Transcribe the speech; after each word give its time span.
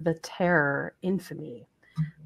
the 0.00 0.14
Terror 0.14 0.94
Infamy. 1.02 1.66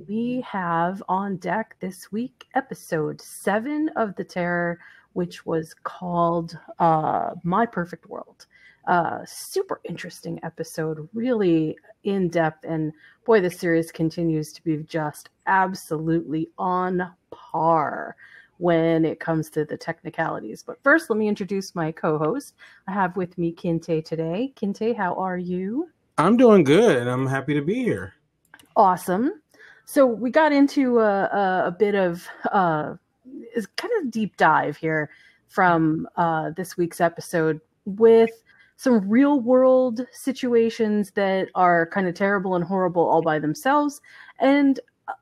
We 0.06 0.44
have 0.48 1.02
on 1.08 1.36
deck 1.36 1.76
this 1.80 2.12
week 2.12 2.46
episode 2.54 3.20
seven 3.20 3.90
of 3.96 4.14
The 4.14 4.24
Terror, 4.24 4.78
which 5.14 5.44
was 5.44 5.74
called 5.82 6.56
uh, 6.78 7.30
My 7.42 7.66
Perfect 7.66 8.08
World. 8.08 8.46
Uh, 8.86 9.20
super 9.26 9.80
interesting 9.84 10.38
episode, 10.42 11.08
really 11.14 11.76
in 12.04 12.28
depth. 12.28 12.64
And 12.64 12.92
boy, 13.24 13.40
the 13.40 13.50
series 13.50 13.90
continues 13.90 14.52
to 14.52 14.62
be 14.62 14.76
just 14.84 15.30
absolutely 15.46 16.50
on 16.58 17.10
par 17.30 18.16
when 18.58 19.04
it 19.04 19.20
comes 19.20 19.50
to 19.50 19.64
the 19.64 19.76
technicalities. 19.76 20.62
But 20.62 20.82
first, 20.82 21.10
let 21.10 21.18
me 21.18 21.28
introduce 21.28 21.74
my 21.74 21.90
co 21.90 22.18
host. 22.18 22.54
I 22.86 22.92
have 22.92 23.16
with 23.16 23.36
me 23.38 23.52
Kinte 23.52 24.04
today. 24.04 24.52
Kinte, 24.54 24.96
how 24.96 25.14
are 25.14 25.38
you? 25.38 25.88
I'm 26.18 26.36
doing 26.36 26.64
good 26.64 27.06
I'm 27.06 27.26
happy 27.26 27.54
to 27.54 27.62
be 27.62 27.82
here. 27.82 28.14
Awesome. 28.76 29.40
So, 29.86 30.06
we 30.06 30.30
got 30.30 30.52
into 30.52 30.98
a, 31.00 31.24
a, 31.24 31.64
a 31.66 31.70
bit 31.70 31.94
of 31.94 32.26
uh, 32.50 32.94
kind 33.76 33.92
of 34.00 34.10
deep 34.10 34.36
dive 34.36 34.76
here 34.76 35.10
from 35.48 36.08
uh, 36.16 36.50
this 36.56 36.76
week's 36.76 37.00
episode 37.00 37.60
with 37.84 38.30
some 38.76 39.08
real 39.08 39.40
world 39.40 40.00
situations 40.12 41.12
that 41.12 41.48
are 41.54 41.86
kind 41.86 42.08
of 42.08 42.14
terrible 42.14 42.54
and 42.54 42.64
horrible 42.64 43.02
all 43.08 43.22
by 43.22 43.38
themselves 43.38 44.00
and 44.40 44.80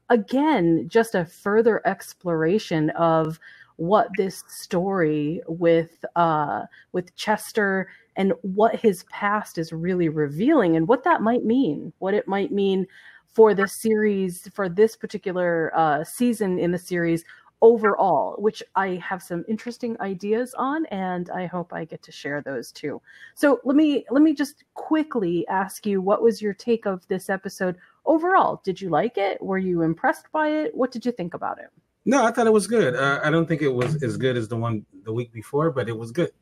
again 0.08 0.88
just 0.88 1.14
a 1.14 1.24
further 1.24 1.86
exploration 1.86 2.90
of 2.90 3.38
what 3.76 4.08
this 4.16 4.44
story 4.48 5.40
with 5.46 6.04
uh 6.16 6.62
with 6.92 7.14
Chester 7.16 7.88
and 8.16 8.32
what 8.42 8.76
his 8.76 9.04
past 9.04 9.58
is 9.58 9.72
really 9.72 10.08
revealing 10.08 10.76
and 10.76 10.88
what 10.88 11.04
that 11.04 11.22
might 11.22 11.44
mean 11.44 11.92
what 11.98 12.14
it 12.14 12.28
might 12.28 12.52
mean 12.52 12.86
for 13.26 13.54
this 13.54 13.74
series 13.80 14.48
for 14.52 14.68
this 14.68 14.96
particular 14.96 15.72
uh 15.74 16.04
season 16.04 16.58
in 16.58 16.70
the 16.70 16.78
series 16.78 17.24
overall, 17.62 18.34
which 18.38 18.62
I 18.74 18.96
have 18.96 19.22
some 19.22 19.44
interesting 19.48 19.96
ideas 20.00 20.52
on, 20.58 20.84
and 20.86 21.30
I 21.30 21.46
hope 21.46 21.72
I 21.72 21.84
get 21.84 22.02
to 22.02 22.12
share 22.12 22.42
those 22.42 22.72
too. 22.72 23.00
So 23.34 23.60
let 23.64 23.76
me 23.76 24.04
let 24.10 24.22
me 24.22 24.34
just 24.34 24.64
quickly 24.74 25.46
ask 25.48 25.86
you, 25.86 26.02
what 26.02 26.22
was 26.22 26.42
your 26.42 26.54
take 26.54 26.86
of 26.86 27.06
this 27.08 27.30
episode 27.30 27.76
overall? 28.04 28.60
Did 28.64 28.80
you 28.80 28.90
like 28.90 29.16
it? 29.16 29.40
Were 29.40 29.58
you 29.58 29.82
impressed 29.82 30.30
by 30.32 30.48
it? 30.48 30.74
What 30.74 30.90
did 30.90 31.06
you 31.06 31.12
think 31.12 31.34
about 31.34 31.58
it? 31.58 31.70
No, 32.04 32.24
I 32.24 32.32
thought 32.32 32.46
it 32.46 32.52
was 32.52 32.66
good. 32.66 32.96
Uh, 32.96 33.20
I 33.22 33.30
don't 33.30 33.46
think 33.46 33.62
it 33.62 33.68
was 33.68 34.02
as 34.02 34.16
good 34.16 34.36
as 34.36 34.48
the 34.48 34.56
one 34.56 34.84
the 35.04 35.12
week 35.12 35.32
before, 35.32 35.70
but 35.70 35.88
it 35.88 35.96
was 35.96 36.10
good. 36.10 36.32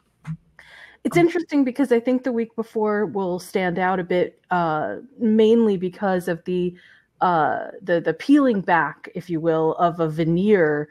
It's 1.04 1.16
interesting 1.16 1.64
because 1.64 1.92
I 1.92 2.00
think 2.00 2.24
the 2.24 2.32
week 2.32 2.54
before 2.56 3.06
will 3.06 3.38
stand 3.38 3.78
out 3.78 3.98
a 3.98 4.04
bit, 4.04 4.40
uh, 4.50 4.96
mainly 5.18 5.76
because 5.76 6.28
of 6.28 6.44
the 6.44 6.74
uh, 7.20 7.68
the 7.82 8.00
the 8.00 8.14
peeling 8.14 8.60
back, 8.60 9.08
if 9.14 9.28
you 9.28 9.40
will, 9.40 9.74
of 9.74 10.00
a 10.00 10.08
veneer 10.08 10.88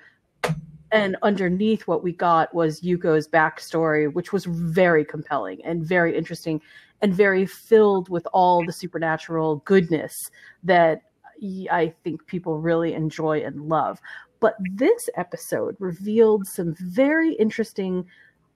and 0.91 1.15
underneath 1.21 1.87
what 1.87 2.03
we 2.03 2.11
got 2.11 2.53
was 2.53 2.81
Yuko's 2.81 3.27
backstory, 3.27 4.11
which 4.11 4.33
was 4.33 4.45
very 4.45 5.05
compelling 5.05 5.63
and 5.63 5.83
very 5.83 6.17
interesting 6.17 6.61
and 7.01 7.13
very 7.13 7.45
filled 7.45 8.09
with 8.09 8.27
all 8.33 8.65
the 8.65 8.73
supernatural 8.73 9.57
goodness 9.65 10.31
that 10.63 11.03
I 11.71 11.93
think 12.03 12.25
people 12.25 12.59
really 12.59 12.93
enjoy 12.93 13.39
and 13.39 13.69
love. 13.69 14.01
But 14.39 14.55
this 14.71 15.09
episode 15.15 15.75
revealed 15.79 16.47
some 16.47 16.75
very 16.79 17.33
interesting 17.33 18.05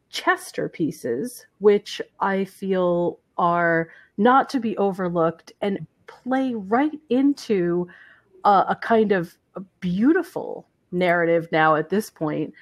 Chester 0.10 0.70
pieces, 0.70 1.46
which 1.60 2.02
I 2.20 2.46
feel 2.46 3.20
are 3.38 3.90
not 4.18 4.50
to 4.50 4.60
be 4.60 4.78
overlooked 4.78 5.52
and 5.62 5.86
play 6.08 6.54
right 6.54 7.00
into 7.10 7.88
a, 8.46 8.78
kind 8.80 9.12
of 9.12 9.36
beautiful 9.80 10.68
narrative 10.92 11.48
now 11.52 11.76
at 11.76 11.90
this 11.90 12.10
point 12.10 12.54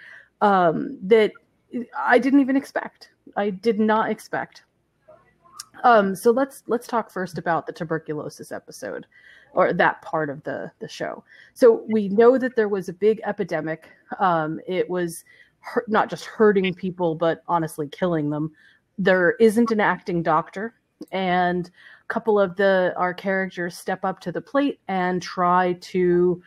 um, 0.41 0.97
that 1.01 1.31
I 1.97 2.19
didn't 2.19 2.39
even 2.39 2.55
expect. 2.55 3.09
I 3.35 3.49
did 3.49 3.79
not 3.79 4.09
expect. 4.09 4.63
Um, 5.83 6.15
so 6.15 6.31
let's 6.31 6.63
let's 6.67 6.87
talk 6.87 7.09
first 7.09 7.37
about 7.37 7.65
the 7.65 7.73
tuberculosis 7.73 8.51
episode, 8.51 9.07
or 9.53 9.73
that 9.73 10.01
part 10.01 10.29
of 10.29 10.43
the 10.43 10.71
the 10.79 10.87
show. 10.87 11.23
So 11.53 11.83
we 11.89 12.09
know 12.09 12.37
that 12.37 12.55
there 12.55 12.69
was 12.69 12.89
a 12.89 12.93
big 12.93 13.21
epidemic. 13.25 13.89
Um, 14.19 14.59
it 14.67 14.89
was 14.89 15.23
hurt, 15.59 15.89
not 15.89 16.09
just 16.09 16.25
hurting 16.25 16.73
people, 16.73 17.15
but 17.15 17.43
honestly 17.47 17.87
killing 17.87 18.29
them. 18.29 18.51
There 18.97 19.31
isn't 19.39 19.71
an 19.71 19.79
acting 19.79 20.23
doctor, 20.23 20.75
and 21.11 21.67
a 21.67 22.13
couple 22.13 22.39
of 22.39 22.55
the 22.55 22.93
our 22.97 23.13
characters 23.13 23.77
step 23.77 24.03
up 24.05 24.19
to 24.21 24.31
the 24.31 24.41
plate 24.41 24.79
and 24.87 25.21
try 25.21 25.73
to 25.81 26.41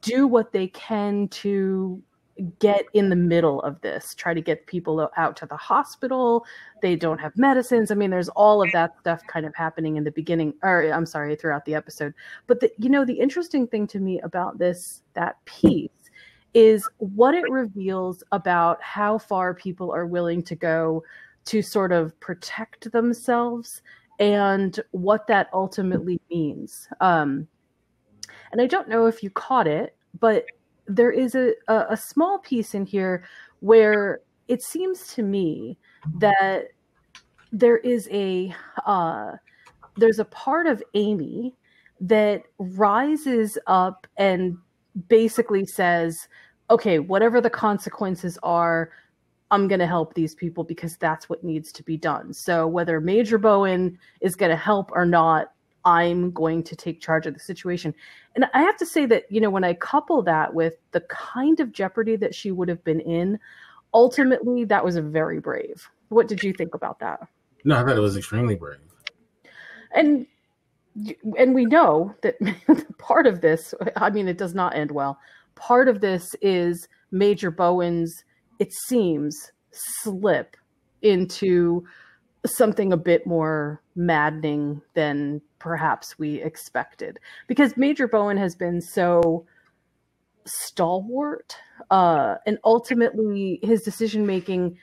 do 0.00 0.26
what 0.26 0.52
they 0.52 0.68
can 0.68 1.28
to 1.28 2.02
get 2.58 2.86
in 2.92 3.08
the 3.08 3.16
middle 3.16 3.60
of 3.62 3.80
this 3.80 4.14
try 4.14 4.34
to 4.34 4.40
get 4.40 4.66
people 4.66 5.10
out 5.16 5.36
to 5.36 5.46
the 5.46 5.56
hospital. 5.56 6.44
They 6.80 6.96
don't 6.96 7.18
have 7.18 7.36
medicines. 7.36 7.90
I 7.90 7.94
mean 7.94 8.10
there's 8.10 8.28
all 8.30 8.62
of 8.62 8.70
that 8.72 8.98
stuff 9.00 9.20
kind 9.26 9.46
of 9.46 9.54
happening 9.54 9.96
in 9.96 10.04
the 10.04 10.10
beginning 10.10 10.54
or 10.62 10.90
i'm 10.92 11.06
sorry 11.06 11.36
throughout 11.36 11.64
the 11.64 11.74
episode. 11.74 12.14
But 12.46 12.60
the, 12.60 12.72
you 12.78 12.88
know 12.88 13.04
the 13.04 13.18
interesting 13.18 13.66
thing 13.66 13.86
to 13.88 13.98
me 13.98 14.20
about 14.20 14.58
this 14.58 15.02
that 15.14 15.44
piece 15.44 15.90
is 16.54 16.88
what 16.98 17.34
it 17.34 17.50
reveals 17.50 18.22
about 18.32 18.82
how 18.82 19.18
far 19.18 19.54
people 19.54 19.90
are 19.90 20.06
willing 20.06 20.42
to 20.42 20.54
go 20.54 21.02
to 21.46 21.62
sort 21.62 21.92
of 21.92 22.18
protect 22.20 22.90
themselves 22.92 23.82
and 24.18 24.78
what 24.92 25.26
that 25.26 25.48
ultimately 25.52 26.20
means. 26.30 26.88
Um, 27.00 27.48
and 28.52 28.60
I 28.60 28.66
don't 28.66 28.88
know 28.88 29.06
if 29.06 29.22
you 29.22 29.30
caught 29.30 29.66
it, 29.66 29.96
but 30.20 30.44
there 30.86 31.10
is 31.10 31.34
a, 31.34 31.52
a, 31.68 31.86
a 31.90 31.96
small 31.96 32.38
piece 32.38 32.74
in 32.74 32.84
here 32.84 33.24
where 33.60 34.20
it 34.48 34.62
seems 34.62 35.14
to 35.14 35.22
me 35.22 35.78
that 36.18 36.68
there 37.52 37.78
is 37.78 38.08
a 38.10 38.54
uh, 38.86 39.32
there's 39.96 40.18
a 40.18 40.24
part 40.24 40.66
of 40.66 40.82
Amy 40.94 41.54
that 42.00 42.42
rises 42.58 43.58
up 43.66 44.06
and 44.16 44.56
basically 45.08 45.64
says, 45.64 46.28
okay, 46.70 46.98
whatever 46.98 47.40
the 47.40 47.50
consequences 47.50 48.38
are, 48.42 48.90
I'm 49.50 49.68
going 49.68 49.78
to 49.80 49.86
help 49.86 50.14
these 50.14 50.34
people 50.34 50.64
because 50.64 50.96
that's 50.96 51.28
what 51.28 51.44
needs 51.44 51.70
to 51.72 51.82
be 51.82 51.96
done. 51.96 52.32
So 52.32 52.66
whether 52.66 53.00
Major 53.00 53.38
Bowen 53.38 53.98
is 54.20 54.34
going 54.34 54.50
to 54.50 54.56
help 54.56 54.90
or 54.92 55.04
not, 55.04 55.52
I'm 55.84 56.30
going 56.30 56.62
to 56.64 56.76
take 56.76 57.00
charge 57.00 57.26
of 57.26 57.34
the 57.34 57.40
situation. 57.40 57.94
And 58.34 58.46
I 58.54 58.62
have 58.62 58.76
to 58.78 58.86
say 58.86 59.06
that, 59.06 59.24
you 59.30 59.40
know, 59.40 59.50
when 59.50 59.64
I 59.64 59.74
couple 59.74 60.22
that 60.22 60.54
with 60.54 60.74
the 60.92 61.00
kind 61.02 61.60
of 61.60 61.72
jeopardy 61.72 62.16
that 62.16 62.34
she 62.34 62.50
would 62.50 62.68
have 62.68 62.82
been 62.84 63.00
in, 63.00 63.38
ultimately 63.94 64.64
that 64.64 64.84
was 64.84 64.96
a 64.96 65.02
very 65.02 65.40
brave. 65.40 65.88
What 66.08 66.28
did 66.28 66.42
you 66.42 66.52
think 66.52 66.74
about 66.74 67.00
that? 67.00 67.20
No, 67.64 67.76
I 67.76 67.84
thought 67.84 67.96
it 67.96 68.00
was 68.00 68.16
extremely 68.16 68.54
brave. 68.54 68.78
And 69.94 70.26
and 71.38 71.54
we 71.54 71.64
know 71.64 72.14
that 72.22 72.36
part 72.98 73.26
of 73.26 73.40
this, 73.40 73.74
I 73.96 74.10
mean, 74.10 74.28
it 74.28 74.36
does 74.36 74.54
not 74.54 74.76
end 74.76 74.90
well. 74.90 75.18
Part 75.54 75.88
of 75.88 76.00
this 76.00 76.34
is 76.42 76.86
Major 77.10 77.50
Bowen's, 77.50 78.24
it 78.58 78.72
seems, 78.72 79.52
slip 79.70 80.56
into 81.00 81.84
something 82.44 82.92
a 82.92 82.96
bit 82.96 83.26
more 83.26 83.80
maddening 83.94 84.82
than 84.94 85.40
perhaps 85.62 86.18
we 86.18 86.42
expected 86.42 87.20
because 87.46 87.76
Major 87.76 88.08
Bowen 88.08 88.36
has 88.36 88.56
been 88.56 88.80
so 88.80 89.46
stalwart 90.44 91.56
uh, 91.88 92.34
and 92.46 92.58
ultimately 92.64 93.60
his 93.62 93.82
decision 93.82 94.26
making 94.26 94.76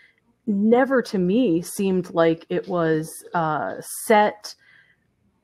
never 0.47 1.01
to 1.01 1.17
me 1.17 1.61
seemed 1.61 2.13
like 2.13 2.45
it 2.47 2.65
was 2.69 3.09
uh, 3.33 3.73
set 4.05 4.55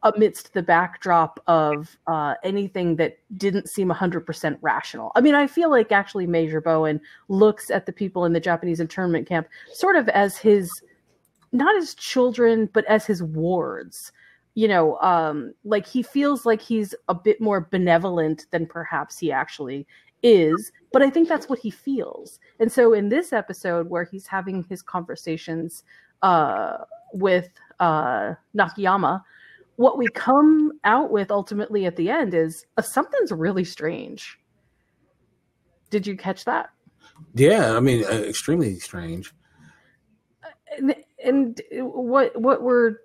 amidst 0.04 0.54
the 0.54 0.64
backdrop 0.64 1.42
of 1.48 1.98
uh, 2.08 2.36
anything 2.42 2.96
that 2.96 3.18
didn't 3.36 3.68
seem 3.68 3.90
100% 3.90 4.58
rational. 4.62 5.12
I 5.16 5.22
mean, 5.22 5.36
I 5.36 5.48
feel 5.48 5.70
like 5.70 5.92
actually 5.92 6.28
Major 6.28 6.62
Bowen 6.62 7.02
looks 7.28 7.70
at 7.70 7.88
the 7.88 7.92
people 7.92 8.24
in 8.24 8.32
the 8.32 8.40
Japanese 8.40 8.80
internment 8.80 9.28
camp 9.28 9.50
sort 9.74 9.98
of 9.98 10.08
as 10.10 10.38
his 10.38 10.70
not 11.52 11.76
as 11.76 11.94
children 11.96 12.70
but 12.74 12.86
as 12.86 13.06
his 13.06 13.24
wards 13.24 14.12
you 14.56 14.68
know 14.68 14.98
um 15.02 15.54
like 15.64 15.86
he 15.86 16.02
feels 16.02 16.46
like 16.46 16.62
he's 16.62 16.96
a 17.10 17.14
bit 17.14 17.40
more 17.40 17.68
benevolent 17.70 18.48
than 18.52 18.66
perhaps 18.66 19.20
he 19.20 19.32
actually 19.32 19.86
is 20.24 20.72
but 20.92 21.04
i 21.04 21.10
think 21.10 21.28
that's 21.28 21.48
what 21.50 21.60
he 21.60 21.70
feels. 21.70 22.40
And 22.60 22.72
so 22.72 22.94
in 22.94 23.10
this 23.10 23.34
episode 23.34 23.90
where 23.90 24.06
he's 24.06 24.26
having 24.26 24.64
his 24.64 24.82
conversations 24.82 25.84
uh 26.24 26.78
with 27.14 27.50
uh 27.80 28.34
nakayama 28.58 29.22
what 29.76 29.98
we 29.98 30.08
come 30.08 30.72
out 30.86 31.12
with 31.12 31.32
ultimately 31.32 31.86
at 31.86 31.98
the 31.98 32.10
end 32.10 32.34
is 32.34 32.66
uh, 32.78 32.82
something's 32.82 33.34
really 33.34 33.66
strange. 33.66 34.40
Did 35.90 36.08
you 36.08 36.16
catch 36.16 36.46
that? 36.46 36.70
Yeah 37.34 37.76
i 37.76 37.80
mean 37.82 38.06
uh, 38.06 38.10
extremely 38.10 38.80
strange. 38.80 39.34
And, 40.78 40.96
and 41.24 41.62
what 41.72 42.40
what 42.40 42.64
we're 42.64 42.98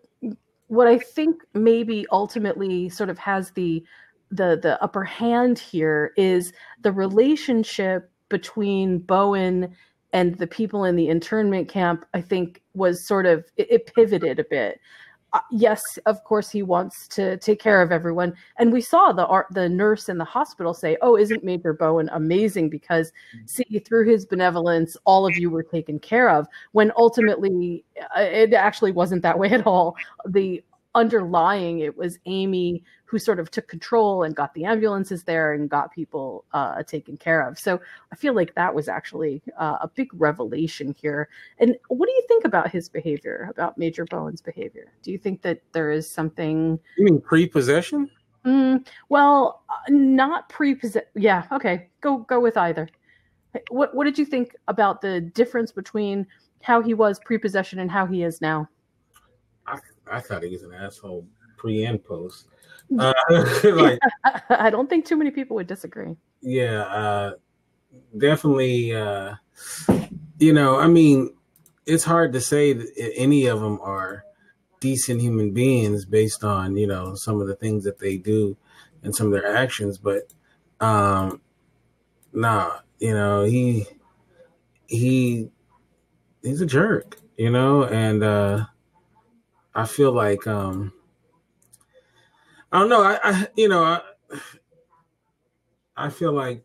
what 0.70 0.87
I 0.87 0.99
think 0.99 1.43
maybe 1.52 2.06
ultimately 2.12 2.88
sort 2.88 3.11
of 3.11 3.19
has 3.19 3.50
the 3.50 3.84
the 4.31 4.56
the 4.62 4.81
upper 4.81 5.02
hand 5.02 5.58
here 5.58 6.12
is 6.17 6.52
the 6.82 6.93
relationship 6.93 8.08
between 8.28 9.00
Bowen 9.00 9.75
and 10.12 10.37
the 10.38 10.46
people 10.46 10.84
in 10.84 10.94
the 10.94 11.08
internment 11.08 11.69
camp. 11.69 12.05
I 12.14 12.20
think 12.20 12.62
was 12.75 13.05
sort 13.05 13.26
of 13.26 13.44
it, 13.56 13.67
it 13.69 13.94
pivoted 13.94 14.38
a 14.38 14.44
bit. 14.44 14.81
Uh, 15.32 15.38
yes, 15.50 15.81
of 16.06 16.25
course 16.25 16.50
he 16.50 16.62
wants 16.62 17.06
to 17.06 17.37
take 17.38 17.61
care 17.61 17.82
of 17.82 17.93
everyone, 17.93 18.35
and 18.59 18.73
we 18.73 18.81
saw 18.81 19.12
the 19.12 19.25
art, 19.27 19.47
the 19.53 19.69
nurse 19.69 20.09
in 20.09 20.19
the 20.19 20.25
hospital 20.25 20.75
say, 20.75 20.97
"Oh, 21.03 21.17
isn't 21.17 21.44
Major 21.44 21.73
Bowen 21.73 22.09
amazing? 22.12 22.69
Because 22.69 23.12
see, 23.47 23.79
through 23.79 24.09
his 24.09 24.27
benevolence, 24.27 24.97
all 25.05 25.27
of 25.27 25.37
you 25.37 25.49
were 25.49 25.62
taken 25.62 26.00
care 26.00 26.29
of." 26.31 26.49
When 26.73 26.91
ultimately, 26.97 27.85
uh, 28.17 28.23
it 28.23 28.53
actually 28.55 28.91
wasn't 28.93 29.23
that 29.23 29.38
way 29.38 29.50
at 29.50 29.67
all. 29.67 29.94
The 30.27 30.65
underlying 30.94 31.81
it 31.81 31.96
was 31.96 32.19
Amy 32.26 32.82
who 33.04 33.19
sort 33.19 33.40
of 33.40 33.50
took 33.50 33.69
control 33.69 34.22
and 34.22 34.37
got 34.37 34.54
the 34.54 34.64
ambulances 34.64 35.25
there 35.25 35.52
and 35.52 35.69
got 35.69 35.92
people 35.92 36.44
uh, 36.52 36.82
taken 36.84 37.16
care 37.16 37.40
of. 37.46 37.58
So 37.58 37.81
I 38.12 38.16
feel 38.16 38.34
like 38.34 38.54
that 38.54 38.75
was 38.75 38.88
actually 38.88 39.42
uh, 39.58 39.78
a 39.81 39.88
big 39.88 40.08
revelation 40.14 40.94
here. 41.00 41.28
And 41.58 41.76
what 41.88 42.06
do 42.06 42.12
you 42.12 42.25
think 42.28 42.44
about 42.44 42.70
his 42.70 42.88
behavior, 42.88 43.48
about 43.50 43.78
Major 43.78 44.04
Bowen's 44.04 44.40
behavior? 44.40 44.92
Do 45.02 45.10
you 45.10 45.19
think 45.19 45.42
that 45.42 45.60
there 45.72 45.90
is 45.90 46.08
something? 46.08 46.78
You 46.96 47.04
mean 47.04 47.20
pre-possession? 47.20 48.10
Mm, 48.44 48.87
well, 49.08 49.62
uh, 49.69 49.75
not 49.88 50.48
pre-possession. 50.48 51.08
Yeah. 51.14 51.46
Okay. 51.52 51.88
Go 52.00 52.19
go 52.19 52.40
with 52.40 52.56
either. 52.56 52.88
What 53.70 53.94
What 53.94 54.04
did 54.04 54.19
you 54.19 54.25
think 54.25 54.56
about 54.69 55.00
the 55.00 55.20
difference 55.20 55.72
between 55.72 56.26
how 56.62 56.81
he 56.81 56.94
was 56.94 57.19
pre-possession 57.19 57.81
and 57.81 57.90
how 57.90 58.06
he 58.06 58.22
is 58.22 58.40
now? 58.40 58.69
I, 60.06 60.20
thought 60.20 60.43
he 60.43 60.50
was 60.50 60.62
an 60.62 60.73
asshole 60.73 61.26
pre 61.56 61.85
and 61.85 62.02
post. 62.02 62.47
Uh, 62.99 63.12
like, 63.62 64.00
I 64.50 64.69
don't 64.69 64.91
think 64.91 65.05
too 65.05 65.14
many 65.14 65.31
people 65.31 65.55
would 65.55 65.69
disagree. 65.69 66.17
Yeah, 66.41 66.81
uh, 66.87 67.35
definitely. 68.19 68.93
Uh, 68.93 69.37
you 70.41 70.52
know, 70.52 70.76
I 70.76 70.88
mean, 70.88 71.32
it's 71.87 72.02
hard 72.02 72.32
to 72.32 72.41
say 72.41 72.73
that 72.73 73.12
any 73.14 73.47
of 73.47 73.61
them 73.61 73.79
are 73.81 74.25
decent 74.81 75.20
human 75.20 75.52
beings 75.52 76.05
based 76.05 76.43
on 76.43 76.76
you 76.76 76.87
know 76.87 77.14
some 77.14 77.41
of 77.41 77.47
the 77.47 77.55
things 77.55 77.85
that 77.85 77.99
they 77.99 78.17
do 78.17 78.56
and 79.02 79.14
some 79.14 79.26
of 79.26 79.32
their 79.32 79.55
actions, 79.55 79.99
but 79.99 80.32
um, 80.81 81.41
nah, 82.32 82.79
you 82.99 83.14
know 83.14 83.44
he 83.44 83.87
he 84.87 85.49
he's 86.43 86.61
a 86.61 86.67
jerk, 86.67 87.19
you 87.37 87.50
know, 87.50 87.85
and 87.85 88.23
uh, 88.23 88.64
I 89.75 89.87
feel 89.87 90.12
like 90.12 90.46
um 90.46 90.93
I 92.72 92.78
don't 92.78 92.88
know. 92.88 93.02
I, 93.02 93.19
I 93.22 93.49
you 93.56 93.69
know, 93.69 93.82
I, 93.82 94.00
I 95.96 96.08
feel 96.08 96.32
like 96.32 96.64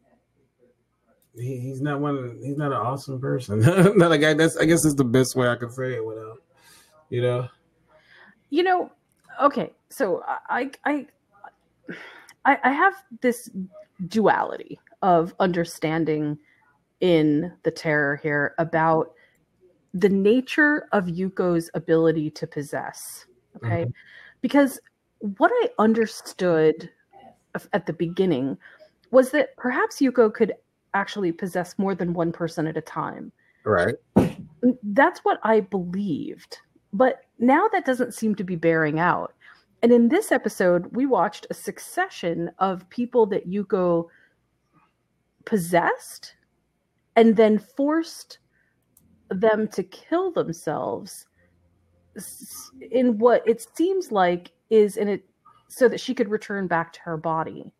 he, 1.36 1.60
he's 1.60 1.82
not 1.82 2.00
one. 2.00 2.40
He's 2.44 2.58
not 2.58 2.72
an 2.72 2.78
awesome 2.78 3.20
person. 3.20 3.60
not 3.98 4.12
a 4.12 4.18
guy. 4.18 4.34
That's 4.34 4.58
I 4.58 4.66
guess 4.66 4.84
that's 4.84 4.96
the 4.96 5.04
best 5.04 5.36
way 5.36 5.48
I 5.48 5.56
can 5.56 5.70
say 5.72 5.96
it 5.96 6.06
without, 6.06 6.42
you 7.10 7.22
know. 7.22 7.48
You 8.50 8.64
know, 8.64 8.92
okay. 9.42 9.72
So 9.90 10.24
I 10.28 10.70
I 10.86 11.08
I, 12.46 12.58
I 12.64 12.72
have 12.72 12.94
this 13.22 13.50
duality 14.08 14.80
of 15.02 15.34
understanding 15.40 16.38
in 17.02 17.52
the 17.64 17.72
terror 17.72 18.16
here 18.18 18.54
about 18.58 19.14
the 19.96 20.10
nature 20.10 20.88
of 20.92 21.06
Yuko's 21.06 21.72
ability 21.74 22.30
to 22.30 22.46
possess. 22.46 23.26
Okay. 23.56 23.84
Mm-hmm. 23.84 23.92
Because 24.42 24.80
what 25.20 25.52
I 25.54 25.70
understood 25.80 26.92
at 27.72 27.86
the 27.86 27.94
beginning 27.94 28.58
was 29.12 29.32
that 29.32 29.56
perhaps 29.56 30.02
Yuko 30.02 30.32
could 30.32 30.54
actually 30.94 31.32
possess 31.32 31.80
more 31.80 31.96
than 31.96 32.14
one 32.14 32.34
person 32.34 32.68
at 32.68 32.76
a 32.76 32.82
time. 32.82 33.32
Right. 33.64 33.96
That's 34.84 35.22
what 35.22 35.40
I 35.44 35.62
believed. 35.62 36.58
But 36.92 37.22
now 37.40 37.68
that 37.72 37.86
doesn't 37.86 38.14
seem 38.14 38.36
to 38.36 38.44
be 38.44 38.58
bearing 38.58 39.00
out. 39.00 39.34
And 39.82 39.92
in 39.92 40.10
this 40.10 40.32
episode, 40.32 40.94
we 40.94 41.06
watched 41.06 41.48
a 41.50 41.54
succession 41.54 42.52
of 42.60 42.90
people 42.90 43.26
that 43.28 43.50
Yuko 43.50 44.08
possessed 45.46 46.36
and 47.16 47.38
then 47.38 47.60
forced 47.60 48.40
them 49.30 49.68
to 49.70 49.84
kill 49.84 50.32
themselves 50.32 51.28
in 52.92 53.18
what 53.18 53.48
it 53.48 53.66
seems 53.76 54.12
like 54.12 54.52
is 54.70 54.98
in 54.98 55.08
it 55.08 55.26
so 55.68 55.88
that 55.88 56.00
she 56.00 56.14
could 56.14 56.30
return 56.30 56.68
back 56.68 56.94
to 56.94 57.02
her 57.02 57.18
body. 57.18 57.72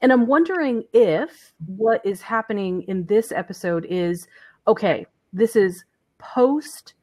And 0.00 0.12
I'm 0.12 0.26
wondering 0.26 0.84
if 0.92 1.52
what 1.66 2.04
is 2.04 2.22
happening 2.22 2.82
in 2.82 3.06
this 3.06 3.32
episode 3.32 3.86
is 3.88 4.26
okay, 4.66 5.06
this 5.32 5.56
is 5.56 5.84
post 6.18 6.94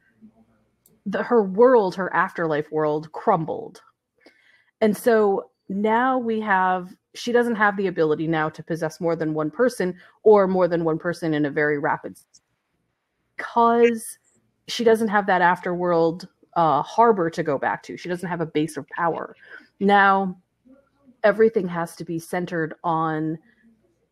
the 1.06 1.24
her 1.24 1.44
world, 1.44 1.96
her 1.96 2.14
afterlife 2.14 2.72
world 2.72 3.12
crumbled. 3.12 3.82
And 4.82 4.96
so 4.96 5.50
now 5.70 6.18
we 6.18 6.40
have 6.42 6.96
she 7.14 7.32
doesn't 7.32 7.56
have 7.56 7.76
the 7.76 7.88
ability 7.88 8.28
now 8.28 8.50
to 8.50 8.64
possess 8.64 9.02
more 9.02 9.16
than 9.16 9.34
one 9.34 9.52
person 9.52 9.96
or 10.24 10.48
more 10.48 10.68
than 10.68 10.84
one 10.84 10.98
person 10.98 11.34
in 11.34 11.46
a 11.46 11.52
very 11.52 11.78
rapid 11.78 12.18
because 13.42 14.20
she 14.68 14.84
doesn't 14.84 15.08
have 15.08 15.26
that 15.28 15.42
afterworld 15.42 16.28
uh, 16.56 16.82
harbor 16.82 17.30
to 17.30 17.44
go 17.44 17.58
back 17.58 17.84
to. 17.84 17.98
She 17.98 18.10
doesn't 18.10 18.30
have 18.30 18.42
a 18.42 18.46
base 18.46 18.78
of 18.78 18.88
power. 18.90 19.36
Now, 19.80 20.38
everything 21.24 21.68
has 21.68 21.96
to 21.96 22.06
be 22.06 22.20
centered 22.20 22.76
on 22.84 23.38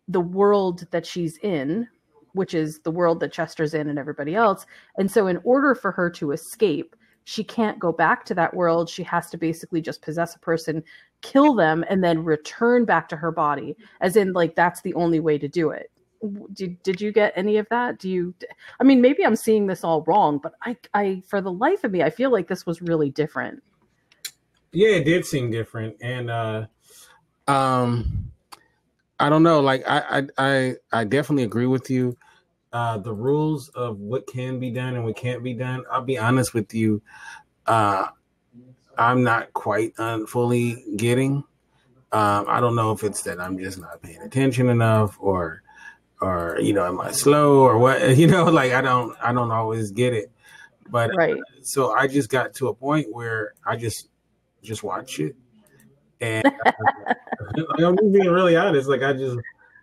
the 0.08 0.22
world 0.22 0.88
that 0.92 1.06
she's 1.06 1.38
in, 1.38 1.88
which 2.34 2.54
is 2.54 2.80
the 2.80 2.92
world 2.92 3.20
that 3.20 3.32
Chester's 3.32 3.74
in 3.74 3.90
and 3.90 4.00
everybody 4.00 4.36
else. 4.36 4.66
And 4.98 5.10
so, 5.10 5.28
in 5.28 5.40
order 5.44 5.76
for 5.76 5.92
her 5.92 6.10
to 6.12 6.32
escape, 6.32 6.96
she 7.26 7.44
can't 7.44 7.78
go 7.78 7.92
back 7.92 8.26
to 8.26 8.34
that 8.36 8.56
world. 8.56 8.90
She 8.90 9.04
has 9.04 9.30
to 9.30 9.38
basically 9.38 9.82
just 9.82 10.02
possess 10.02 10.36
a 10.36 10.40
person, 10.40 10.84
kill 11.22 11.54
them, 11.54 11.86
and 11.90 12.04
then 12.04 12.24
return 12.24 12.86
back 12.86 13.08
to 13.10 13.16
her 13.16 13.32
body. 13.32 13.76
As 14.02 14.16
in, 14.16 14.34
like, 14.34 14.56
that's 14.56 14.82
the 14.82 14.96
only 14.96 15.20
way 15.20 15.38
to 15.38 15.48
do 15.48 15.70
it 15.70 15.92
did, 16.54 16.82
did 16.84 17.02
you 17.02 17.12
get 17.12 17.34
any 17.36 17.58
of 17.58 17.68
that? 17.70 18.00
Do 18.00 18.10
you 18.10 18.34
i 18.80 18.84
mean 18.84 19.02
maybe 19.02 19.26
i'm 19.26 19.36
seeing 19.36 19.68
this 19.68 19.84
all 19.84 20.04
wrong 20.04 20.40
but 20.42 20.54
i 20.64 20.76
i 20.94 21.22
for 21.28 21.42
the 21.42 21.52
life 21.52 21.84
of 21.84 21.92
me 21.92 22.04
i 22.04 22.10
feel 22.10 22.32
like 22.32 22.48
this 22.48 22.66
was 22.66 22.82
really 22.82 23.10
different. 23.10 23.64
Yeah 24.72 24.90
it 24.90 25.06
did 25.06 25.26
seem 25.26 25.50
different 25.50 25.96
and 26.02 26.30
uh 26.30 26.66
um 27.48 28.32
i 29.20 29.30
don't 29.30 29.44
know 29.44 29.60
like 29.60 29.84
i 29.88 30.20
i 30.20 30.24
i, 30.38 30.76
I 30.92 31.04
definitely 31.04 31.44
agree 31.44 31.68
with 31.68 31.90
you. 31.90 32.18
Uh 32.72 32.98
the 32.98 33.14
rules 33.14 33.70
of 33.70 34.00
what 34.00 34.28
can 34.28 34.60
be 34.60 34.72
done 34.72 34.96
and 34.96 35.04
what 35.04 35.16
can't 35.16 35.44
be 35.44 35.54
done 35.54 35.84
i'll 35.92 36.02
be 36.04 36.18
honest 36.18 36.54
with 36.54 36.74
you 36.74 37.02
uh 37.66 38.08
i'm 38.98 39.24
not 39.24 39.54
quite 39.54 39.94
uh, 39.98 40.26
fully 40.26 40.84
getting. 40.98 41.44
Um 42.12 42.46
i 42.48 42.60
don't 42.60 42.76
know 42.76 42.92
if 42.92 43.04
it's 43.04 43.24
that 43.24 43.40
i'm 43.40 43.58
just 43.58 43.80
not 43.80 44.02
paying 44.02 44.22
attention 44.22 44.70
enough 44.70 45.18
or 45.20 45.64
or 46.22 46.58
you 46.62 46.74
know 46.74 46.86
am 46.86 47.00
i 47.00 47.12
slow 47.12 47.62
or 47.62 47.78
what? 47.78 48.18
You 48.18 48.28
know 48.28 48.46
like 48.46 48.74
i 48.74 48.82
don't 48.82 49.16
i 49.22 49.32
don't 49.34 49.52
always 49.52 49.92
get 49.92 50.14
it. 50.14 50.32
But 50.90 51.12
right. 51.16 51.38
so 51.62 51.94
i 51.94 52.08
just 52.08 52.30
got 52.30 52.54
to 52.56 52.68
a 52.68 52.74
point 52.74 53.08
where 53.12 53.54
i 53.66 53.76
just 53.76 54.10
just 54.62 54.84
watch 54.84 55.20
it. 55.20 55.36
And 56.22 56.46
i'm 57.78 57.96
being 58.12 58.30
really 58.30 58.56
honest. 58.56 58.90
Like 58.90 59.04
i 59.04 59.14
just 59.14 59.38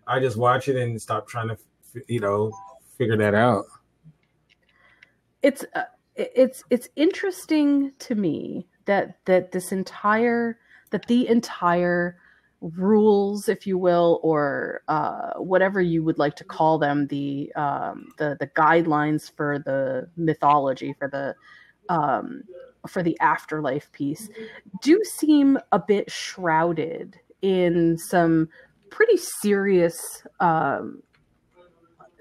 i 0.07 0.21
just 0.21 0.37
watch 0.37 0.69
it 0.69 0.77
and 0.77 1.01
stop 1.01 1.27
trying 1.27 1.49
to 1.49 1.59
you 2.09 2.21
know 2.21 2.53
figure 2.99 3.17
that 3.17 3.35
out. 3.35 3.67
It's 5.43 5.65
uh, 5.75 5.85
it's 6.17 6.65
it's 6.71 6.89
interesting 6.97 7.93
to 8.01 8.15
me 8.15 8.67
that 8.87 9.19
that 9.27 9.53
this 9.53 9.73
entire 9.73 10.59
that 10.91 11.07
the 11.07 11.29
entire 11.29 12.19
rules, 12.61 13.49
if 13.49 13.67
you 13.67 13.79
will, 13.79 14.21
or 14.23 14.83
uh, 14.89 15.35
whatever 15.35 15.81
you 15.81 16.03
would 16.03 16.19
like 16.19 16.37
to 16.37 16.45
call 16.45 16.79
them, 16.79 17.07
the 17.09 17.53
um, 17.55 18.09
the 18.19 18.37
the 18.41 18.47
guidelines 18.49 19.31
for 19.35 19.59
the 19.59 20.09
mythology 20.17 20.95
for 20.99 21.09
the 21.09 21.35
um, 21.93 22.43
for 22.89 23.03
the 23.03 23.19
afterlife 23.21 23.91
piece, 23.93 24.29
do 24.83 25.01
seem 25.05 25.59
a 25.73 25.79
bit 25.79 26.11
shrouded 26.11 27.19
in 27.43 27.97
some 27.99 28.49
pretty 28.91 29.17
serious 29.17 29.97
um, 30.41 31.03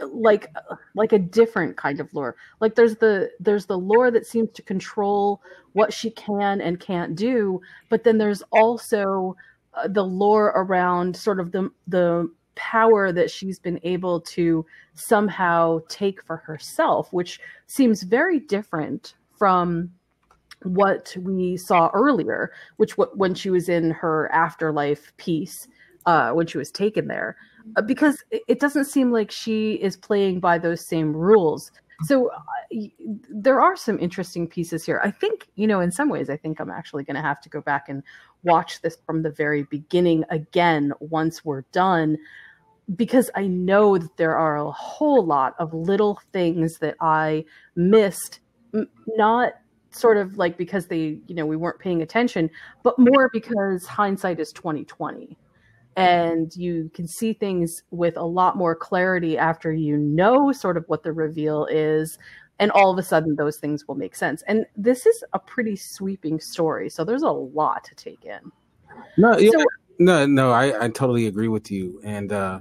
like 0.01 0.47
like 0.95 1.13
a 1.13 1.19
different 1.19 1.77
kind 1.77 1.99
of 1.99 2.13
lore. 2.13 2.35
Like 2.59 2.75
there's 2.75 2.97
the 2.97 3.31
there's 3.39 3.67
the 3.67 3.77
lore 3.77 4.11
that 4.11 4.25
seems 4.25 4.51
to 4.51 4.61
control 4.61 5.41
what 5.73 5.93
she 5.93 6.09
can 6.09 6.61
and 6.61 6.79
can't 6.79 7.17
do 7.17 7.59
but 7.89 8.05
then 8.05 8.17
there's 8.17 8.41
also 8.53 9.35
uh, 9.75 9.87
the 9.87 10.03
lore 10.03 10.47
around 10.55 11.15
sort 11.15 11.39
of 11.39 11.51
the 11.51 11.69
the 11.87 12.29
power 12.55 13.11
that 13.11 13.29
she's 13.29 13.59
been 13.59 13.79
able 13.83 14.21
to 14.21 14.65
somehow 14.93 15.79
take 15.89 16.23
for 16.23 16.37
herself, 16.37 17.11
which 17.11 17.39
seems 17.67 18.03
very 18.03 18.39
different 18.39 19.13
from 19.37 19.91
what 20.63 21.15
we 21.19 21.57
saw 21.57 21.89
earlier, 21.93 22.51
which 22.77 22.97
when 22.97 23.35
she 23.35 23.49
was 23.49 23.69
in 23.69 23.91
her 23.91 24.31
afterlife 24.31 25.15
piece, 25.17 25.67
uh, 26.05 26.31
when 26.31 26.47
she 26.47 26.57
was 26.57 26.71
taken 26.71 27.07
there, 27.07 27.35
uh, 27.75 27.81
because 27.81 28.23
it 28.31 28.59
doesn't 28.59 28.85
seem 28.85 29.11
like 29.11 29.31
she 29.31 29.73
is 29.73 29.97
playing 29.97 30.39
by 30.39 30.57
those 30.57 30.85
same 30.85 31.15
rules. 31.15 31.71
So 32.03 32.29
uh, 32.29 32.77
there 33.29 33.61
are 33.61 33.75
some 33.75 33.99
interesting 33.99 34.47
pieces 34.47 34.85
here. 34.85 35.01
I 35.03 35.11
think, 35.11 35.47
you 35.55 35.67
know, 35.67 35.79
in 35.79 35.91
some 35.91 36.09
ways, 36.09 36.29
I 36.29 36.37
think 36.37 36.59
I'm 36.59 36.69
actually 36.69 37.03
going 37.03 37.15
to 37.15 37.21
have 37.21 37.41
to 37.41 37.49
go 37.49 37.61
back 37.61 37.87
and 37.89 38.03
watch 38.43 38.81
this 38.81 38.97
from 39.05 39.23
the 39.23 39.31
very 39.31 39.63
beginning 39.63 40.25
again 40.29 40.91
once 40.99 41.45
we're 41.45 41.63
done 41.71 42.17
because 42.95 43.31
I 43.33 43.47
know 43.47 43.97
that 43.97 44.15
there 44.17 44.37
are 44.37 44.57
a 44.57 44.71
whole 44.71 45.25
lot 45.25 45.55
of 45.57 45.73
little 45.73 46.19
things 46.31 46.77
that 46.79 46.95
I 47.01 47.45
missed, 47.75 48.41
not 49.07 49.53
sort 49.89 50.17
of 50.17 50.37
like 50.37 50.57
because 50.57 50.87
they, 50.87 51.17
you 51.27 51.35
know, 51.35 51.45
we 51.45 51.55
weren't 51.55 51.79
paying 51.79 52.01
attention, 52.01 52.49
but 52.83 52.99
more 52.99 53.29
because 53.31 53.85
hindsight 53.85 54.39
is 54.39 54.51
2020 54.51 55.37
and 55.95 56.53
you 56.55 56.91
can 56.93 57.07
see 57.07 57.33
things 57.33 57.83
with 57.91 58.17
a 58.17 58.23
lot 58.23 58.57
more 58.57 58.75
clarity 58.75 59.37
after 59.37 59.73
you 59.73 59.97
know 59.97 60.51
sort 60.51 60.77
of 60.77 60.83
what 60.87 61.03
the 61.03 61.11
reveal 61.11 61.65
is 61.65 62.17
and 62.59 62.71
all 62.71 62.91
of 62.91 62.97
a 62.97 63.03
sudden 63.03 63.35
those 63.35 63.57
things 63.57 63.85
will 63.87 63.95
make 63.95 64.15
sense. 64.15 64.41
And 64.47 64.65
this 64.77 65.05
is 65.05 65.23
a 65.33 65.39
pretty 65.39 65.75
sweeping 65.75 66.39
story 66.39 66.89
so 66.89 67.03
there's 67.03 67.23
a 67.23 67.29
lot 67.29 67.83
to 67.85 67.95
take 67.95 68.25
in. 68.25 68.51
No 69.17 69.37
yeah, 69.37 69.51
so, 69.51 69.65
no 69.99 70.25
no 70.25 70.51
I, 70.51 70.85
I 70.85 70.89
totally 70.89 71.27
agree 71.27 71.47
with 71.47 71.71
you. 71.71 72.01
And 72.03 72.31
uh 72.31 72.59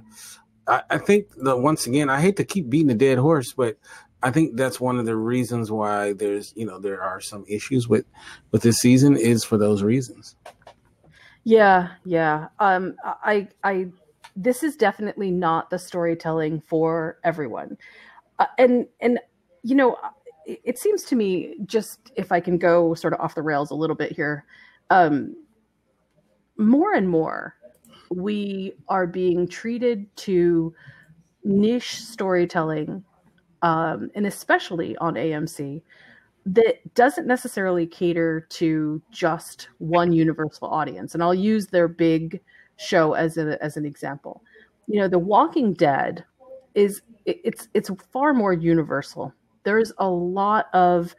I, 0.67 0.83
I 0.91 0.99
think 0.99 1.27
that 1.43 1.59
once 1.59 1.87
again 1.87 2.09
i 2.09 2.21
hate 2.21 2.37
to 2.37 2.45
keep 2.45 2.71
beating 2.71 2.91
a 2.91 2.95
dead 2.95 3.19
horse 3.19 3.53
but 3.53 3.77
I 4.25 4.31
think 4.31 4.57
that's 4.57 4.81
one 4.81 4.99
of 4.99 5.05
the 5.05 5.17
reasons 5.17 5.71
why 5.71 6.15
there's 6.15 6.55
you 6.57 6.65
know 6.65 6.79
there 6.79 7.03
are 7.03 7.21
some 7.21 7.45
issues 7.47 7.89
with 7.89 8.07
with 8.53 8.63
this 8.63 8.79
season 8.79 9.19
is 9.19 9.45
for 9.45 9.59
those 9.59 9.83
reasons. 9.83 10.35
Yeah, 11.45 11.91
yeah. 12.05 12.49
Um, 12.59 12.95
I, 13.05 13.49
I, 13.63 13.89
this 14.35 14.63
is 14.63 14.77
definitely 14.77 15.31
not 15.31 15.71
the 15.71 15.79
storytelling 15.79 16.63
for 16.63 17.19
everyone, 17.23 17.77
uh, 18.39 18.47
and 18.59 18.87
and 19.01 19.21
you 19.63 19.75
know, 19.75 19.97
it, 20.47 20.61
it, 20.65 20.79
seems 20.79 21.05
to 21.05 21.17
me 21.17 21.57
just 21.67 22.13
if 22.17 22.33
I 22.33 22.41
can 22.41 22.57
go 22.59 22.95
sort 22.95 23.13
of 23.13 23.21
off 23.21 23.35
the 23.35 23.43
rails 23.43 23.71
a 23.71 23.75
little 23.75 23.95
bit 23.95 24.13
here, 24.13 24.47
um, 24.91 25.37
more 26.57 26.95
and 26.95 27.09
more 27.09 27.55
we 28.11 28.75
are 28.89 29.07
being 29.07 29.47
treated 29.47 30.15
to 30.17 30.75
niche 31.45 32.01
storytelling, 32.01 33.05
um, 33.63 34.11
and 34.15 34.27
especially 34.27 34.97
on 34.97 35.15
AMC 35.15 35.83
that 36.47 36.95
doesn't 36.95 37.27
necessarily 37.27 37.87
cater 37.87 38.47
to 38.51 39.01
just 39.11 39.69
one 39.79 40.13
universal 40.13 40.69
audience. 40.69 41.15
And 41.15 41.23
I'll 41.23 41.35
use 41.35 41.69
their 41.69 41.89
big 41.89 42.41
show 42.77 43.15
as 43.15 43.37
a, 43.37 43.63
as 43.63 43.77
an 43.77 43.87
example. 43.87 44.43
You 44.87 45.01
know, 45.01 45.09
The 45.09 45.19
Walking 45.19 45.73
Dead 45.73 46.25
is 46.75 47.03
it's 47.25 47.69
it's 47.73 47.91
far 48.13 48.35
more 48.35 48.53
universal. 48.53 49.33
There's 49.63 49.93
a 49.99 50.09
lot 50.09 50.67
of 50.75 51.15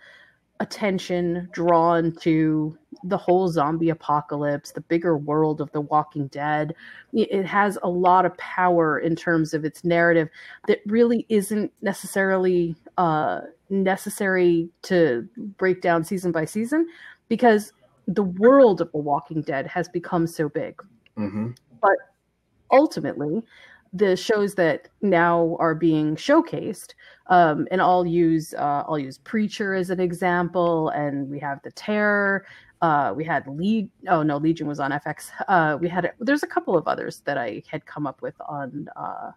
attention 0.59 1.49
drawn 1.51 2.13
to 2.21 2.77
the 3.03 3.17
whole 3.17 3.47
zombie 3.47 3.89
apocalypse, 3.89 4.71
the 4.71 4.81
bigger 4.81 5.17
world 5.17 5.59
of 5.59 5.71
The 5.71 5.81
Walking 5.81 6.27
Dead. 6.27 6.73
It 7.11 7.45
has 7.45 7.77
a 7.83 7.89
lot 7.89 8.25
of 8.25 8.37
power 8.37 8.99
in 8.99 9.15
terms 9.15 9.53
of 9.53 9.65
its 9.65 9.83
narrative 9.83 10.29
that 10.67 10.79
really 10.85 11.25
isn't 11.29 11.73
necessarily 11.81 12.75
uh, 12.97 13.41
necessary 13.69 14.69
to 14.83 15.27
break 15.57 15.81
down 15.81 16.03
season 16.03 16.31
by 16.31 16.45
season 16.45 16.87
because 17.29 17.73
the 18.07 18.23
world 18.23 18.81
of 18.81 18.91
The 18.91 18.99
Walking 18.99 19.41
Dead 19.41 19.67
has 19.67 19.87
become 19.89 20.27
so 20.27 20.49
big. 20.49 20.81
Mm-hmm. 21.17 21.51
But 21.81 21.97
ultimately, 22.71 23.43
the 23.93 24.15
shows 24.15 24.55
that 24.55 24.89
now 25.01 25.55
are 25.59 25.73
being 25.73 26.15
showcased, 26.15 26.93
um, 27.27 27.67
and 27.71 27.81
I'll 27.81 28.05
use 28.05 28.53
uh, 28.53 28.83
I'll 28.87 28.99
use 28.99 29.17
Preacher 29.19 29.73
as 29.73 29.89
an 29.89 29.99
example, 29.99 30.89
and 30.89 31.29
we 31.29 31.39
have 31.39 31.61
The 31.63 31.71
Terror. 31.71 32.45
Uh, 32.81 33.13
we 33.15 33.23
had 33.23 33.47
Lead. 33.47 33.89
Oh 34.09 34.21
no, 34.21 34.37
Legion 34.37 34.67
was 34.67 34.79
on 34.79 34.91
FX. 34.91 35.29
Uh, 35.47 35.77
we 35.79 35.87
had 35.87 36.11
there's 36.19 36.43
a 36.43 36.47
couple 36.47 36.77
of 36.77 36.87
others 36.87 37.21
that 37.25 37.37
I 37.37 37.63
had 37.67 37.85
come 37.85 38.05
up 38.05 38.21
with 38.21 38.35
on 38.47 38.89
uh, 38.95 39.31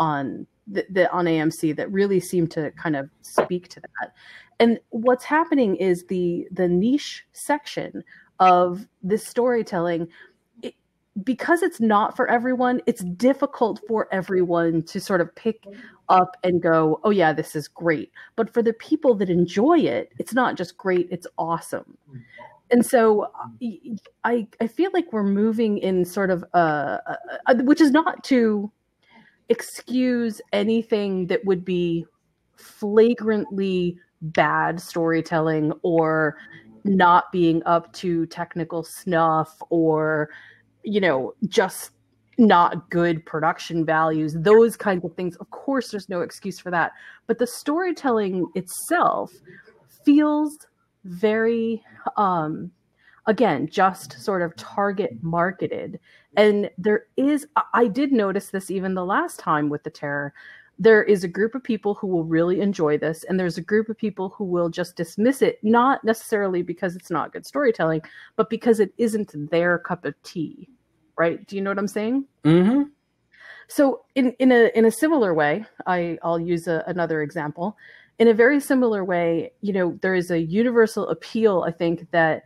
on 0.00 0.46
the, 0.66 0.84
the 0.90 1.10
on 1.12 1.26
AMC 1.26 1.76
that 1.76 1.90
really 1.92 2.18
seem 2.18 2.48
to 2.48 2.72
kind 2.72 2.96
of 2.96 3.08
speak 3.22 3.68
to 3.68 3.80
that. 3.80 4.12
And 4.58 4.80
what's 4.90 5.24
happening 5.24 5.76
is 5.76 6.06
the 6.06 6.48
the 6.50 6.68
niche 6.68 7.24
section 7.32 8.02
of 8.40 8.88
this 9.02 9.24
storytelling 9.24 10.08
because 11.24 11.62
it's 11.62 11.80
not 11.80 12.16
for 12.16 12.28
everyone, 12.30 12.80
it's 12.86 13.02
difficult 13.02 13.80
for 13.88 14.08
everyone 14.12 14.82
to 14.84 15.00
sort 15.00 15.20
of 15.20 15.34
pick 15.34 15.64
up 16.08 16.36
and 16.44 16.62
go, 16.62 17.00
oh, 17.04 17.10
yeah, 17.10 17.32
this 17.32 17.56
is 17.56 17.68
great. 17.68 18.12
But 18.36 18.52
for 18.52 18.62
the 18.62 18.72
people 18.74 19.14
that 19.16 19.28
enjoy 19.28 19.80
it, 19.80 20.12
it's 20.18 20.34
not 20.34 20.56
just 20.56 20.76
great, 20.76 21.08
it's 21.10 21.26
awesome. 21.36 21.98
And 22.70 22.86
so 22.86 23.30
I, 24.24 24.46
I 24.60 24.66
feel 24.68 24.90
like 24.94 25.12
we're 25.12 25.24
moving 25.24 25.78
in 25.78 26.04
sort 26.04 26.30
of, 26.30 26.44
which 27.64 27.80
is 27.80 27.90
not 27.90 28.22
to 28.24 28.70
excuse 29.50 30.40
anything 30.52 31.26
that 31.26 31.44
would 31.44 31.64
be 31.64 32.06
flagrantly 32.56 33.98
bad 34.22 34.80
storytelling 34.80 35.72
or 35.82 36.36
not 36.84 37.30
being 37.32 37.62
up 37.66 37.92
to 37.92 38.24
technical 38.26 38.82
snuff 38.82 39.60
or 39.68 40.30
you 40.82 41.00
know 41.00 41.34
just 41.48 41.90
not 42.38 42.88
good 42.88 43.24
production 43.26 43.84
values 43.84 44.34
those 44.38 44.76
kinds 44.76 45.04
of 45.04 45.14
things. 45.14 45.36
Of 45.36 45.50
course 45.50 45.90
there's 45.90 46.08
no 46.08 46.22
excuse 46.22 46.58
for 46.58 46.70
that. 46.70 46.92
But 47.26 47.38
the 47.38 47.46
storytelling 47.46 48.46
itself 48.54 49.30
feels 50.04 50.56
very 51.04 51.82
um 52.16 52.70
again 53.26 53.66
just 53.68 54.22
sort 54.22 54.42
of 54.42 54.54
target 54.56 55.10
marketed 55.22 55.98
and 56.36 56.70
there 56.78 57.06
is, 57.16 57.46
I 57.74 57.88
did 57.88 58.12
notice 58.12 58.50
this 58.50 58.70
even 58.70 58.94
the 58.94 59.04
last 59.04 59.38
time 59.38 59.68
with 59.68 59.82
the 59.82 59.90
terror. 59.90 60.32
There 60.78 61.02
is 61.02 61.24
a 61.24 61.28
group 61.28 61.54
of 61.54 61.62
people 61.62 61.94
who 61.94 62.06
will 62.06 62.24
really 62.24 62.60
enjoy 62.60 62.96
this, 62.96 63.24
and 63.24 63.38
there's 63.38 63.58
a 63.58 63.62
group 63.62 63.88
of 63.88 63.98
people 63.98 64.30
who 64.30 64.44
will 64.44 64.70
just 64.70 64.96
dismiss 64.96 65.42
it, 65.42 65.58
not 65.62 66.02
necessarily 66.04 66.62
because 66.62 66.96
it's 66.96 67.10
not 67.10 67.32
good 67.32 67.44
storytelling, 67.44 68.00
but 68.36 68.48
because 68.48 68.80
it 68.80 68.94
isn't 68.96 69.50
their 69.50 69.78
cup 69.78 70.04
of 70.04 70.14
tea. 70.22 70.68
Right? 71.18 71.46
Do 71.46 71.56
you 71.56 71.60
know 71.62 71.70
what 71.70 71.78
I'm 71.78 71.86
saying? 71.86 72.24
Mm-hmm. 72.44 72.82
So, 73.68 74.04
in 74.14 74.32
in 74.38 74.52
a 74.52 74.70
in 74.74 74.86
a 74.86 74.90
similar 74.90 75.34
way, 75.34 75.66
I 75.86 76.18
I'll 76.22 76.40
use 76.40 76.66
a, 76.66 76.82
another 76.86 77.20
example. 77.20 77.76
In 78.18 78.28
a 78.28 78.34
very 78.34 78.58
similar 78.58 79.04
way, 79.04 79.52
you 79.60 79.74
know, 79.74 79.98
there 80.00 80.14
is 80.14 80.30
a 80.30 80.40
universal 80.40 81.08
appeal. 81.08 81.64
I 81.66 81.72
think 81.72 82.10
that 82.10 82.42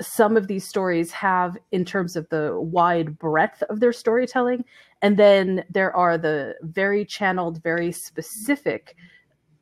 some 0.00 0.36
of 0.36 0.48
these 0.48 0.66
stories 0.66 1.12
have 1.12 1.56
in 1.70 1.84
terms 1.84 2.16
of 2.16 2.28
the 2.28 2.58
wide 2.60 3.18
breadth 3.18 3.62
of 3.64 3.80
their 3.80 3.92
storytelling. 3.92 4.64
And 5.02 5.16
then 5.16 5.64
there 5.70 5.94
are 5.94 6.18
the 6.18 6.56
very 6.62 7.04
channeled 7.04 7.62
very 7.62 7.92
specific 7.92 8.96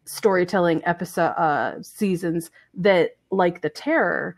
storytelling 0.05 0.83
episode 0.85 1.33
uh, 1.37 1.83
seasons 1.83 2.51
that 2.75 3.17
like 3.31 3.63
the 3.63 3.71
terror 3.71 4.37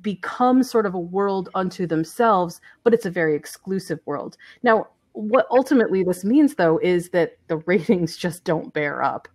become 0.00 0.62
sort 0.62 0.84
of 0.84 0.94
a 0.94 0.98
world 0.98 1.48
unto 1.54 1.86
themselves 1.86 2.60
but 2.82 2.92
it's 2.92 3.06
a 3.06 3.10
very 3.10 3.36
exclusive 3.36 4.00
world. 4.04 4.36
Now 4.62 4.88
what 5.12 5.46
ultimately 5.50 6.02
this 6.02 6.24
means 6.24 6.56
though 6.56 6.78
is 6.78 7.10
that 7.10 7.38
the 7.46 7.56
ratings 7.66 8.16
just 8.16 8.44
don't 8.44 8.72
bear 8.72 9.02
up 9.02 9.28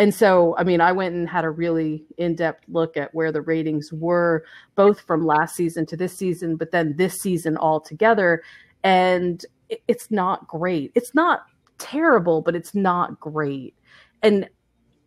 and 0.00 0.14
so, 0.14 0.56
I 0.56 0.64
mean, 0.64 0.80
I 0.80 0.92
went 0.92 1.14
and 1.14 1.28
had 1.28 1.44
a 1.44 1.50
really 1.50 2.06
in 2.16 2.34
depth 2.34 2.64
look 2.68 2.96
at 2.96 3.14
where 3.14 3.30
the 3.30 3.42
ratings 3.42 3.92
were, 3.92 4.46
both 4.74 5.02
from 5.02 5.26
last 5.26 5.54
season 5.54 5.84
to 5.86 5.96
this 5.96 6.16
season, 6.16 6.56
but 6.56 6.70
then 6.70 6.96
this 6.96 7.16
season 7.16 7.58
altogether. 7.58 8.42
And 8.82 9.44
it's 9.88 10.10
not 10.10 10.48
great. 10.48 10.90
It's 10.94 11.14
not 11.14 11.42
terrible, 11.76 12.40
but 12.40 12.56
it's 12.56 12.74
not 12.74 13.20
great. 13.20 13.74
And 14.22 14.48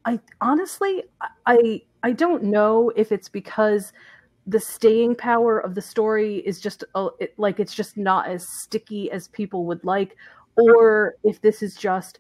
I 0.05 0.19
honestly, 0.41 1.03
I 1.47 1.81
I 2.03 2.12
don't 2.12 2.43
know 2.43 2.91
if 2.95 3.12
it's 3.12 3.29
because 3.29 3.93
the 4.45 4.59
staying 4.59 5.15
power 5.15 5.57
of 5.57 5.73
the 5.73 5.81
story 5.81 6.38
is 6.45 6.59
just 6.59 6.83
uh, 6.93 7.09
it, 7.19 7.33
like 7.39 7.59
it's 7.59 7.73
just 7.73 7.97
not 7.97 8.27
as 8.27 8.45
sticky 8.62 9.09
as 9.09 9.27
people 9.29 9.65
would 9.65 9.83
like, 9.83 10.15
or 10.55 11.15
if 11.23 11.41
this 11.41 11.63
is 11.63 11.73
just 11.73 12.19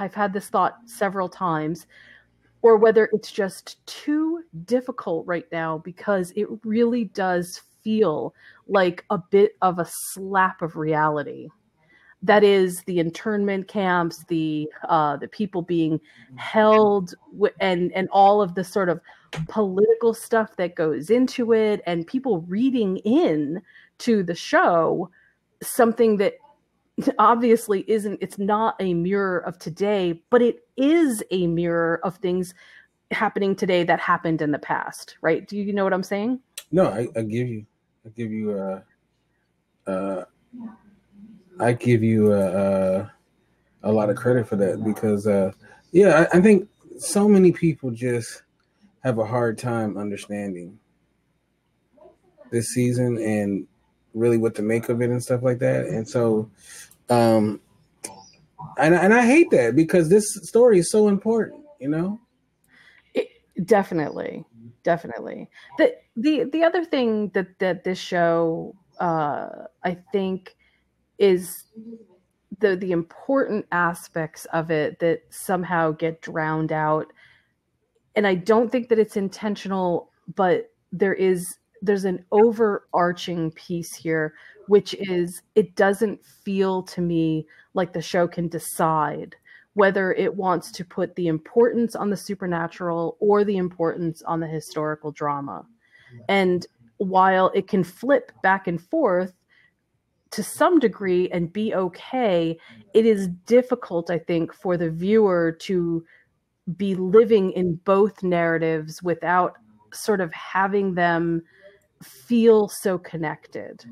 I've 0.00 0.14
had 0.14 0.32
this 0.32 0.48
thought 0.48 0.78
several 0.86 1.28
times 1.28 1.86
or 2.64 2.78
whether 2.78 3.10
it's 3.12 3.30
just 3.30 3.84
too 3.86 4.42
difficult 4.64 5.26
right 5.26 5.46
now 5.52 5.78
because 5.78 6.32
it 6.34 6.48
really 6.64 7.04
does 7.04 7.60
feel 7.82 8.34
like 8.68 9.04
a 9.10 9.18
bit 9.18 9.52
of 9.60 9.78
a 9.78 9.86
slap 9.86 10.62
of 10.62 10.74
reality. 10.74 11.48
That 12.22 12.42
is 12.42 12.82
the 12.86 13.00
internment 13.00 13.68
camps, 13.68 14.24
the 14.28 14.70
uh, 14.88 15.18
the 15.18 15.28
people 15.28 15.60
being 15.60 16.00
held, 16.36 17.14
w- 17.32 17.52
and 17.60 17.92
and 17.92 18.08
all 18.10 18.40
of 18.40 18.54
the 18.54 18.64
sort 18.64 18.88
of 18.88 18.98
political 19.48 20.14
stuff 20.14 20.56
that 20.56 20.74
goes 20.74 21.10
into 21.10 21.52
it, 21.52 21.82
and 21.84 22.06
people 22.06 22.40
reading 22.48 22.96
in 22.98 23.60
to 23.98 24.22
the 24.22 24.34
show 24.34 25.10
something 25.62 26.16
that 26.16 26.34
obviously 27.18 27.84
isn't. 27.88 28.18
It's 28.20 28.38
not 28.38 28.76
a 28.80 28.94
mirror 28.94 29.38
of 29.38 29.58
today, 29.58 30.22
but 30.30 30.42
it 30.42 30.60
is 30.76 31.22
a 31.30 31.46
mirror 31.46 32.00
of 32.02 32.16
things 32.16 32.54
happening 33.10 33.54
today 33.54 33.84
that 33.84 34.00
happened 34.00 34.42
in 34.42 34.50
the 34.50 34.58
past. 34.58 35.16
Right? 35.20 35.46
Do 35.46 35.56
you 35.56 35.72
know 35.72 35.84
what 35.84 35.92
I'm 35.92 36.02
saying? 36.02 36.40
No, 36.70 36.86
I, 36.86 37.08
I 37.16 37.22
give 37.22 37.48
you, 37.48 37.66
I 38.04 38.08
give 38.10 38.32
you, 38.32 38.52
uh, 38.52 39.90
uh, 39.90 40.24
I 41.60 41.72
give 41.72 42.02
you 42.02 42.32
a, 42.32 42.40
a, 42.40 43.12
a 43.84 43.92
lot 43.92 44.10
of 44.10 44.16
credit 44.16 44.48
for 44.48 44.56
that 44.56 44.82
because, 44.82 45.26
uh, 45.26 45.52
yeah, 45.92 46.26
I, 46.32 46.38
I 46.38 46.40
think 46.40 46.68
so 46.98 47.28
many 47.28 47.52
people 47.52 47.90
just 47.90 48.42
have 49.04 49.18
a 49.18 49.24
hard 49.24 49.58
time 49.58 49.96
understanding 49.96 50.78
this 52.50 52.68
season 52.68 53.18
and 53.18 53.66
really 54.14 54.38
what 54.38 54.54
to 54.54 54.62
make 54.62 54.88
of 54.88 55.02
it 55.02 55.10
and 55.10 55.22
stuff 55.22 55.42
like 55.42 55.58
that. 55.58 55.86
And 55.86 56.08
so, 56.08 56.50
um, 57.10 57.60
and 58.78 58.94
and 58.94 59.12
I 59.12 59.26
hate 59.26 59.50
that 59.50 59.76
because 59.76 60.08
this 60.08 60.24
story 60.44 60.78
is 60.78 60.90
so 60.90 61.08
important, 61.08 61.62
you 61.80 61.88
know. 61.88 62.20
It, 63.12 63.28
definitely, 63.66 64.44
definitely. 64.82 65.50
The 65.78 65.94
the 66.16 66.44
the 66.44 66.62
other 66.62 66.84
thing 66.84 67.28
that 67.34 67.58
that 67.58 67.84
this 67.84 67.98
show, 67.98 68.74
uh, 68.98 69.48
I 69.82 69.98
think, 70.12 70.56
is 71.18 71.64
the 72.60 72.76
the 72.76 72.92
important 72.92 73.66
aspects 73.72 74.44
of 74.46 74.70
it 74.70 74.98
that 75.00 75.22
somehow 75.30 75.90
get 75.92 76.20
drowned 76.22 76.72
out 76.72 77.12
and 78.16 78.26
i 78.26 78.34
don't 78.34 78.70
think 78.70 78.88
that 78.88 78.98
it's 78.98 79.16
intentional 79.16 80.10
but 80.34 80.70
there 80.92 81.14
is 81.14 81.58
there's 81.84 82.04
an 82.04 82.24
overarching 82.32 83.50
piece 83.52 83.94
here 83.94 84.34
which 84.68 84.94
is 84.94 85.42
it 85.54 85.74
doesn't 85.76 86.24
feel 86.24 86.82
to 86.82 87.00
me 87.00 87.46
like 87.74 87.92
the 87.92 88.02
show 88.02 88.26
can 88.26 88.48
decide 88.48 89.36
whether 89.74 90.12
it 90.12 90.34
wants 90.34 90.70
to 90.70 90.84
put 90.84 91.14
the 91.16 91.26
importance 91.26 91.94
on 91.94 92.10
the 92.10 92.16
supernatural 92.16 93.16
or 93.20 93.44
the 93.44 93.56
importance 93.56 94.22
on 94.22 94.40
the 94.40 94.46
historical 94.46 95.10
drama. 95.10 95.66
And 96.28 96.64
while 96.98 97.50
it 97.54 97.66
can 97.66 97.82
flip 97.82 98.30
back 98.42 98.68
and 98.68 98.80
forth 98.80 99.32
to 100.30 100.42
some 100.44 100.78
degree 100.78 101.28
and 101.30 101.52
be 101.52 101.74
okay, 101.74 102.56
it 102.94 103.04
is 103.04 103.28
difficult, 103.46 104.10
I 104.10 104.18
think, 104.18 104.54
for 104.54 104.76
the 104.76 104.90
viewer 104.90 105.52
to 105.62 106.04
be 106.76 106.94
living 106.94 107.50
in 107.52 107.74
both 107.84 108.22
narratives 108.22 109.02
without 109.02 109.54
sort 109.92 110.20
of 110.20 110.32
having 110.32 110.94
them 110.94 111.42
feel 112.04 112.68
so 112.68 112.98
connected. 112.98 113.84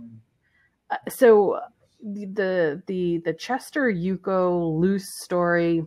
Uh, 0.90 0.97
so 1.09 1.61
the 2.02 2.83
the 2.87 3.23
the 3.25 3.33
Chester 3.33 3.92
Yuko 3.92 4.81
Luz 4.81 5.04
story 5.23 5.85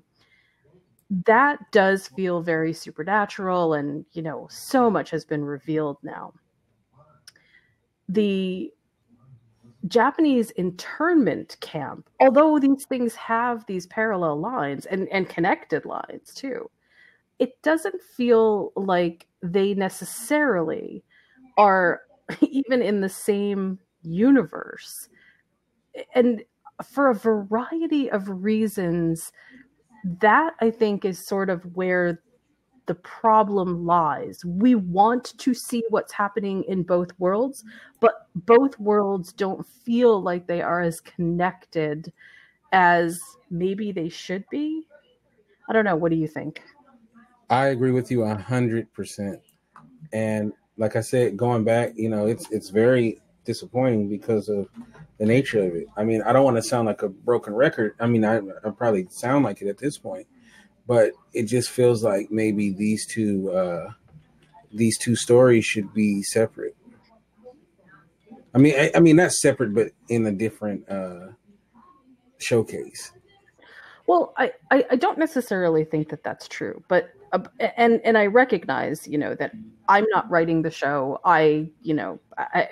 that 1.25 1.59
does 1.71 2.07
feel 2.07 2.41
very 2.41 2.73
supernatural 2.73 3.73
and 3.73 4.05
you 4.13 4.21
know 4.21 4.47
so 4.49 4.89
much 4.89 5.09
has 5.11 5.25
been 5.25 5.43
revealed 5.43 5.97
now. 6.03 6.33
The 8.09 8.71
Japanese 9.87 10.51
internment 10.51 11.57
camp, 11.59 12.09
although 12.19 12.57
these 12.59 12.85
things 12.85 13.13
have 13.15 13.65
these 13.67 13.85
parallel 13.85 14.39
lines 14.39 14.85
and, 14.87 15.07
and 15.09 15.29
connected 15.29 15.85
lines 15.85 16.33
too, 16.33 16.69
it 17.37 17.61
doesn't 17.61 18.01
feel 18.01 18.71
like 18.75 19.27
they 19.43 19.73
necessarily 19.73 21.03
are 21.57 22.01
even 22.41 22.81
in 22.81 23.01
the 23.01 23.09
same 23.09 23.79
universe. 24.03 25.09
And 26.13 26.43
for 26.83 27.09
a 27.09 27.15
variety 27.15 28.09
of 28.11 28.27
reasons, 28.27 29.31
that 30.21 30.53
I 30.59 30.71
think 30.71 31.05
is 31.05 31.25
sort 31.25 31.49
of 31.49 31.63
where 31.75 32.21
the 32.85 32.95
problem 32.95 33.85
lies. 33.85 34.43
We 34.45 34.75
want 34.75 35.37
to 35.37 35.53
see 35.53 35.83
what's 35.89 36.13
happening 36.13 36.63
in 36.67 36.83
both 36.83 37.09
worlds, 37.17 37.63
but 37.99 38.27
both 38.35 38.79
worlds 38.79 39.33
don't 39.33 39.65
feel 39.65 40.21
like 40.21 40.45
they 40.45 40.61
are 40.61 40.81
as 40.81 41.01
connected 41.01 42.13
as 42.71 43.19
maybe 43.49 43.91
they 43.91 44.09
should 44.09 44.45
be. 44.51 44.85
I 45.67 45.73
don't 45.73 45.85
know. 45.85 45.95
What 45.95 46.11
do 46.11 46.17
you 46.17 46.27
think? 46.27 46.61
I 47.49 47.67
agree 47.67 47.91
with 47.91 48.11
you 48.11 48.23
a 48.23 48.35
hundred 48.35 48.91
percent. 48.93 49.39
And 50.13 50.53
like 50.77 50.95
I 50.95 51.01
said, 51.01 51.37
going 51.37 51.63
back, 51.63 51.93
you 51.95 52.09
know, 52.09 52.27
it's 52.27 52.49
it's 52.51 52.69
very 52.69 53.21
disappointing 53.45 54.09
because 54.09 54.49
of 54.49 54.67
the 55.17 55.25
nature 55.25 55.63
of 55.63 55.75
it. 55.75 55.87
I 55.95 56.03
mean, 56.03 56.21
I 56.23 56.33
don't 56.33 56.43
want 56.43 56.57
to 56.57 56.63
sound 56.63 56.87
like 56.87 57.03
a 57.03 57.09
broken 57.09 57.53
record. 57.53 57.95
I 57.99 58.07
mean, 58.07 58.25
I, 58.25 58.37
I 58.37 58.69
probably 58.75 59.07
sound 59.09 59.45
like 59.45 59.61
it 59.61 59.67
at 59.67 59.77
this 59.77 59.97
point, 59.97 60.27
but 60.87 61.11
it 61.33 61.43
just 61.43 61.69
feels 61.69 62.03
like 62.03 62.31
maybe 62.31 62.71
these 62.71 63.05
two 63.07 63.51
uh, 63.51 63.91
these 64.73 64.97
two 64.97 65.15
stories 65.15 65.65
should 65.65 65.93
be 65.93 66.21
separate. 66.23 66.75
I 68.53 68.57
mean, 68.57 68.75
I, 68.77 68.91
I 68.95 68.99
mean 68.99 69.17
not 69.17 69.31
separate, 69.31 69.73
but 69.73 69.87
in 70.09 70.25
a 70.25 70.31
different 70.31 70.89
uh, 70.89 71.27
showcase. 72.37 73.11
Well, 74.07 74.33
I, 74.37 74.53
I, 74.69 74.85
I 74.91 74.95
don't 74.97 75.17
necessarily 75.17 75.83
think 75.83 76.09
that 76.09 76.23
that's 76.23 76.47
true, 76.47 76.83
but 76.87 77.09
and 77.77 78.01
and 78.03 78.17
I 78.17 78.25
recognize, 78.27 79.07
you 79.07 79.17
know, 79.17 79.35
that 79.35 79.51
I'm 79.87 80.05
not 80.09 80.29
writing 80.29 80.61
the 80.61 80.71
show. 80.71 81.19
I, 81.25 81.69
you 81.81 81.93
know, 81.93 82.19
I 82.37 82.69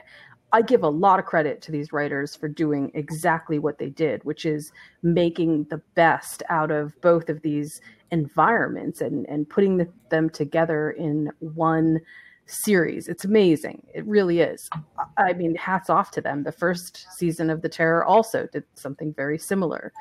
I 0.52 0.62
give 0.62 0.84
a 0.84 0.89
lot 0.89 1.20
of 1.20 1.26
credit 1.26 1.62
to 1.63 1.72
these 1.72 1.92
writers 1.92 2.36
for 2.36 2.48
doing 2.48 2.92
exactly 2.94 3.58
what 3.58 3.80
they 3.80 3.89
did, 3.89 4.24
which 4.24 4.46
is 4.46 4.72
making 5.02 5.66
the 5.66 5.82
best 5.96 6.44
out 6.50 6.72
of 6.72 7.00
both 7.02 7.30
of 7.30 7.42
these 7.42 7.82
environments 8.12 9.02
and 9.02 9.28
and 9.28 9.50
putting 9.50 9.78
the, 9.78 9.89
them 10.10 10.30
together 10.30 10.92
in 10.92 11.32
one 11.39 12.00
series. 12.46 13.08
It's 13.08 13.26
amazing. 13.26 13.86
It 13.94 14.06
really 14.06 14.42
is. 14.42 14.70
I 15.18 15.34
mean, 15.34 15.56
hats 15.56 15.89
off 15.89 16.12
to 16.12 16.22
them. 16.22 16.44
The 16.44 16.52
first 16.52 17.08
season 17.18 17.50
of 17.50 17.62
The 17.62 17.70
Terror 17.70 18.06
also 18.06 18.48
did 18.52 18.63
something 18.76 19.13
very 19.13 19.38
similar. 19.38 19.94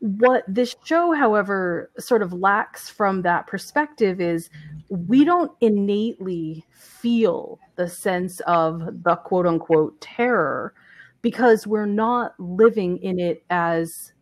What 0.00 0.44
this 0.46 0.76
show, 0.84 1.12
however, 1.12 1.90
sort 1.98 2.22
of 2.22 2.32
lacks 2.32 2.88
from 2.88 3.22
that 3.22 3.46
perspective 3.46 4.20
is 4.20 4.50
we 4.88 5.24
don't 5.24 5.52
innately 5.60 6.64
feel 6.72 7.58
the 7.76 7.88
sense 7.88 8.40
of 8.40 9.02
the 9.02 9.16
quote 9.16 9.46
unquote 9.46 10.00
terror 10.00 10.74
because 11.22 11.66
we're 11.66 11.86
not 11.86 12.38
living 12.38 12.98
in 12.98 13.18
it 13.18 13.44
as 13.50 14.12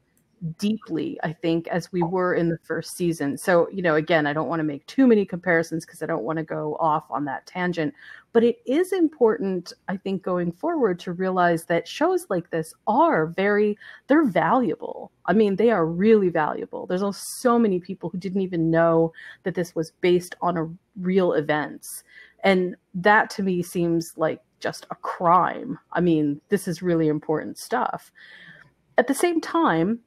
deeply, 0.58 1.18
I 1.22 1.32
think, 1.32 1.66
as 1.68 1.90
we 1.92 2.02
oh. 2.02 2.06
were 2.06 2.34
in 2.34 2.48
the 2.48 2.58
first 2.58 2.96
season. 2.96 3.38
So, 3.38 3.68
you 3.70 3.82
know, 3.82 3.94
again, 3.94 4.26
I 4.26 4.32
don't 4.32 4.48
want 4.48 4.60
to 4.60 4.64
make 4.64 4.86
too 4.86 5.06
many 5.06 5.24
comparisons 5.24 5.84
because 5.84 6.02
I 6.02 6.06
don't 6.06 6.24
want 6.24 6.38
to 6.38 6.44
go 6.44 6.76
off 6.78 7.04
on 7.10 7.24
that 7.24 7.46
tangent. 7.46 7.94
But 8.32 8.44
it 8.44 8.58
is 8.66 8.92
important, 8.92 9.72
I 9.88 9.96
think, 9.96 10.22
going 10.22 10.52
forward 10.52 10.98
to 11.00 11.12
realize 11.12 11.64
that 11.64 11.88
shows 11.88 12.26
like 12.28 12.50
this 12.50 12.74
are 12.86 13.26
very, 13.26 13.78
they're 14.08 14.26
valuable. 14.26 15.10
I 15.24 15.32
mean, 15.32 15.56
they 15.56 15.70
are 15.70 15.86
really 15.86 16.28
valuable. 16.28 16.86
There's 16.86 17.02
also 17.02 17.22
so 17.38 17.58
many 17.58 17.80
people 17.80 18.10
who 18.10 18.18
didn't 18.18 18.42
even 18.42 18.70
know 18.70 19.12
that 19.44 19.54
this 19.54 19.74
was 19.74 19.92
based 20.02 20.34
on 20.42 20.58
a 20.58 20.68
real 21.00 21.32
events. 21.32 22.04
And 22.44 22.76
that 22.94 23.30
to 23.30 23.42
me 23.42 23.62
seems 23.62 24.12
like 24.16 24.40
just 24.60 24.86
a 24.90 24.94
crime. 24.96 25.78
I 25.92 26.00
mean, 26.00 26.40
this 26.48 26.68
is 26.68 26.82
really 26.82 27.08
important 27.08 27.58
stuff. 27.58 28.12
At 28.98 29.06
the 29.06 29.14
same 29.14 29.40
time, 29.40 30.00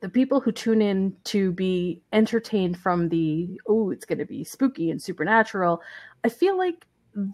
the 0.00 0.08
people 0.08 0.40
who 0.40 0.52
tune 0.52 0.82
in 0.82 1.14
to 1.24 1.52
be 1.52 2.02
entertained 2.12 2.78
from 2.78 3.08
the 3.08 3.48
oh 3.68 3.90
it's 3.90 4.04
going 4.04 4.18
to 4.18 4.26
be 4.26 4.44
spooky 4.44 4.90
and 4.90 5.00
supernatural 5.00 5.80
i 6.24 6.28
feel 6.28 6.56
like 6.56 6.86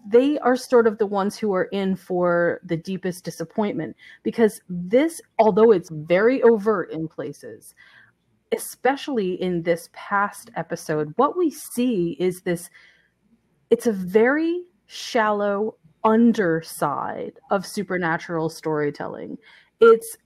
they 0.07 0.39
are 0.39 0.55
sort 0.55 0.87
of 0.87 0.97
the 0.97 1.05
ones 1.05 1.37
who 1.37 1.53
are 1.53 1.65
in 1.65 1.95
for 1.95 2.59
the 2.63 2.77
deepest 2.77 3.23
disappointment 3.23 3.95
because 4.23 4.61
this 4.69 5.21
although 5.39 5.71
it's 5.71 5.89
very 5.91 6.41
overt 6.43 6.91
in 6.91 7.07
places 7.07 7.75
especially 8.55 9.33
in 9.41 9.63
this 9.63 9.89
past 9.93 10.49
episode 10.55 11.13
what 11.17 11.37
we 11.37 11.49
see 11.49 12.15
is 12.19 12.41
this 12.41 12.69
it's 13.69 13.87
a 13.87 13.91
very 13.91 14.63
shallow 14.87 15.75
underside 16.03 17.33
of 17.51 17.65
supernatural 17.65 18.49
storytelling. 18.49 19.37
It's 19.79 20.17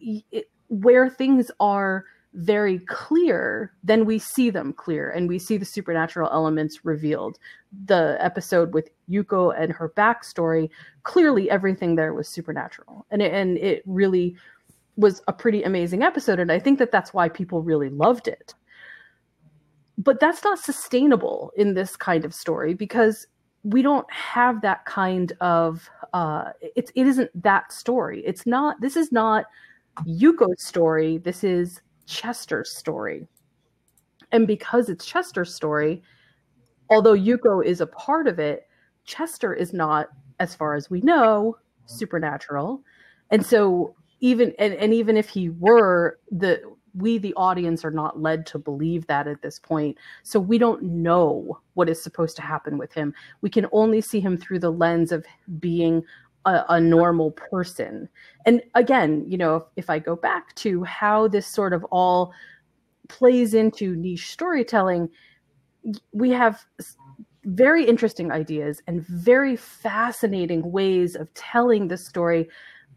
it, 0.00 0.48
where 0.72 1.08
things 1.08 1.50
are 1.60 2.04
very 2.34 2.78
clear, 2.80 3.72
then 3.84 4.06
we 4.06 4.18
see 4.18 4.48
them 4.48 4.72
clear 4.72 5.10
and 5.10 5.28
we 5.28 5.38
see 5.38 5.58
the 5.58 5.66
supernatural 5.66 6.30
elements 6.32 6.82
revealed. 6.84 7.38
The 7.84 8.16
episode 8.20 8.72
with 8.72 8.88
Yuko 9.10 9.54
and 9.58 9.70
her 9.72 9.90
backstory, 9.90 10.70
clearly 11.02 11.50
everything 11.50 11.94
there 11.94 12.14
was 12.14 12.28
supernatural. 12.28 13.04
And 13.10 13.20
it, 13.20 13.34
and 13.34 13.58
it 13.58 13.82
really 13.84 14.36
was 14.96 15.22
a 15.28 15.32
pretty 15.32 15.62
amazing 15.62 16.02
episode 16.02 16.38
and 16.38 16.52
i 16.52 16.58
think 16.58 16.78
that 16.78 16.90
that's 16.90 17.14
why 17.14 17.28
people 17.28 17.62
really 17.62 17.88
loved 17.88 18.28
it 18.28 18.54
but 19.96 20.20
that's 20.20 20.44
not 20.44 20.58
sustainable 20.58 21.50
in 21.56 21.74
this 21.74 21.96
kind 21.96 22.24
of 22.24 22.34
story 22.34 22.74
because 22.74 23.26
we 23.64 23.80
don't 23.80 24.10
have 24.12 24.60
that 24.60 24.84
kind 24.84 25.32
of 25.40 25.88
uh 26.12 26.50
it 26.60 26.90
isn't 26.94 27.30
that 27.40 27.72
story 27.72 28.22
it's 28.26 28.46
not 28.46 28.80
this 28.80 28.96
is 28.96 29.10
not 29.10 29.46
yuko's 30.06 30.62
story 30.62 31.18
this 31.18 31.44
is 31.44 31.80
chester's 32.06 32.76
story. 32.76 33.26
And 34.32 34.46
because 34.46 34.88
it's 34.88 35.06
chester's 35.06 35.54
story 35.54 36.02
although 36.90 37.14
yuko 37.16 37.64
is 37.64 37.80
a 37.80 37.86
part 37.86 38.26
of 38.26 38.38
it 38.38 38.68
chester 39.04 39.54
is 39.54 39.72
not 39.72 40.08
as 40.40 40.54
far 40.54 40.74
as 40.74 40.90
we 40.90 41.00
know 41.00 41.56
supernatural. 41.86 42.82
And 43.30 43.44
so 43.44 43.94
even 44.20 44.54
and, 44.58 44.74
and 44.74 44.94
even 44.94 45.16
if 45.16 45.28
he 45.28 45.50
were 45.50 46.18
the 46.30 46.60
we 46.94 47.18
the 47.18 47.34
audience 47.34 47.84
are 47.84 47.90
not 47.90 48.20
led 48.20 48.44
to 48.46 48.58
believe 48.58 49.06
that 49.06 49.26
at 49.26 49.40
this 49.42 49.58
point. 49.58 49.96
So 50.22 50.38
we 50.38 50.58
don't 50.58 50.82
know 50.82 51.60
what 51.74 51.88
is 51.88 52.02
supposed 52.02 52.36
to 52.36 52.42
happen 52.42 52.76
with 52.76 52.92
him. 52.92 53.14
We 53.40 53.50
can 53.50 53.66
only 53.72 54.00
see 54.00 54.20
him 54.20 54.36
through 54.36 54.58
the 54.58 54.72
lens 54.72 55.10
of 55.10 55.24
being 55.58 56.04
a, 56.44 56.64
a 56.68 56.80
normal 56.80 57.30
person. 57.32 58.08
And 58.46 58.62
again 58.74 59.24
you 59.28 59.38
know 59.38 59.56
if, 59.56 59.62
if 59.76 59.90
i 59.90 59.98
go 59.98 60.16
back 60.16 60.54
to 60.56 60.82
how 60.84 61.28
this 61.28 61.46
sort 61.46 61.72
of 61.72 61.84
all 61.84 62.32
plays 63.08 63.54
into 63.54 63.94
niche 63.96 64.30
storytelling 64.30 65.08
we 66.12 66.30
have 66.30 66.64
very 67.44 67.84
interesting 67.84 68.30
ideas 68.30 68.82
and 68.86 69.04
very 69.06 69.56
fascinating 69.56 70.70
ways 70.70 71.16
of 71.16 71.32
telling 71.34 71.88
the 71.88 71.96
story. 71.96 72.48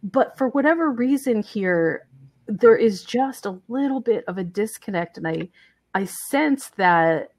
But 0.04 0.38
for 0.38 0.50
whatever 0.50 0.92
reason 0.92 1.42
here 1.42 2.08
there 2.48 2.76
is 2.76 3.04
just 3.04 3.48
a 3.48 3.60
little 3.68 4.00
bit 4.00 4.24
of 4.28 4.38
a 4.38 4.44
disconnect. 4.44 5.18
And 5.18 5.28
i 5.28 5.50
i 5.96 6.06
sense 6.06 6.70
that 6.78 7.32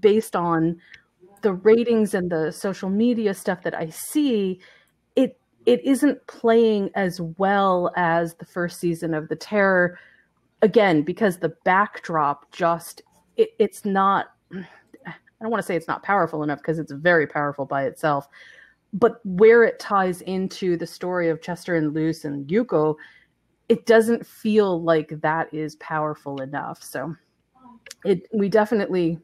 based 0.00 0.36
on 0.36 0.76
the 1.42 1.54
ratings 1.54 2.12
and 2.12 2.30
the 2.30 2.52
social 2.52 2.90
media 2.90 3.32
stuff 3.32 3.62
that 3.62 3.74
i 3.74 3.88
see 3.88 4.60
it 5.66 5.84
isn't 5.84 6.26
playing 6.26 6.90
as 6.94 7.20
well 7.20 7.92
as 7.96 8.34
the 8.34 8.44
first 8.44 8.80
season 8.80 9.14
of 9.14 9.28
the 9.28 9.36
terror 9.36 9.98
again 10.62 11.02
because 11.02 11.38
the 11.38 11.54
backdrop 11.64 12.50
just 12.52 13.02
it, 13.36 13.50
it's 13.58 13.84
not 13.84 14.28
i 14.54 15.14
don't 15.42 15.50
want 15.50 15.62
to 15.62 15.66
say 15.66 15.76
it's 15.76 15.88
not 15.88 16.02
powerful 16.02 16.42
enough 16.42 16.58
because 16.58 16.78
it's 16.78 16.92
very 16.92 17.26
powerful 17.26 17.64
by 17.64 17.84
itself 17.84 18.28
but 18.92 19.20
where 19.24 19.62
it 19.62 19.78
ties 19.78 20.20
into 20.22 20.76
the 20.76 20.86
story 20.86 21.28
of 21.28 21.40
chester 21.40 21.76
and 21.76 21.94
luz 21.94 22.24
and 22.24 22.46
yuko 22.48 22.96
it 23.70 23.86
doesn't 23.86 24.26
feel 24.26 24.82
like 24.82 25.20
that 25.20 25.48
is 25.54 25.76
powerful 25.76 26.42
enough. 26.42 26.82
So 26.82 27.14
it 28.04 28.26
we 28.32 28.48
definitely 28.48 29.20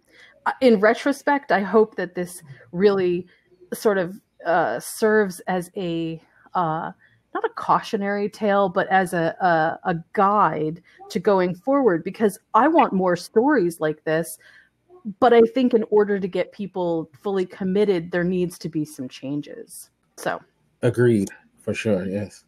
uh, 0.46 0.52
in 0.60 0.78
retrospect, 0.78 1.50
I 1.50 1.60
hope 1.60 1.96
that 1.96 2.14
this 2.14 2.44
really 2.70 3.26
sort 3.74 3.98
of 3.98 4.20
uh, 4.46 4.80
serves 4.80 5.40
as 5.40 5.70
a 5.76 6.20
uh, 6.54 6.92
not 7.34 7.44
a 7.44 7.50
cautionary 7.50 8.30
tale, 8.30 8.68
but 8.70 8.88
as 8.88 9.12
a, 9.12 9.36
a, 9.40 9.90
a 9.90 9.96
guide 10.14 10.82
to 11.10 11.20
going 11.20 11.54
forward. 11.54 12.02
Because 12.02 12.38
I 12.54 12.66
want 12.68 12.94
more 12.94 13.16
stories 13.16 13.78
like 13.78 14.02
this, 14.04 14.38
but 15.20 15.34
I 15.34 15.42
think 15.42 15.74
in 15.74 15.84
order 15.90 16.18
to 16.18 16.28
get 16.28 16.52
people 16.52 17.10
fully 17.22 17.44
committed, 17.44 18.10
there 18.10 18.24
needs 18.24 18.58
to 18.60 18.70
be 18.70 18.86
some 18.86 19.08
changes. 19.08 19.90
So 20.16 20.40
agreed 20.82 21.28
for 21.60 21.74
sure. 21.74 22.06
Yes 22.06 22.44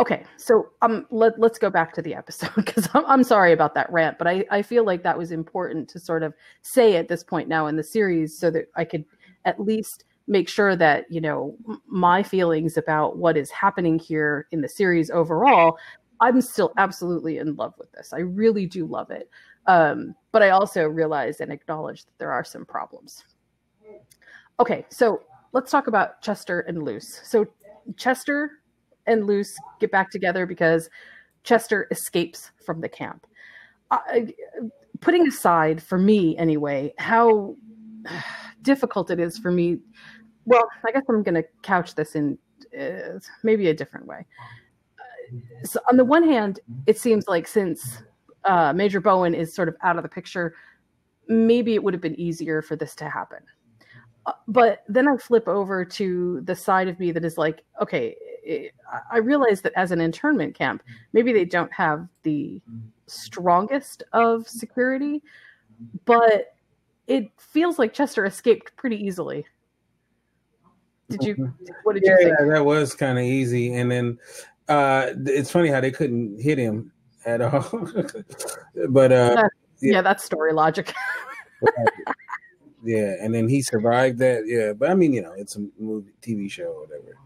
okay 0.00 0.24
so 0.36 0.70
um 0.82 1.06
let, 1.10 1.38
let's 1.38 1.58
go 1.58 1.70
back 1.70 1.92
to 1.92 2.02
the 2.02 2.14
episode 2.14 2.50
because 2.56 2.88
I'm, 2.94 3.04
I'm 3.06 3.24
sorry 3.24 3.52
about 3.52 3.74
that 3.74 3.90
rant 3.92 4.18
but 4.18 4.26
I, 4.26 4.44
I 4.50 4.62
feel 4.62 4.84
like 4.84 5.02
that 5.02 5.16
was 5.16 5.30
important 5.30 5.88
to 5.90 6.00
sort 6.00 6.22
of 6.22 6.34
say 6.62 6.96
at 6.96 7.08
this 7.08 7.22
point 7.22 7.48
now 7.48 7.66
in 7.66 7.76
the 7.76 7.82
series 7.82 8.36
so 8.36 8.50
that 8.50 8.66
i 8.76 8.84
could 8.84 9.04
at 9.44 9.60
least 9.60 10.04
make 10.26 10.48
sure 10.48 10.74
that 10.76 11.04
you 11.10 11.20
know 11.20 11.56
my 11.86 12.22
feelings 12.22 12.76
about 12.76 13.16
what 13.18 13.36
is 13.36 13.50
happening 13.50 13.98
here 13.98 14.46
in 14.52 14.60
the 14.60 14.68
series 14.68 15.10
overall 15.10 15.76
i'm 16.20 16.40
still 16.40 16.72
absolutely 16.78 17.38
in 17.38 17.54
love 17.56 17.74
with 17.78 17.90
this. 17.92 18.12
I 18.12 18.20
really 18.20 18.66
do 18.66 18.86
love 18.86 19.10
it. 19.10 19.28
Um, 19.66 20.14
but 20.32 20.42
i 20.42 20.50
also 20.50 20.84
realize 20.86 21.40
and 21.40 21.52
acknowledge 21.52 22.04
that 22.04 22.18
there 22.18 22.32
are 22.32 22.44
some 22.44 22.64
problems. 22.64 23.24
Okay 24.60 24.86
so 24.88 25.22
let's 25.52 25.70
talk 25.70 25.86
about 25.86 26.22
chester 26.22 26.60
and 26.60 26.82
luz. 26.82 27.20
So 27.24 27.46
chester 27.96 28.52
and 29.06 29.26
Luz 29.26 29.54
get 29.80 29.90
back 29.90 30.10
together 30.10 30.46
because 30.46 30.88
Chester 31.42 31.86
escapes 31.90 32.50
from 32.64 32.80
the 32.80 32.88
camp. 32.88 33.26
putting 35.00 35.26
aside, 35.26 35.82
for 35.82 35.98
me 35.98 36.36
anyway, 36.38 36.92
how 36.98 37.56
difficult 38.64 39.10
it 39.10 39.20
is 39.20 39.38
for 39.38 39.50
me. 39.50 39.78
Well, 40.46 40.68
I 40.86 40.90
guess 40.90 41.04
I'm 41.08 41.22
going 41.22 41.36
to 41.36 41.44
couch 41.62 41.94
this 41.94 42.14
in 42.16 42.36
uh, 42.78 43.20
maybe 43.42 43.68
a 43.68 43.74
different 43.74 44.06
way. 44.06 44.26
Uh, 44.98 45.66
so, 45.66 45.78
on 45.90 45.96
the 45.96 46.04
one 46.04 46.24
hand, 46.24 46.60
it 46.86 46.98
seems 46.98 47.28
like 47.28 47.46
since 47.46 48.02
uh, 48.44 48.72
Major 48.72 49.00
Bowen 49.00 49.34
is 49.34 49.54
sort 49.54 49.68
of 49.68 49.76
out 49.82 49.96
of 49.96 50.02
the 50.02 50.08
picture, 50.08 50.54
maybe 51.28 51.74
it 51.74 51.82
would 51.82 51.94
have 51.94 52.02
been 52.02 52.18
easier 52.18 52.60
for 52.62 52.76
this 52.76 52.94
to 52.96 53.08
happen. 53.08 53.38
Uh, 54.26 54.32
but 54.48 54.84
then 54.88 55.06
I 55.08 55.16
flip 55.16 55.48
over 55.48 55.84
to 55.84 56.40
the 56.42 56.56
side 56.56 56.88
of 56.88 56.98
me 56.98 57.12
that 57.12 57.24
is 57.24 57.38
like, 57.38 57.62
okay, 57.80 58.16
I 59.10 59.18
realize 59.18 59.62
that 59.62 59.72
as 59.76 59.90
an 59.90 60.00
internment 60.00 60.54
camp, 60.54 60.82
maybe 61.12 61.32
they 61.32 61.44
don't 61.44 61.72
have 61.72 62.08
the 62.22 62.60
strongest 63.06 64.02
of 64.12 64.48
security, 64.48 65.22
but 66.04 66.53
it 67.06 67.30
feels 67.36 67.78
like 67.78 67.92
Chester 67.92 68.24
escaped 68.24 68.74
pretty 68.76 68.96
easily. 68.96 69.46
Did 71.08 71.22
you? 71.22 71.54
What 71.82 71.94
did 71.94 72.02
yeah, 72.04 72.16
you 72.18 72.36
think? 72.36 72.50
that 72.50 72.64
was 72.64 72.94
kind 72.94 73.18
of 73.18 73.24
easy. 73.24 73.74
And 73.74 73.90
then 73.90 74.18
uh, 74.68 75.10
it's 75.26 75.50
funny 75.50 75.68
how 75.68 75.80
they 75.80 75.90
couldn't 75.90 76.40
hit 76.40 76.58
him 76.58 76.92
at 77.26 77.40
all. 77.40 77.62
but 78.88 79.12
uh, 79.12 79.34
yeah, 79.36 79.48
yeah, 79.80 80.02
that's 80.02 80.24
story 80.24 80.52
logic. 80.52 80.94
yeah, 82.84 83.14
and 83.20 83.34
then 83.34 83.48
he 83.48 83.60
survived 83.60 84.18
that. 84.18 84.44
Yeah, 84.46 84.72
but 84.72 84.90
I 84.90 84.94
mean, 84.94 85.12
you 85.12 85.22
know, 85.22 85.32
it's 85.32 85.56
a 85.56 85.66
movie, 85.78 86.12
TV 86.22 86.50
show, 86.50 86.72
or 86.72 86.86
whatever. 86.86 87.18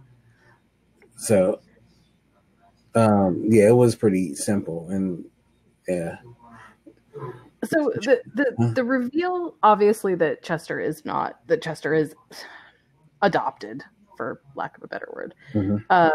So, 1.17 1.61
um, 2.95 3.45
yeah, 3.49 3.69
it 3.69 3.77
was 3.77 3.95
pretty 3.95 4.35
simple, 4.35 4.89
and 4.91 5.25
yeah. 5.87 6.17
So 7.65 7.91
the 7.97 8.21
the 8.35 8.73
the 8.75 8.85
reveal, 8.85 9.57
obviously, 9.63 10.15
that 10.17 10.43
Chester 10.43 10.79
is 10.81 11.05
not 11.05 11.41
that 11.49 11.61
Chester 11.61 11.93
is 11.93 12.15
adopted, 13.23 13.83
for 14.17 14.41
lack 14.55 14.77
of 14.77 14.85
a 14.85 14.89
better 14.89 15.09
word, 15.13 15.35
mm-hmm. 15.53 15.79
uh, 15.91 16.11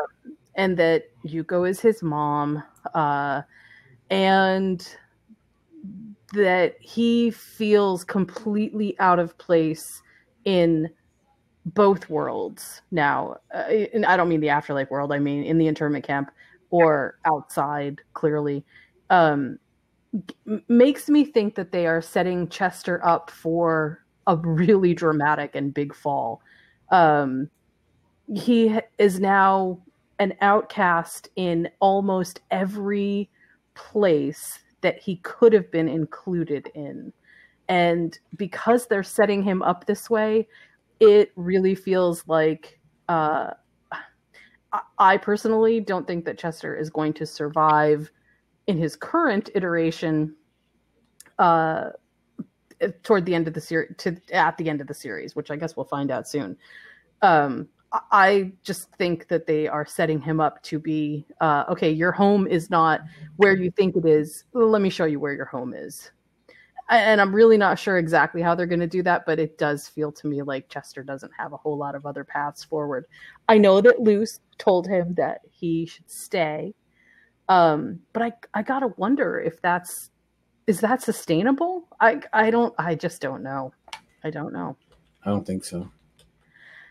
and 0.55 0.77
that 0.77 1.09
Yuko 1.25 1.69
is 1.69 1.81
his 1.81 2.01
mom, 2.01 2.63
uh, 2.93 3.41
and 4.09 4.87
that 6.33 6.75
he 6.79 7.29
feels 7.29 8.03
completely 8.03 8.97
out 8.99 9.19
of 9.19 9.37
place 9.37 10.01
in 10.45 10.89
both 11.65 12.09
worlds 12.09 12.81
now. 12.91 13.37
Uh, 13.53 13.85
and 13.93 14.05
I 14.05 14.17
don't 14.17 14.29
mean 14.29 14.39
the 14.39 14.49
afterlife 14.49 14.89
world, 14.89 15.11
I 15.11 15.19
mean 15.19 15.43
in 15.43 15.57
the 15.57 15.67
internment 15.67 16.05
camp 16.05 16.31
or 16.69 17.19
outside, 17.25 18.01
clearly. 18.13 18.65
Um, 19.09 19.59
makes 20.67 21.09
me 21.09 21.25
think 21.25 21.55
that 21.55 21.71
they 21.71 21.87
are 21.87 22.01
setting 22.01 22.47
Chester 22.47 23.03
up 23.05 23.31
for 23.31 24.03
a 24.27 24.37
really 24.37 24.93
dramatic 24.93 25.55
and 25.55 25.73
big 25.73 25.93
fall. 25.93 26.41
Um, 26.89 27.49
he 28.33 28.79
is 28.97 29.19
now 29.19 29.79
an 30.19 30.33
outcast 30.41 31.29
in 31.35 31.69
almost 31.79 32.41
every 32.51 33.29
place 33.73 34.59
that 34.81 34.99
he 34.99 35.17
could 35.17 35.53
have 35.53 35.71
been 35.71 35.89
included 35.89 36.69
in. 36.75 37.11
And 37.67 38.17
because 38.37 38.87
they're 38.87 39.03
setting 39.03 39.41
him 39.41 39.61
up 39.61 39.85
this 39.85 40.09
way, 40.09 40.47
it 40.99 41.31
really 41.35 41.75
feels 41.75 42.23
like 42.27 42.79
uh, 43.09 43.51
I 44.97 45.17
personally 45.17 45.79
don't 45.79 46.07
think 46.07 46.25
that 46.25 46.37
Chester 46.37 46.75
is 46.75 46.89
going 46.89 47.13
to 47.13 47.25
survive 47.25 48.11
in 48.67 48.77
his 48.77 48.95
current 48.95 49.49
iteration 49.55 50.35
uh, 51.39 51.89
toward 53.03 53.25
the 53.25 53.35
end 53.35 53.47
of 53.47 53.53
the 53.53 53.61
series 53.61 53.93
to 53.97 54.15
at 54.31 54.57
the 54.57 54.69
end 54.69 54.81
of 54.81 54.87
the 54.87 54.93
series, 54.93 55.35
which 55.35 55.51
I 55.51 55.55
guess 55.55 55.75
we'll 55.75 55.85
find 55.85 56.11
out 56.11 56.27
soon. 56.27 56.57
Um, 57.21 57.67
I 58.11 58.51
just 58.63 58.91
think 58.93 59.27
that 59.27 59.45
they 59.45 59.67
are 59.67 59.85
setting 59.85 60.19
him 60.19 60.39
up 60.39 60.61
to 60.63 60.79
be 60.79 61.25
uh, 61.41 61.65
okay. 61.69 61.91
Your 61.91 62.11
home 62.11 62.47
is 62.47 62.69
not 62.69 63.01
where 63.37 63.55
you 63.55 63.69
think 63.69 63.95
it 63.95 64.05
is. 64.05 64.45
Let 64.53 64.81
me 64.81 64.89
show 64.89 65.05
you 65.05 65.19
where 65.19 65.33
your 65.33 65.45
home 65.45 65.73
is 65.73 66.11
and 66.89 67.21
I'm 67.21 67.33
really 67.33 67.57
not 67.57 67.79
sure 67.79 67.97
exactly 67.97 68.41
how 68.41 68.55
they're 68.55 68.65
going 68.65 68.79
to 68.79 68.87
do 68.87 69.03
that, 69.03 69.25
but 69.25 69.39
it 69.39 69.57
does 69.57 69.87
feel 69.87 70.11
to 70.13 70.27
me 70.27 70.41
like 70.41 70.69
Chester 70.69 71.03
doesn't 71.03 71.31
have 71.37 71.53
a 71.53 71.57
whole 71.57 71.77
lot 71.77 71.95
of 71.95 72.05
other 72.05 72.23
paths 72.23 72.63
forward. 72.63 73.05
I 73.47 73.57
know 73.57 73.81
that 73.81 74.01
Luz 74.01 74.39
told 74.57 74.87
him 74.87 75.13
that 75.15 75.41
he 75.49 75.85
should 75.85 76.09
stay, 76.09 76.73
Um, 77.49 77.99
but 78.13 78.23
I 78.23 78.31
I 78.53 78.61
gotta 78.61 78.87
wonder 78.97 79.39
if 79.39 79.61
that's 79.61 80.11
is 80.67 80.79
that 80.79 81.01
sustainable? 81.01 81.87
I 81.99 82.21
I 82.31 82.49
don't 82.49 82.73
I 82.77 82.95
just 82.95 83.21
don't 83.21 83.43
know. 83.43 83.73
I 84.23 84.29
don't 84.29 84.53
know. 84.53 84.77
I 85.25 85.29
don't 85.29 85.45
think 85.45 85.65
so. 85.65 85.89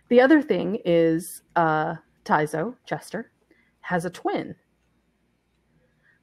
The 0.09 0.21
other 0.21 0.43
thing 0.43 0.79
is 0.85 1.43
uh 1.57 1.97
Taizo, 2.25 2.77
Chester, 2.87 3.33
has 3.81 4.05
a 4.05 4.11
twin. 4.11 4.55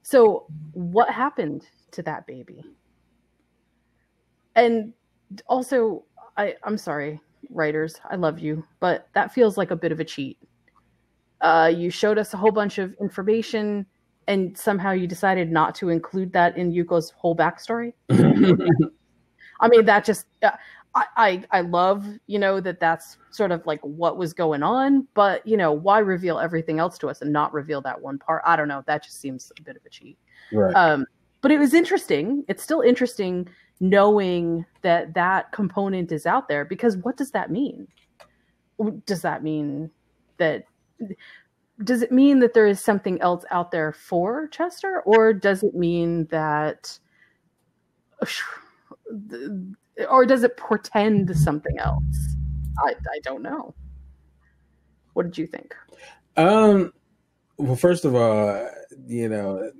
So 0.02 0.46
what 0.72 1.10
happened 1.10 1.66
to 1.92 2.02
that 2.04 2.26
baby? 2.26 2.64
And 4.54 4.92
also 5.48 6.04
I 6.36 6.54
I'm 6.62 6.78
sorry, 6.78 7.20
writers, 7.50 8.00
I 8.08 8.14
love 8.14 8.38
you, 8.38 8.64
but 8.78 9.08
that 9.14 9.34
feels 9.34 9.56
like 9.56 9.72
a 9.72 9.76
bit 9.76 9.90
of 9.90 9.98
a 9.98 10.04
cheat. 10.04 10.38
Uh, 11.40 11.72
you 11.74 11.90
showed 11.90 12.18
us 12.18 12.34
a 12.34 12.36
whole 12.36 12.52
bunch 12.52 12.78
of 12.78 12.94
information 13.00 13.86
and 14.30 14.56
somehow 14.56 14.92
you 14.92 15.08
decided 15.08 15.50
not 15.50 15.74
to 15.74 15.88
include 15.88 16.32
that 16.32 16.56
in 16.56 16.72
Yuko's 16.72 17.10
whole 17.10 17.34
backstory. 17.34 17.92
I 18.10 19.68
mean, 19.68 19.84
that 19.84 20.04
just 20.04 20.26
uh, 20.42 20.52
I, 20.94 21.04
I 21.16 21.44
I 21.50 21.60
love 21.62 22.06
you 22.28 22.38
know 22.38 22.60
that 22.60 22.78
that's 22.78 23.18
sort 23.32 23.50
of 23.50 23.66
like 23.66 23.80
what 23.82 24.16
was 24.16 24.32
going 24.32 24.62
on, 24.62 25.08
but 25.14 25.44
you 25.44 25.56
know 25.56 25.72
why 25.72 25.98
reveal 25.98 26.38
everything 26.38 26.78
else 26.78 26.96
to 26.98 27.08
us 27.08 27.22
and 27.22 27.32
not 27.32 27.52
reveal 27.52 27.80
that 27.82 28.00
one 28.00 28.18
part? 28.18 28.42
I 28.46 28.54
don't 28.54 28.68
know. 28.68 28.84
That 28.86 29.02
just 29.02 29.20
seems 29.20 29.50
a 29.58 29.62
bit 29.62 29.76
of 29.76 29.84
a 29.84 29.90
cheat. 29.90 30.16
Right. 30.52 30.74
Um, 30.74 31.06
but 31.40 31.50
it 31.50 31.58
was 31.58 31.74
interesting. 31.74 32.44
It's 32.46 32.62
still 32.62 32.82
interesting 32.82 33.48
knowing 33.80 34.64
that 34.82 35.12
that 35.14 35.50
component 35.50 36.12
is 36.12 36.24
out 36.24 36.46
there 36.46 36.64
because 36.64 36.96
what 36.98 37.16
does 37.16 37.32
that 37.32 37.50
mean? 37.50 37.88
Does 39.06 39.22
that 39.22 39.42
mean 39.42 39.90
that 40.36 40.66
does 41.82 42.02
it 42.02 42.12
mean 42.12 42.40
that 42.40 42.54
there 42.54 42.66
is 42.66 42.82
something 42.82 43.20
else 43.20 43.44
out 43.50 43.70
there 43.70 43.92
for 43.92 44.48
Chester, 44.48 45.02
or 45.04 45.32
does 45.32 45.62
it 45.62 45.74
mean 45.74 46.26
that, 46.26 46.98
or 50.10 50.26
does 50.26 50.42
it 50.42 50.56
portend 50.56 51.36
something 51.36 51.78
else? 51.78 52.36
I, 52.84 52.90
I 52.90 53.20
don't 53.22 53.42
know. 53.42 53.74
What 55.14 55.24
did 55.24 55.38
you 55.38 55.46
think? 55.46 55.74
Um, 56.36 56.92
well, 57.56 57.76
first 57.76 58.04
of 58.04 58.14
all, 58.14 58.68
you 59.06 59.28
know, 59.28 59.70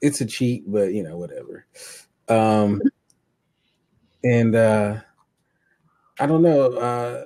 it's 0.00 0.20
a 0.20 0.26
cheat, 0.26 0.64
but 0.66 0.92
you 0.92 1.02
know, 1.02 1.16
whatever. 1.16 1.66
Um, 2.28 2.80
and 4.22 4.54
uh, 4.54 5.00
I 6.18 6.26
don't 6.26 6.42
know. 6.42 6.72
Uh, 6.72 7.24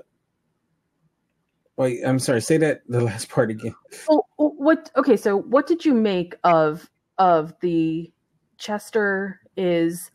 Wait, 1.78 2.02
I'm 2.04 2.18
sorry. 2.18 2.42
Say 2.42 2.56
that 2.58 2.82
the 2.88 3.00
last 3.00 3.28
part 3.28 3.50
again. 3.50 3.74
Well, 4.08 4.26
what? 4.36 4.90
Okay, 4.96 5.16
so 5.16 5.38
what 5.38 5.68
did 5.68 5.84
you 5.84 5.94
make 5.94 6.34
of 6.42 6.90
of 7.18 7.54
the 7.60 8.12
Chester? 8.58 9.40
Is 9.56 10.10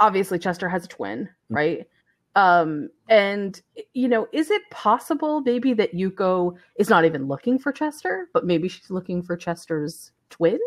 obviously 0.00 0.38
Chester 0.38 0.68
has 0.68 0.84
a 0.84 0.88
twin, 0.88 1.24
mm-hmm. 1.24 1.54
right? 1.54 1.86
Um, 2.36 2.90
and 3.08 3.60
you 3.94 4.06
know, 4.06 4.28
is 4.32 4.50
it 4.50 4.62
possible 4.70 5.40
maybe 5.40 5.72
that 5.72 5.94
Yuko 5.94 6.56
is 6.76 6.90
not 6.90 7.06
even 7.06 7.26
looking 7.26 7.58
for 7.58 7.72
Chester, 7.72 8.28
but 8.34 8.44
maybe 8.44 8.68
she's 8.68 8.90
looking 8.90 9.22
for 9.22 9.34
Chester's 9.34 10.12
twin? 10.28 10.60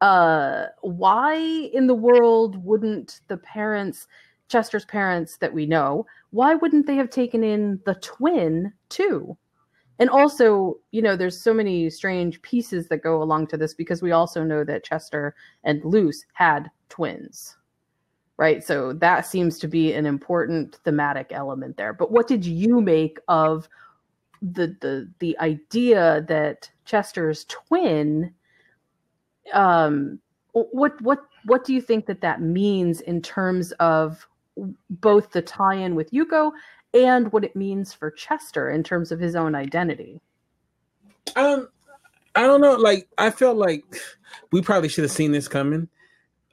Uh, 0.00 0.66
why 0.82 1.36
in 1.36 1.86
the 1.86 1.94
world 1.94 2.62
wouldn't 2.64 3.20
the 3.28 3.36
parents? 3.36 4.08
Chester's 4.48 4.84
parents 4.84 5.36
that 5.38 5.52
we 5.52 5.66
know, 5.66 6.06
why 6.30 6.54
wouldn't 6.54 6.86
they 6.86 6.96
have 6.96 7.10
taken 7.10 7.44
in 7.44 7.80
the 7.84 7.94
twin 7.96 8.72
too? 8.88 9.36
And 9.98 10.08
also, 10.10 10.76
you 10.92 11.02
know, 11.02 11.16
there's 11.16 11.40
so 11.40 11.52
many 11.52 11.90
strange 11.90 12.40
pieces 12.42 12.88
that 12.88 13.02
go 13.02 13.22
along 13.22 13.48
to 13.48 13.56
this 13.56 13.74
because 13.74 14.00
we 14.00 14.12
also 14.12 14.44
know 14.44 14.64
that 14.64 14.84
Chester 14.84 15.34
and 15.64 15.84
Luz 15.84 16.24
had 16.32 16.70
twins. 16.88 17.56
Right? 18.36 18.62
So 18.62 18.92
that 18.92 19.26
seems 19.26 19.58
to 19.58 19.66
be 19.66 19.92
an 19.94 20.06
important 20.06 20.76
thematic 20.84 21.32
element 21.32 21.76
there. 21.76 21.92
But 21.92 22.12
what 22.12 22.28
did 22.28 22.44
you 22.44 22.80
make 22.80 23.18
of 23.26 23.68
the 24.40 24.76
the 24.80 25.10
the 25.18 25.36
idea 25.40 26.24
that 26.28 26.70
Chester's 26.84 27.44
twin 27.46 28.32
um 29.52 30.20
what 30.52 31.00
what 31.02 31.18
what 31.44 31.64
do 31.64 31.74
you 31.74 31.80
think 31.80 32.06
that 32.06 32.20
that 32.20 32.40
means 32.40 33.00
in 33.00 33.20
terms 33.20 33.72
of 33.72 34.26
both 34.90 35.30
the 35.32 35.42
tie-in 35.42 35.94
with 35.94 36.10
Yuko 36.10 36.52
and 36.94 37.32
what 37.32 37.44
it 37.44 37.54
means 37.54 37.92
for 37.92 38.10
Chester 38.10 38.70
in 38.70 38.82
terms 38.82 39.12
of 39.12 39.20
his 39.20 39.36
own 39.36 39.54
identity. 39.54 40.20
Um, 41.36 41.68
I 42.34 42.42
don't 42.42 42.60
know. 42.60 42.76
Like, 42.76 43.08
I 43.18 43.30
felt 43.30 43.56
like 43.56 43.84
we 44.52 44.62
probably 44.62 44.88
should 44.88 45.04
have 45.04 45.10
seen 45.10 45.32
this 45.32 45.48
coming. 45.48 45.88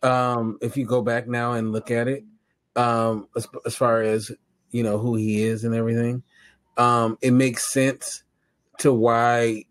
Um, 0.04 0.58
if 0.62 0.78
you 0.78 0.86
go 0.86 1.02
back 1.02 1.28
now 1.28 1.54
and 1.54 1.72
look 1.72 1.90
at 1.92 2.08
it, 2.08 2.24
um, 2.76 3.28
as, 3.36 3.48
as 3.66 3.76
far 3.76 4.02
as 4.02 4.32
you 4.72 4.84
know 4.84 4.98
who 4.98 5.16
he 5.16 5.44
is 5.44 5.64
and 5.64 5.74
everything, 5.74 6.24
um, 6.78 7.18
it 7.22 7.32
makes 7.32 7.72
sense 7.72 8.24
to 8.80 8.94
why 8.94 9.64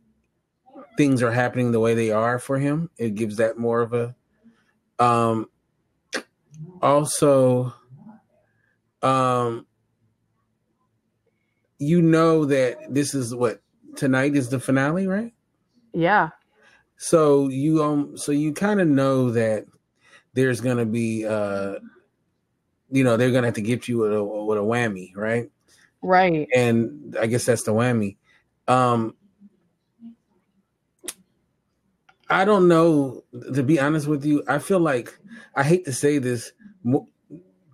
things 0.96 1.22
are 1.22 1.30
happening 1.30 1.72
the 1.72 1.80
way 1.80 1.94
they 1.94 2.10
are 2.10 2.38
for 2.38 2.58
him. 2.58 2.90
It 2.96 3.14
gives 3.14 3.36
that 3.36 3.58
more 3.58 3.82
of 3.82 3.92
a. 3.92 4.14
Um, 4.98 5.48
also, 6.80 7.74
um, 9.04 9.66
you 11.78 12.00
know 12.00 12.44
that 12.46 12.78
this 12.88 13.14
is 13.14 13.34
what 13.34 13.60
tonight 13.96 14.34
is 14.34 14.48
the 14.48 14.58
finale, 14.58 15.06
right? 15.06 15.32
Yeah. 15.92 16.30
So 16.96 17.48
you 17.48 17.82
um 17.82 18.16
so 18.16 18.32
you 18.32 18.52
kind 18.52 18.80
of 18.80 18.88
know 18.88 19.30
that 19.30 19.66
there's 20.32 20.60
gonna 20.60 20.86
be 20.86 21.26
uh 21.26 21.74
you 22.90 23.04
know 23.04 23.16
they're 23.16 23.30
gonna 23.30 23.48
have 23.48 23.54
to 23.54 23.60
get 23.60 23.88
you 23.88 23.98
with 23.98 24.12
a 24.14 24.24
with 24.24 24.58
a 24.58 24.62
whammy, 24.62 25.14
right? 25.14 25.50
Right. 26.02 26.48
And 26.54 27.16
I 27.20 27.26
guess 27.26 27.44
that's 27.44 27.64
the 27.64 27.72
whammy. 27.72 28.16
Um 28.68 29.14
I 32.30 32.44
don't 32.44 32.68
know 32.68 33.24
to 33.54 33.62
be 33.62 33.78
honest 33.78 34.06
with 34.06 34.24
you. 34.24 34.42
I 34.48 34.58
feel 34.58 34.80
like 34.80 35.18
I 35.54 35.62
hate 35.62 35.84
to 35.84 35.92
say 35.92 36.18
this 36.18 36.52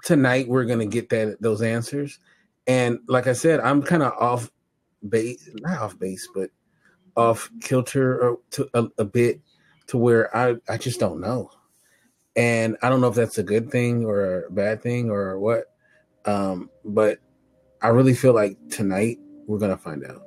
tonight 0.04 0.48
we're 0.48 0.64
gonna 0.64 0.86
get 0.86 1.08
that 1.10 1.40
those 1.40 1.62
answers. 1.62 2.18
And 2.66 3.00
like 3.08 3.26
I 3.26 3.32
said, 3.32 3.60
I'm 3.60 3.82
kind 3.82 4.02
of 4.02 4.12
off 4.12 4.50
base, 5.08 5.48
not 5.54 5.78
off 5.78 5.98
base, 5.98 6.28
but 6.34 6.50
off 7.16 7.50
kilter 7.60 8.20
or 8.20 8.38
to 8.50 8.68
a, 8.74 8.86
a, 8.98 9.04
bit 9.04 9.40
to 9.88 9.98
where 9.98 10.34
I 10.36 10.56
I 10.68 10.76
just 10.76 11.00
don't 11.00 11.20
know, 11.20 11.50
and 12.36 12.76
I 12.82 12.88
don't 12.88 13.00
know 13.00 13.08
if 13.08 13.14
that's 13.14 13.38
a 13.38 13.42
good 13.42 13.70
thing 13.70 14.04
or 14.04 14.44
a 14.44 14.50
bad 14.50 14.82
thing 14.82 15.10
or 15.10 15.38
what. 15.38 15.64
Um, 16.26 16.70
but 16.84 17.18
I 17.82 17.88
really 17.88 18.14
feel 18.14 18.34
like 18.34 18.56
tonight 18.68 19.18
we're 19.46 19.58
gonna 19.58 19.76
find 19.76 20.04
out. 20.04 20.22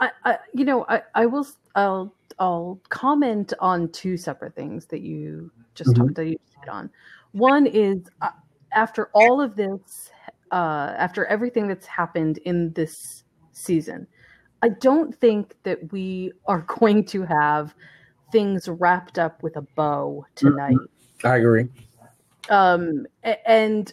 I, 0.00 0.10
I 0.24 0.38
you 0.52 0.64
know 0.64 0.84
I 0.88 1.02
I 1.14 1.26
will 1.26 1.46
I'll 1.74 2.14
I'll 2.38 2.80
comment 2.88 3.52
on 3.60 3.90
two 3.90 4.16
separate 4.16 4.56
things 4.56 4.86
that 4.86 5.00
you 5.00 5.50
just 5.74 5.90
mm-hmm. 5.90 6.02
talked 6.02 6.14
that 6.16 6.26
you 6.26 6.38
hit 6.60 6.68
on. 6.68 6.90
One 7.32 7.66
is 7.66 7.98
uh, 8.20 8.30
after 8.72 9.10
all 9.14 9.40
of 9.40 9.56
this, 9.56 10.10
uh, 10.50 10.94
after 10.96 11.26
everything 11.26 11.68
that's 11.68 11.86
happened 11.86 12.38
in 12.38 12.72
this 12.72 13.24
season, 13.52 14.06
I 14.62 14.68
don't 14.68 15.14
think 15.14 15.54
that 15.64 15.92
we 15.92 16.32
are 16.46 16.60
going 16.78 17.04
to 17.06 17.22
have 17.24 17.74
things 18.32 18.68
wrapped 18.68 19.18
up 19.18 19.42
with 19.42 19.56
a 19.56 19.62
bow 19.76 20.26
tonight. 20.34 20.76
Mm-hmm. 20.76 21.26
I 21.26 21.36
agree. 21.36 21.68
Um, 22.50 23.06
and 23.22 23.92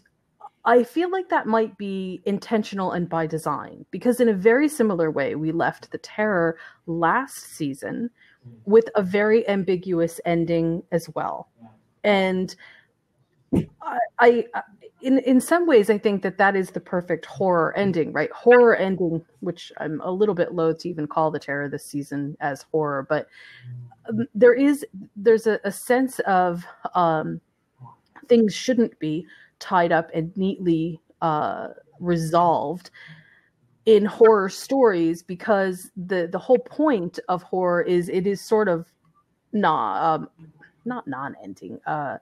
I 0.66 0.84
feel 0.84 1.10
like 1.10 1.30
that 1.30 1.48
might 1.48 1.78
be 1.78 2.22
intentional 2.26 2.92
and 2.92 3.10
by 3.10 3.26
design 3.26 3.86
because, 3.90 4.20
in 4.20 4.30
a 4.30 4.34
very 4.34 4.68
similar 4.68 5.10
way, 5.10 5.36
we 5.36 5.52
left 5.52 5.92
the 5.92 5.98
terror 5.98 6.58
last 6.86 7.56
season 7.56 8.10
with 8.66 8.90
a 8.96 9.02
very 9.02 9.48
ambiguous 9.48 10.20
ending 10.26 10.84
as 10.92 11.10
well. 11.14 11.50
And 12.04 12.56
I, 14.20 14.46
I 14.54 14.62
in 15.02 15.20
in 15.20 15.42
some 15.42 15.66
ways 15.68 15.90
I 15.90 15.98
think 15.98 16.22
that 16.24 16.38
that 16.38 16.56
is 16.56 16.70
the 16.72 16.80
perfect 16.80 17.26
horror 17.26 17.76
ending, 17.76 18.14
right? 18.14 18.32
Horror 18.32 18.76
ending, 18.76 19.24
which 19.40 19.72
I'm 19.78 20.00
a 20.02 20.12
little 20.12 20.36
bit 20.36 20.54
loath 20.54 20.80
to 20.80 20.90
even 20.90 21.08
call 21.08 21.32
the 21.32 21.40
terror 21.40 21.68
this 21.70 21.86
season 21.86 22.38
as 22.40 22.66
horror, 22.72 23.06
but 23.08 23.28
um, 24.08 24.28
there 24.34 24.54
is 24.54 24.86
there's 25.16 25.48
a, 25.48 25.60
a 25.64 25.72
sense 25.72 26.20
of 26.20 26.64
um, 26.94 27.42
things 28.28 28.54
shouldn't 28.54 28.98
be 29.00 29.26
tied 29.60 29.92
up 29.92 30.10
and 30.14 30.36
neatly 30.38 31.00
uh, 31.22 31.70
resolved 32.00 32.92
in 33.86 34.06
horror 34.06 34.50
stories 34.50 35.24
because 35.24 35.90
the 35.96 36.28
the 36.32 36.40
whole 36.40 36.60
point 36.60 37.20
of 37.30 37.42
horror 37.44 37.82
is 37.82 38.10
it 38.10 38.28
is 38.28 38.42
sort 38.42 38.68
of 38.68 38.86
not 39.54 40.20
um, 40.20 40.30
not 40.86 41.08
non-ending 41.08 41.80
uh 41.86 42.18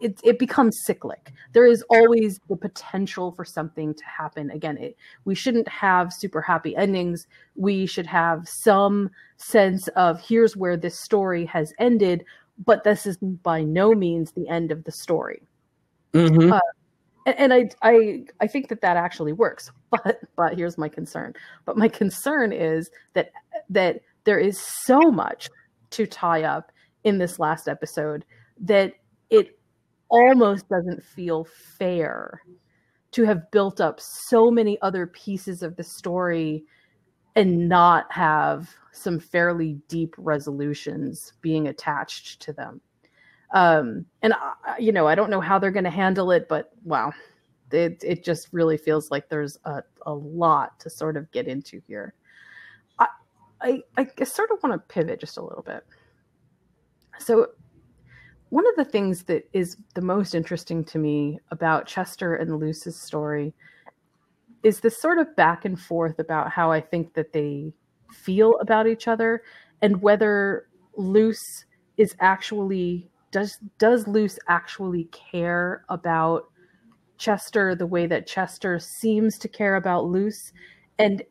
it, 0.00 0.18
it 0.24 0.40
becomes 0.40 0.82
cyclic. 0.84 1.32
There 1.52 1.66
is 1.66 1.84
always 1.90 2.40
the 2.48 2.56
potential 2.56 3.30
for 3.30 3.44
something 3.44 3.94
to 3.94 4.04
happen. 4.04 4.50
Again 4.50 4.78
it, 4.78 4.96
we 5.24 5.36
shouldn't 5.36 5.68
have 5.68 6.12
super 6.12 6.40
happy 6.40 6.74
endings. 6.74 7.28
We 7.54 7.86
should 7.86 8.06
have 8.06 8.48
some 8.48 9.10
sense 9.36 9.86
of 9.88 10.20
here's 10.20 10.56
where 10.56 10.76
this 10.76 10.98
story 10.98 11.44
has 11.46 11.72
ended 11.78 12.24
but 12.64 12.84
this 12.84 13.06
is 13.06 13.18
by 13.18 13.62
no 13.62 13.94
means 13.94 14.32
the 14.32 14.48
end 14.48 14.72
of 14.72 14.82
the 14.84 14.92
story. 14.92 15.42
Mhm. 16.14 16.52
Uh, 16.52 16.60
and, 17.26 17.38
and 17.38 17.54
I, 17.54 17.68
I 17.82 18.24
i 18.40 18.46
think 18.46 18.68
that 18.68 18.80
that 18.80 18.96
actually 18.96 19.32
works 19.32 19.70
but 20.04 20.20
but 20.36 20.56
here's 20.56 20.78
my 20.78 20.88
concern. 20.88 21.34
But 21.64 21.76
my 21.76 21.88
concern 21.88 22.52
is 22.52 22.90
that 23.14 23.30
that 23.70 24.00
there 24.24 24.38
is 24.38 24.60
so 24.84 25.00
much 25.00 25.48
to 25.90 26.06
tie 26.06 26.42
up 26.42 26.72
in 27.04 27.18
this 27.18 27.38
last 27.38 27.68
episode 27.68 28.24
that 28.60 28.94
it 29.30 29.58
almost 30.08 30.68
doesn't 30.68 31.02
feel 31.02 31.46
fair 31.78 32.40
to 33.12 33.24
have 33.24 33.50
built 33.50 33.80
up 33.80 33.98
so 34.00 34.50
many 34.50 34.80
other 34.82 35.06
pieces 35.06 35.62
of 35.62 35.76
the 35.76 35.84
story 35.84 36.64
and 37.34 37.68
not 37.68 38.10
have 38.10 38.68
some 38.92 39.20
fairly 39.20 39.78
deep 39.88 40.14
resolutions 40.18 41.32
being 41.40 41.68
attached 41.68 42.40
to 42.42 42.52
them. 42.52 42.80
Um 43.54 44.06
and 44.22 44.34
I, 44.34 44.78
you 44.78 44.90
know 44.90 45.06
i 45.06 45.14
don't 45.14 45.30
know 45.30 45.40
how 45.40 45.58
they're 45.60 45.70
going 45.70 45.84
to 45.84 45.90
handle 45.90 46.32
it 46.32 46.48
but 46.48 46.72
wow 46.82 47.12
it 47.70 48.02
it 48.04 48.24
just 48.24 48.48
really 48.52 48.76
feels 48.76 49.10
like 49.10 49.28
there's 49.28 49.58
a, 49.64 49.82
a 50.04 50.14
lot 50.14 50.78
to 50.80 50.90
sort 50.90 51.16
of 51.16 51.30
get 51.32 51.48
into 51.48 51.80
here. 51.86 52.14
I 52.98 53.06
i, 53.60 54.06
I 54.18 54.24
sort 54.24 54.50
of 54.50 54.62
want 54.62 54.74
to 54.74 54.94
pivot 54.94 55.20
just 55.20 55.36
a 55.36 55.44
little 55.44 55.62
bit. 55.62 55.84
So 57.18 57.48
one 58.50 58.66
of 58.66 58.76
the 58.76 58.84
things 58.84 59.24
that 59.24 59.48
is 59.52 59.76
the 59.94 60.00
most 60.00 60.34
interesting 60.34 60.84
to 60.84 60.98
me 60.98 61.38
about 61.50 61.86
chester 61.86 62.36
and 62.36 62.58
luz's 62.60 63.00
story 63.00 63.52
is 64.62 64.80
this 64.80 65.00
sort 65.00 65.18
of 65.18 65.34
back 65.36 65.64
and 65.64 65.80
forth 65.80 66.18
about 66.18 66.50
how 66.50 66.70
i 66.70 66.80
think 66.80 67.14
that 67.14 67.32
they 67.32 67.72
feel 68.12 68.56
about 68.60 68.86
each 68.86 69.08
other 69.08 69.42
and 69.82 70.00
whether 70.00 70.68
luz 70.96 71.64
is 71.96 72.14
actually 72.20 73.08
does 73.30 73.58
does 73.78 74.06
luz 74.06 74.38
actually 74.48 75.04
care 75.04 75.84
about 75.88 76.50
chester 77.18 77.74
the 77.74 77.86
way 77.86 78.06
that 78.06 78.26
chester 78.26 78.78
seems 78.78 79.38
to 79.38 79.48
care 79.48 79.76
about 79.76 80.06
luz. 80.06 80.52
And 80.98 81.22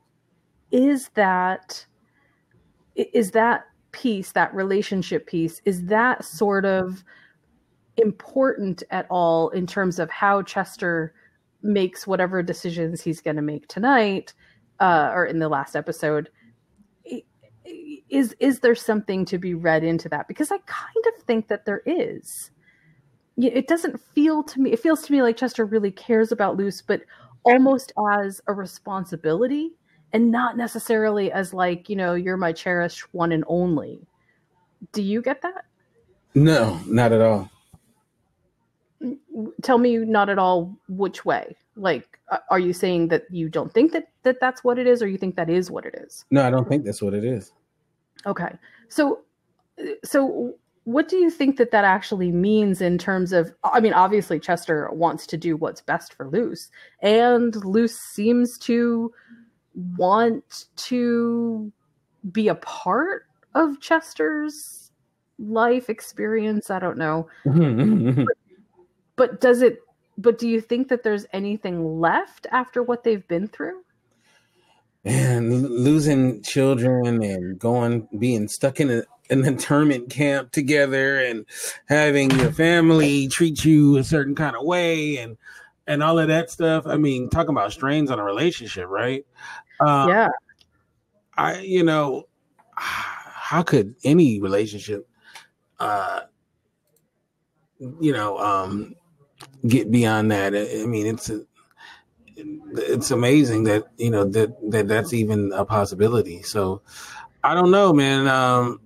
is 0.71 1.09
that 1.15 1.85
is 2.95 3.31
that 3.31 3.65
piece 3.91 4.31
that 4.33 4.53
relationship 4.53 5.25
piece 5.25 5.61
is 5.65 5.85
that 5.85 6.23
sort 6.23 6.65
of 6.65 7.03
important 7.97 8.83
at 8.91 9.05
all 9.09 9.49
in 9.49 9.65
terms 9.65 9.99
of 9.99 10.09
how 10.09 10.41
chester 10.41 11.13
makes 11.61 12.05
whatever 12.05 12.43
decisions 12.43 13.01
he's 13.01 13.21
going 13.21 13.35
to 13.35 13.41
make 13.41 13.67
tonight 13.67 14.33
uh, 14.79 15.11
or 15.13 15.25
in 15.25 15.39
the 15.39 15.49
last 15.49 15.75
episode? 15.75 16.29
Is 18.09 18.35
is 18.39 18.59
there 18.59 18.75
something 18.75 19.25
to 19.25 19.37
be 19.37 19.53
read 19.55 19.83
into 19.83 20.07
that? 20.09 20.27
Because 20.27 20.51
i 20.51 20.57
kind 20.59 21.05
of 21.07 21.23
think 21.23 21.47
that 21.47 21.65
there 21.65 21.81
is 21.85 22.51
it 23.37 23.67
doesn't 23.67 23.99
feel 24.13 24.43
to 24.43 24.61
me 24.61 24.71
it 24.71 24.79
feels 24.79 25.01
to 25.03 25.11
me 25.11 25.21
like 25.21 25.35
chester 25.35 25.65
really 25.65 25.91
cares 25.91 26.31
about 26.31 26.57
luz 26.57 26.81
but 26.81 27.01
almost 27.43 27.91
as 28.17 28.41
a 28.47 28.53
responsibility 28.53 29.71
and 30.15 30.31
not 30.31 30.55
necessarily 30.55 31.29
as 31.31 31.53
like 31.53 31.89
you 31.89 31.95
know 31.95 32.13
you're 32.13 32.37
my 32.37 32.53
cherished 32.53 33.13
one 33.13 33.33
and 33.33 33.43
only. 33.47 33.99
Do 34.93 35.01
you 35.01 35.21
get 35.21 35.41
that? 35.41 35.65
No, 36.33 36.79
not 36.87 37.11
at 37.11 37.21
all. 37.21 37.49
tell 39.61 39.77
me 39.77 39.97
not 39.97 40.29
at 40.29 40.39
all 40.39 40.73
which 40.87 41.25
way. 41.25 41.55
Like 41.75 42.19
are 42.49 42.59
you 42.59 42.71
saying 42.71 43.09
that 43.09 43.23
you 43.29 43.49
don't 43.49 43.73
think 43.73 43.91
that, 43.91 44.07
that 44.23 44.39
that's 44.39 44.63
what 44.63 44.79
it 44.79 44.87
is 44.87 45.03
or 45.03 45.07
you 45.07 45.17
think 45.17 45.35
that 45.35 45.49
is 45.49 45.69
what 45.69 45.85
it 45.85 45.95
is? 45.95 46.25
No, 46.31 46.47
I 46.47 46.49
don't 46.49 46.67
think 46.67 46.85
that's 46.85 47.01
what 47.01 47.13
it 47.13 47.25
is. 47.25 47.51
okay. 48.25 48.55
So 48.87 49.19
uh, 49.79 49.95
so 50.03 50.55
what 50.85 51.07
do 51.07 51.17
you 51.17 51.29
think 51.29 51.57
that 51.57 51.71
that 51.71 51.83
actually 51.83 52.31
means 52.31 52.81
in 52.81 52.97
terms 52.97 53.31
of 53.33 53.51
i 53.63 53.79
mean 53.79 53.93
obviously 53.93 54.39
chester 54.39 54.89
wants 54.91 55.27
to 55.27 55.37
do 55.37 55.57
what's 55.57 55.81
best 55.81 56.13
for 56.13 56.29
luz 56.29 56.69
and 57.01 57.55
luz 57.65 57.93
seems 57.95 58.57
to 58.57 59.11
want 59.97 60.65
to 60.75 61.71
be 62.31 62.47
a 62.47 62.55
part 62.55 63.25
of 63.53 63.79
chester's 63.79 64.85
life 65.39 65.89
experience. 65.89 66.69
I 66.69 66.79
don't 66.79 66.97
know. 66.97 67.27
Mm-hmm. 67.45 68.23
But 69.17 69.39
does 69.39 69.61
it 69.61 69.79
but 70.17 70.37
do 70.37 70.45
you 70.45 70.59
think 70.59 70.89
that 70.89 71.03
there's 71.03 71.25
anything 71.31 72.01
left 72.01 72.47
after 72.51 72.83
what 72.83 73.05
they've 73.05 73.25
been 73.29 73.47
through? 73.47 73.81
And 75.05 75.69
losing 75.69 76.43
children 76.43 77.23
and 77.23 77.57
going 77.57 78.09
being 78.19 78.49
stuck 78.49 78.81
in 78.81 78.91
a, 78.91 79.03
an 79.29 79.45
internment 79.45 80.09
camp 80.09 80.51
together 80.51 81.19
and 81.19 81.45
having 81.87 82.31
your 82.31 82.51
family 82.51 83.27
treat 83.27 83.65
you 83.65 83.97
a 83.97 84.03
certain 84.03 84.35
kind 84.35 84.55
of 84.55 84.63
way 84.63 85.17
and 85.17 85.37
and 85.87 86.01
all 86.01 86.17
of 86.17 86.27
that 86.27 86.49
stuff. 86.49 86.85
I 86.87 86.97
mean 86.97 87.29
talking 87.29 87.51
about 87.51 87.71
strains 87.71 88.11
on 88.11 88.19
a 88.19 88.23
relationship 88.23 88.87
right? 88.87 89.25
Uh, 89.79 90.05
yeah. 90.09 90.29
I 91.37 91.59
you 91.59 91.83
know 91.83 92.27
how 92.75 93.63
could 93.63 93.95
any 94.03 94.39
relationship 94.41 95.07
uh 95.79 96.21
you 97.79 98.13
know 98.13 98.37
um 98.37 98.95
get 99.67 99.91
beyond 99.91 100.31
that? 100.31 100.55
I, 100.55 100.83
I 100.83 100.85
mean 100.85 101.07
it's 101.07 101.29
a, 101.29 101.45
it's 102.37 103.11
amazing 103.11 103.63
that 103.63 103.85
you 103.97 104.11
know 104.11 104.25
that 104.25 104.55
that 104.71 104.87
that's 104.87 105.13
even 105.13 105.51
a 105.53 105.65
possibility. 105.65 106.41
So 106.43 106.81
i 107.43 107.53
don't 107.53 107.71
know 107.71 107.93
man. 107.93 108.27
Um 108.27 108.79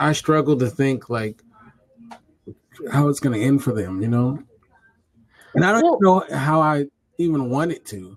i 0.00 0.12
struggle 0.12 0.56
to 0.58 0.68
think 0.68 1.08
like 1.10 1.42
how 2.92 3.08
it's 3.08 3.20
going 3.20 3.38
to 3.38 3.44
end 3.44 3.62
for 3.62 3.72
them 3.72 4.00
you 4.02 4.08
know 4.08 4.42
and 5.54 5.64
i 5.64 5.72
don't 5.72 5.82
Well- 6.02 6.24
know 6.30 6.36
how 6.36 6.60
i 6.60 6.86
even 7.18 7.50
want 7.50 7.72
it 7.72 7.84
to 7.86 8.16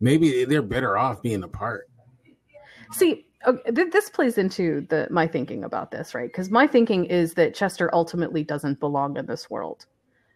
maybe 0.00 0.44
they're 0.44 0.62
better 0.62 0.96
off 0.98 1.22
being 1.22 1.42
apart 1.42 1.86
See, 2.92 3.24
okay, 3.46 3.70
th- 3.70 3.92
this 3.92 4.10
plays 4.10 4.36
into 4.36 4.84
the 4.88 5.06
my 5.12 5.28
thinking 5.28 5.62
about 5.62 5.92
this, 5.92 6.12
right? 6.12 6.28
Because 6.28 6.50
my 6.50 6.66
thinking 6.66 7.04
is 7.04 7.34
that 7.34 7.54
Chester 7.54 7.88
ultimately 7.94 8.42
doesn't 8.42 8.80
belong 8.80 9.16
in 9.16 9.26
this 9.26 9.48
world. 9.48 9.86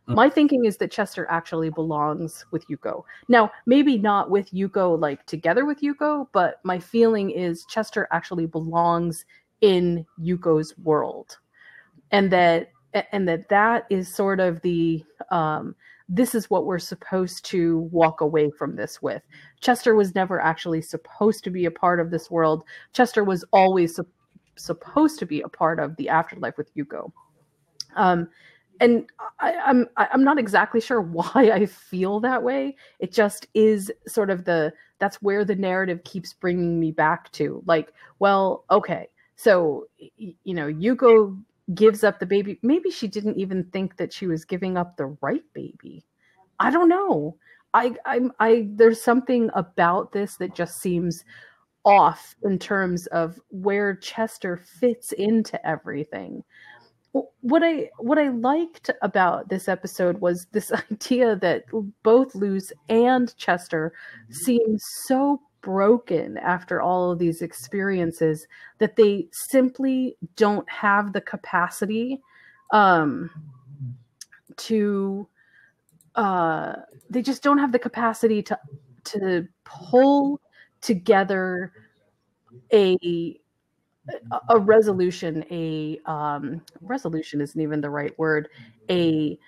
My 0.06 0.28
thinking 0.28 0.66
is 0.66 0.76
that 0.78 0.90
Chester 0.90 1.26
actually 1.30 1.70
belongs 1.70 2.44
with 2.50 2.66
Yuko. 2.68 3.04
Now, 3.28 3.50
maybe 3.64 3.96
not 3.96 4.30
with 4.30 4.50
Yuko 4.50 4.98
like 4.98 5.24
together 5.26 5.64
with 5.64 5.80
Yuko, 5.80 6.28
but 6.32 6.60
my 6.62 6.78
feeling 6.78 7.30
is 7.30 7.64
Chester 7.66 8.06
actually 8.10 8.46
belongs 8.46 9.24
in 9.62 10.04
Yuko's 10.20 10.76
world. 10.78 11.38
And 12.10 12.30
that 12.32 12.70
and 13.12 13.26
that 13.26 13.48
that 13.48 13.86
is 13.90 14.14
sort 14.14 14.40
of 14.40 14.60
the 14.60 15.02
um 15.30 15.74
this 16.08 16.34
is 16.34 16.50
what 16.50 16.66
we're 16.66 16.78
supposed 16.78 17.46
to 17.46 17.78
walk 17.90 18.20
away 18.20 18.50
from 18.50 18.76
this 18.76 19.00
with. 19.00 19.22
Chester 19.60 19.94
was 19.94 20.14
never 20.14 20.38
actually 20.38 20.82
supposed 20.82 21.42
to 21.44 21.50
be 21.50 21.64
a 21.64 21.70
part 21.70 21.98
of 21.98 22.10
this 22.10 22.30
world. 22.30 22.64
Chester 22.92 23.24
was 23.24 23.42
always 23.54 23.96
sup- 23.96 24.06
supposed 24.56 25.18
to 25.18 25.24
be 25.24 25.40
a 25.40 25.48
part 25.48 25.80
of 25.80 25.96
the 25.96 26.10
afterlife 26.10 26.58
with 26.58 26.74
Yuko. 26.74 27.10
Um, 27.96 28.28
and 28.80 29.06
I, 29.40 29.54
I'm 29.66 29.86
I- 29.96 30.08
I'm 30.12 30.24
not 30.24 30.38
exactly 30.38 30.80
sure 30.80 31.00
why 31.18 31.50
I 31.52 31.66
feel 31.66 32.20
that 32.20 32.42
way. 32.42 32.76
It 32.98 33.12
just 33.12 33.46
is 33.54 33.92
sort 34.06 34.30
of 34.30 34.44
the 34.44 34.72
that's 34.98 35.16
where 35.22 35.44
the 35.44 35.56
narrative 35.56 36.04
keeps 36.04 36.32
bringing 36.32 36.78
me 36.80 36.92
back 36.92 37.30
to. 37.32 37.62
Like, 37.66 37.92
well, 38.18 38.64
okay, 38.70 39.08
so 39.36 39.86
you 40.16 40.54
know, 40.54 40.66
Yuko 40.66 41.40
gives 41.74 42.04
up 42.04 42.18
the 42.20 42.26
baby. 42.26 42.58
Maybe 42.62 42.90
she 42.90 43.08
didn't 43.08 43.38
even 43.38 43.64
think 43.72 43.96
that 43.96 44.12
she 44.12 44.26
was 44.26 44.44
giving 44.44 44.76
up 44.76 44.96
the 44.96 45.06
right 45.22 45.44
baby. 45.54 46.04
I 46.60 46.70
don't 46.70 46.88
know. 46.88 47.36
I 47.74 47.94
I'm 48.06 48.32
I 48.40 48.68
there's 48.74 49.02
something 49.02 49.50
about 49.54 50.12
this 50.12 50.36
that 50.38 50.54
just 50.54 50.80
seems 50.80 51.24
off 51.84 52.34
in 52.44 52.58
terms 52.58 53.06
of 53.08 53.38
where 53.50 53.94
Chester 53.96 54.56
fits 54.56 55.12
into 55.12 55.64
everything. 55.66 56.42
Wh- 57.14 57.30
What 57.42 57.62
I 57.62 57.90
what 57.98 58.18
I 58.18 58.28
liked 58.28 58.90
about 59.02 59.48
this 59.48 59.68
episode 59.68 60.20
was 60.20 60.46
this 60.52 60.72
idea 60.92 61.36
that 61.36 61.64
both 62.02 62.34
Luz 62.34 62.72
and 62.88 63.34
Chester 63.36 63.92
seem 64.30 64.78
so 64.78 65.40
broken 65.62 66.36
after 66.38 66.82
all 66.82 67.10
of 67.12 67.18
these 67.18 67.40
experiences 67.40 68.46
that 68.78 68.96
they 68.96 69.28
simply 69.32 70.16
don't 70.36 70.68
have 70.70 71.12
the 71.14 71.22
capacity 71.22 72.20
um 72.72 73.30
to 74.56 75.26
uh 76.16 76.74
they 77.10 77.22
just 77.22 77.42
don't 77.42 77.58
have 77.58 77.72
the 77.72 77.78
capacity 77.78 78.42
to 78.42 78.58
to 79.04 79.46
pull 79.64 80.40
together 80.80 81.72
a 82.72 83.40
a 84.48 84.58
resolution 84.58 85.44
a 85.50 85.98
um, 86.06 86.60
resolution 86.80 87.40
isn't 87.40 87.60
even 87.60 87.80
the 87.80 87.90
right 87.90 88.16
word 88.18 88.48
a 88.90 89.38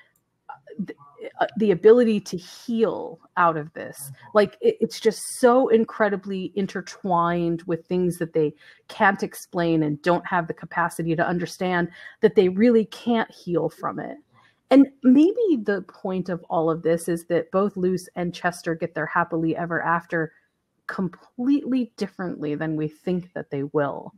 uh, 1.41 1.47
the 1.57 1.71
ability 1.71 2.21
to 2.21 2.37
heal 2.37 3.19
out 3.37 3.57
of 3.57 3.73
this. 3.73 4.13
Like 4.35 4.57
it, 4.61 4.77
it's 4.81 5.01
just 5.01 5.41
so 5.41 5.69
incredibly 5.69 6.53
intertwined 6.55 7.63
with 7.67 7.87
things 7.87 8.19
that 8.19 8.33
they 8.33 8.55
can't 8.89 9.23
explain 9.23 9.83
and 9.83 10.01
don't 10.03 10.27
have 10.27 10.47
the 10.47 10.55
capacity 10.55 11.17
to 11.17 11.27
understand 11.27 11.89
that 12.21 12.35
they 12.35 12.49
really 12.49 12.85
can't 12.87 13.31
heal 13.31 13.69
from 13.69 13.99
it. 13.99 14.19
And 14.71 14.87
maybe 15.03 15.57
the 15.63 15.85
point 15.89 16.29
of 16.29 16.45
all 16.51 16.71
of 16.71 16.83
this 16.83 17.09
is 17.09 17.25
that 17.27 17.51
both 17.51 17.77
luz 17.77 18.09
and 18.15 18.35
chester 18.35 18.75
get 18.75 18.95
their 18.95 19.07
happily 19.07 19.57
ever 19.57 19.83
after 19.83 20.33
completely 20.87 21.93
differently 21.97 22.55
than 22.55 22.77
we 22.77 22.89
think 22.89 23.33
that 23.33 23.51
they 23.51 23.65
will 23.65 24.13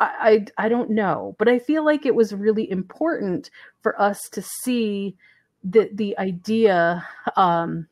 I, 0.00 0.46
I, 0.58 0.64
I 0.66 0.68
don't 0.68 0.90
know, 0.90 1.36
but 1.38 1.48
I 1.48 1.58
feel 1.58 1.84
like 1.84 2.06
it 2.06 2.14
was 2.14 2.34
really 2.34 2.70
important 2.70 3.50
for 3.80 4.00
us 4.00 4.28
to 4.32 4.42
see 4.42 5.16
the 5.62 5.88
the 5.94 6.16
idea 6.18 7.06
um, 7.36 7.86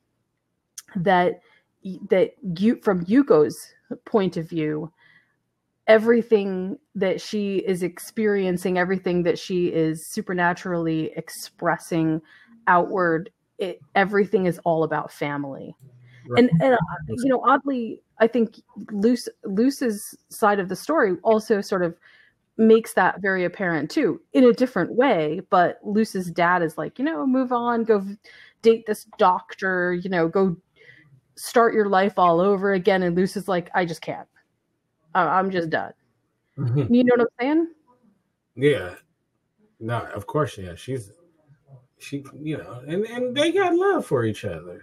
that 0.97 1.41
that 2.11 2.33
you 2.57 2.81
from 2.83 3.05
Yuko's 3.07 3.57
point 4.05 4.37
of 4.37 4.49
view, 4.49 4.93
everything 5.87 6.79
that 6.95 7.21
she 7.21 7.57
is 7.59 7.83
experiencing, 7.83 8.79
everything 8.79 9.23
that 9.23 9.39
she 9.39 9.69
is 9.69 10.07
supernaturally 10.09 11.13
expressing 11.17 12.21
outward, 12.67 13.31
it, 13.59 13.81
everything 13.95 14.47
is 14.47 14.61
all 14.65 14.85
about 14.85 15.13
family. 15.13 15.75
Right. 16.29 16.45
And, 16.45 16.63
and 16.63 16.75
uh, 16.75 16.79
you 17.09 17.29
know, 17.29 17.43
oddly, 17.45 18.01
I 18.19 18.27
think 18.27 18.63
Luz 18.91 19.29
Luz's 19.45 20.17
side 20.29 20.61
of 20.61 20.69
the 20.69 20.77
story 20.77 21.17
also 21.23 21.61
sort 21.61 21.83
of 21.83 21.97
makes 22.59 22.93
that 22.95 23.21
very 23.21 23.45
apparent 23.45 23.91
too, 23.91 24.21
in 24.33 24.45
a 24.45 24.53
different 24.53 24.95
way. 24.95 25.41
But 25.51 25.81
Luz's 25.83 26.31
dad 26.31 26.63
is 26.63 26.79
like, 26.79 26.99
you 26.99 27.05
know, 27.05 27.27
move 27.27 27.53
on, 27.53 27.85
go 27.85 28.05
date 28.61 28.85
this 28.87 29.05
doctor, 29.19 29.95
you 29.95 30.11
know, 30.11 30.29
go 30.29 30.57
start 31.37 31.75
your 31.75 31.89
life 31.89 32.19
all 32.19 32.41
over 32.41 32.73
again. 32.75 33.03
And 33.03 33.17
Luz 33.17 33.37
is 33.37 33.49
like, 33.49 33.71
I 33.75 33.85
just 33.85 34.03
can't. 34.03 34.29
I'm 35.15 35.51
just 35.51 35.71
done. 35.71 35.93
Mm-hmm. 36.59 36.95
You 36.95 37.05
know 37.05 37.15
what 37.17 37.21
I'm 37.21 37.27
saying? 37.41 37.69
Yeah. 38.55 38.95
No, 39.81 40.07
of 40.15 40.27
course, 40.27 40.57
yeah. 40.59 40.75
She's 40.75 41.11
she, 41.99 42.25
you 42.41 42.59
know, 42.59 42.83
and 42.87 43.05
and 43.07 43.37
they 43.37 43.53
got 43.53 43.75
love 43.75 44.07
for 44.07 44.25
each 44.25 44.45
other. 44.45 44.83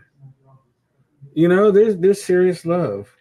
You 1.33 1.47
know, 1.47 1.71
there's 1.71 1.97
there's 1.97 2.23
serious 2.23 2.65
love. 2.65 3.15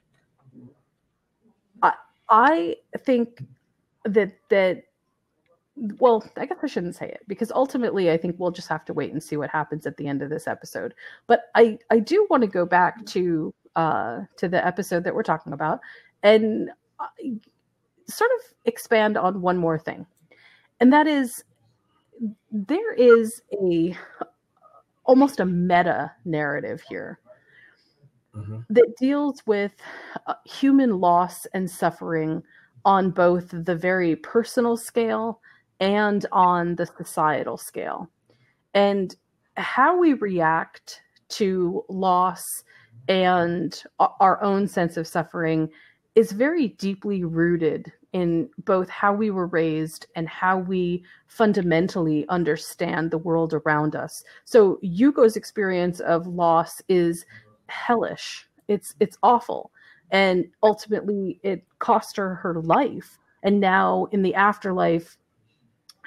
I 2.30 2.76
think 3.04 3.42
that 4.04 4.32
that 4.50 4.84
well, 6.00 6.28
I 6.36 6.46
guess 6.46 6.58
I 6.62 6.66
shouldn't 6.66 6.96
say 6.96 7.08
it 7.08 7.22
because 7.28 7.52
ultimately 7.52 8.10
I 8.10 8.16
think 8.16 8.36
we'll 8.38 8.50
just 8.50 8.68
have 8.68 8.84
to 8.86 8.92
wait 8.92 9.12
and 9.12 9.22
see 9.22 9.36
what 9.36 9.50
happens 9.50 9.86
at 9.86 9.96
the 9.96 10.08
end 10.08 10.22
of 10.22 10.30
this 10.30 10.48
episode. 10.48 10.94
But 11.26 11.44
I 11.54 11.78
I 11.90 12.00
do 12.00 12.26
want 12.30 12.42
to 12.42 12.48
go 12.48 12.66
back 12.66 13.04
to 13.06 13.54
uh 13.76 14.22
to 14.36 14.48
the 14.48 14.64
episode 14.66 15.04
that 15.04 15.14
we're 15.14 15.22
talking 15.22 15.52
about 15.52 15.80
and 16.22 16.70
uh, 16.98 17.06
sort 18.08 18.30
of 18.40 18.54
expand 18.64 19.16
on 19.16 19.40
one 19.40 19.56
more 19.56 19.78
thing. 19.78 20.06
And 20.80 20.92
that 20.92 21.06
is 21.06 21.44
there 22.50 22.94
is 22.94 23.42
a 23.62 23.96
almost 25.04 25.40
a 25.40 25.46
meta 25.46 26.12
narrative 26.24 26.82
here 26.88 27.18
mm-hmm. 28.38 28.58
that 28.70 28.94
deals 28.98 29.42
with 29.46 29.72
uh, 30.26 30.34
human 30.44 31.00
loss 31.00 31.46
and 31.46 31.70
suffering 31.70 32.42
on 32.84 33.10
both 33.10 33.48
the 33.50 33.76
very 33.76 34.16
personal 34.16 34.76
scale 34.76 35.40
and 35.80 36.26
on 36.32 36.76
the 36.76 36.86
societal 36.86 37.56
scale. 37.56 38.08
And 38.74 39.14
how 39.56 39.98
we 39.98 40.14
react 40.14 41.02
to 41.30 41.84
loss 41.88 42.44
and 43.08 43.82
our 43.98 44.42
own 44.42 44.68
sense 44.68 44.96
of 44.96 45.06
suffering 45.06 45.68
is 46.14 46.32
very 46.32 46.68
deeply 46.68 47.24
rooted 47.24 47.92
in 48.12 48.48
both 48.64 48.88
how 48.88 49.12
we 49.12 49.30
were 49.30 49.46
raised 49.46 50.06
and 50.16 50.28
how 50.28 50.58
we 50.58 51.04
fundamentally 51.26 52.26
understand 52.28 53.10
the 53.10 53.18
world 53.18 53.52
around 53.54 53.94
us. 53.94 54.24
So 54.44 54.78
Yuko's 54.82 55.36
experience 55.36 56.00
of 56.00 56.26
loss 56.26 56.82
is 56.88 57.24
hellish. 57.68 58.48
It's 58.68 58.94
it's 59.00 59.16
awful. 59.22 59.70
And 60.10 60.46
ultimately 60.62 61.40
it 61.42 61.64
cost 61.78 62.16
her 62.16 62.36
her 62.36 62.60
life. 62.62 63.18
And 63.42 63.60
now 63.60 64.08
in 64.10 64.22
the 64.22 64.34
afterlife, 64.34 65.16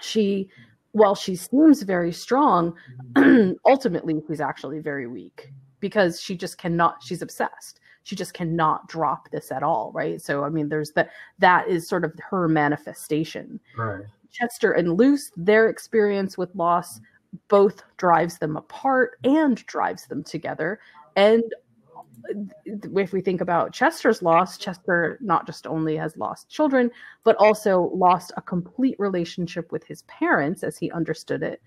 she 0.01 0.49
while 0.93 1.15
she 1.15 1.35
seems 1.35 1.83
very 1.83 2.11
strong, 2.11 2.75
ultimately 3.65 4.21
she's 4.27 4.41
actually 4.41 4.79
very 4.79 5.07
weak 5.07 5.51
because 5.79 6.19
she 6.21 6.35
just 6.35 6.57
cannot 6.57 7.01
she's 7.03 7.21
obsessed. 7.21 7.79
She 8.03 8.15
just 8.15 8.33
cannot 8.33 8.87
drop 8.87 9.29
this 9.29 9.51
at 9.51 9.61
all, 9.61 9.91
right? 9.93 10.21
So 10.21 10.43
I 10.43 10.49
mean 10.49 10.69
there's 10.69 10.91
that 10.91 11.09
that 11.39 11.67
is 11.67 11.87
sort 11.87 12.03
of 12.03 12.13
her 12.29 12.47
manifestation. 12.47 13.59
Right. 13.77 14.03
Chester 14.31 14.71
and 14.71 14.97
Luz, 14.97 15.31
their 15.35 15.69
experience 15.69 16.37
with 16.37 16.55
loss 16.55 17.01
both 17.47 17.83
drives 17.97 18.37
them 18.37 18.57
apart 18.57 19.17
and 19.23 19.65
drives 19.65 20.05
them 20.05 20.23
together 20.23 20.79
and 21.15 21.43
if 22.65 23.13
we 23.13 23.21
think 23.21 23.41
about 23.41 23.73
Chester's 23.73 24.21
loss, 24.21 24.57
Chester 24.57 25.17
not 25.21 25.45
just 25.45 25.67
only 25.67 25.97
has 25.97 26.15
lost 26.17 26.49
children, 26.49 26.91
but 27.23 27.35
also 27.37 27.91
lost 27.93 28.31
a 28.37 28.41
complete 28.41 28.95
relationship 28.99 29.71
with 29.71 29.83
his 29.85 30.03
parents 30.03 30.63
as 30.63 30.77
he 30.77 30.91
understood 30.91 31.43
it. 31.43 31.61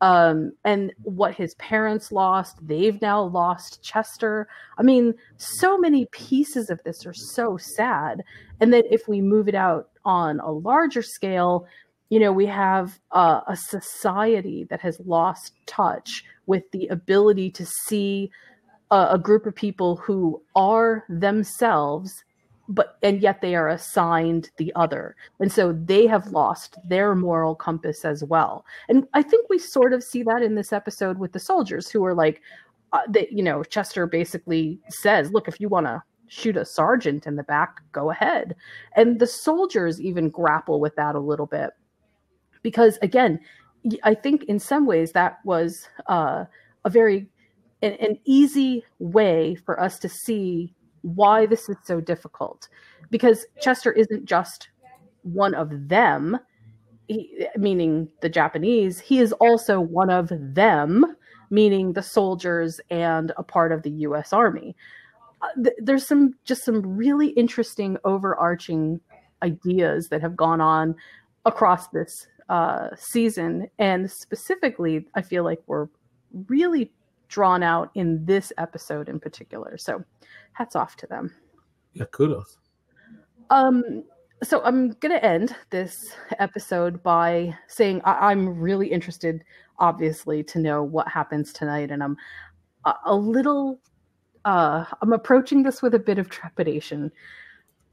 Um, 0.00 0.52
and 0.64 0.92
what 1.02 1.34
his 1.34 1.54
parents 1.54 2.12
lost, 2.12 2.58
they've 2.66 3.00
now 3.00 3.22
lost 3.22 3.82
Chester. 3.82 4.46
I 4.76 4.82
mean, 4.82 5.14
so 5.38 5.78
many 5.78 6.06
pieces 6.12 6.68
of 6.68 6.82
this 6.84 7.06
are 7.06 7.14
so 7.14 7.56
sad. 7.56 8.22
And 8.60 8.72
then 8.72 8.82
if 8.90 9.08
we 9.08 9.22
move 9.22 9.48
it 9.48 9.54
out 9.54 9.88
on 10.04 10.40
a 10.40 10.50
larger 10.50 11.02
scale, 11.02 11.66
you 12.10 12.20
know, 12.20 12.32
we 12.32 12.46
have 12.46 12.98
uh, 13.12 13.40
a 13.48 13.56
society 13.56 14.64
that 14.64 14.80
has 14.80 15.00
lost 15.00 15.54
touch 15.66 16.24
with 16.46 16.70
the 16.72 16.86
ability 16.88 17.50
to 17.52 17.66
see 17.66 18.30
a, 18.90 19.08
a 19.12 19.18
group 19.18 19.46
of 19.46 19.54
people 19.54 19.96
who 19.96 20.42
are 20.54 21.04
themselves 21.08 22.24
but 22.68 22.98
and 23.02 23.20
yet 23.20 23.40
they 23.40 23.54
are 23.54 23.68
assigned 23.68 24.50
the 24.56 24.72
other. 24.74 25.16
And 25.40 25.52
so 25.52 25.72
they 25.72 26.06
have 26.06 26.32
lost 26.32 26.76
their 26.84 27.14
moral 27.14 27.54
compass 27.54 28.04
as 28.04 28.24
well. 28.24 28.64
And 28.88 29.06
i 29.14 29.22
think 29.22 29.48
we 29.48 29.58
sort 29.58 29.92
of 29.92 30.02
see 30.02 30.22
that 30.24 30.42
in 30.42 30.54
this 30.54 30.72
episode 30.72 31.18
with 31.18 31.32
the 31.32 31.38
soldiers 31.38 31.88
who 31.88 32.04
are 32.04 32.14
like 32.14 32.42
uh, 32.92 33.00
that 33.10 33.32
you 33.32 33.42
know 33.42 33.62
chester 33.62 34.06
basically 34.06 34.78
says 34.88 35.32
look 35.32 35.48
if 35.48 35.60
you 35.60 35.68
want 35.68 35.86
to 35.86 36.02
shoot 36.28 36.56
a 36.56 36.64
sergeant 36.64 37.26
in 37.26 37.36
the 37.36 37.42
back 37.44 37.80
go 37.92 38.10
ahead. 38.10 38.56
And 38.96 39.20
the 39.20 39.26
soldiers 39.26 40.00
even 40.00 40.28
grapple 40.28 40.80
with 40.80 40.96
that 40.96 41.14
a 41.14 41.20
little 41.20 41.46
bit. 41.46 41.70
Because 42.62 42.98
again 43.02 43.40
i 44.02 44.14
think 44.14 44.44
in 44.44 44.58
some 44.58 44.86
ways 44.86 45.12
that 45.12 45.38
was 45.44 45.88
uh, 46.08 46.44
a 46.84 46.90
very 46.90 47.28
an, 47.86 47.94
an 47.94 48.18
easy 48.24 48.84
way 48.98 49.54
for 49.54 49.80
us 49.80 49.98
to 50.00 50.08
see 50.08 50.74
why 51.02 51.46
this 51.46 51.68
is 51.68 51.76
so 51.84 52.00
difficult 52.00 52.68
because 53.10 53.46
Chester 53.60 53.92
isn't 53.92 54.24
just 54.24 54.68
one 55.22 55.54
of 55.54 55.88
them, 55.88 56.38
he, 57.08 57.46
meaning 57.56 58.08
the 58.20 58.28
Japanese, 58.28 59.00
he 59.00 59.20
is 59.20 59.32
also 59.34 59.80
one 59.80 60.10
of 60.10 60.30
them, 60.30 61.04
meaning 61.50 61.92
the 61.92 62.02
soldiers 62.02 62.80
and 62.90 63.32
a 63.36 63.42
part 63.42 63.72
of 63.72 63.82
the 63.82 63.90
US 63.90 64.32
Army. 64.32 64.74
Uh, 65.42 65.62
th- 65.62 65.76
there's 65.78 66.06
some 66.06 66.34
just 66.44 66.64
some 66.64 66.82
really 66.96 67.28
interesting 67.28 67.96
overarching 68.04 69.00
ideas 69.42 70.08
that 70.08 70.22
have 70.22 70.36
gone 70.36 70.60
on 70.60 70.94
across 71.44 71.88
this 71.88 72.26
uh, 72.48 72.88
season, 72.96 73.68
and 73.78 74.10
specifically, 74.10 75.06
I 75.14 75.22
feel 75.22 75.44
like 75.44 75.60
we're 75.66 75.88
really 76.48 76.92
drawn 77.28 77.62
out 77.62 77.90
in 77.94 78.24
this 78.24 78.52
episode 78.58 79.08
in 79.08 79.20
particular. 79.20 79.76
So 79.78 80.04
hats 80.52 80.76
off 80.76 80.96
to 80.96 81.06
them. 81.06 81.34
Yeah, 81.92 82.04
kudos. 82.10 82.58
Um, 83.50 84.04
so 84.42 84.62
I'm 84.64 84.90
gonna 85.00 85.16
end 85.16 85.54
this 85.70 86.14
episode 86.38 87.02
by 87.02 87.56
saying 87.68 88.02
I- 88.04 88.32
am 88.32 88.58
really 88.58 88.88
interested, 88.88 89.42
obviously, 89.78 90.42
to 90.44 90.58
know 90.58 90.82
what 90.82 91.08
happens 91.08 91.52
tonight, 91.52 91.90
and 91.90 92.02
I'm 92.02 92.16
a, 92.84 92.94
a 93.06 93.14
little. 93.14 93.80
Uh, 94.44 94.84
I'm 95.02 95.12
approaching 95.12 95.62
this 95.62 95.82
with 95.82 95.94
a 95.94 95.98
bit 95.98 96.18
of 96.18 96.28
trepidation. 96.28 97.10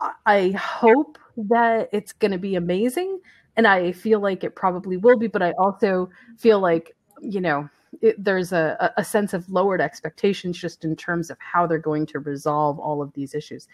I, 0.02 0.12
I 0.26 0.52
hope 0.52 1.18
that 1.50 1.90
it's 1.92 2.12
going 2.12 2.32
to 2.32 2.38
be 2.38 2.56
amazing, 2.56 3.20
and 3.56 3.66
I 3.66 3.92
feel 3.92 4.20
like 4.20 4.44
it 4.44 4.56
probably 4.56 4.98
will 4.98 5.18
be. 5.18 5.28
But 5.28 5.42
I 5.42 5.52
also 5.54 6.10
feel 6.38 6.60
like 6.60 6.96
you 7.24 7.42
know 7.42 7.70
it, 8.02 8.22
there's 8.24 8.52
a, 8.52 8.94
a 8.98 9.04
sense 9.04 9.34
of 9.34 9.50
lowered 9.50 9.82
expectations 9.82 10.58
just 10.58 10.84
in 10.84 10.96
terms 10.96 11.30
of 11.30 11.38
how 11.40 11.68
they're 11.68 11.78
going 11.78 12.06
to 12.08 12.20
resolve 12.20 12.80
all 12.80 13.02
of 13.02 13.14
these 13.14 13.36
issues. 13.36 13.68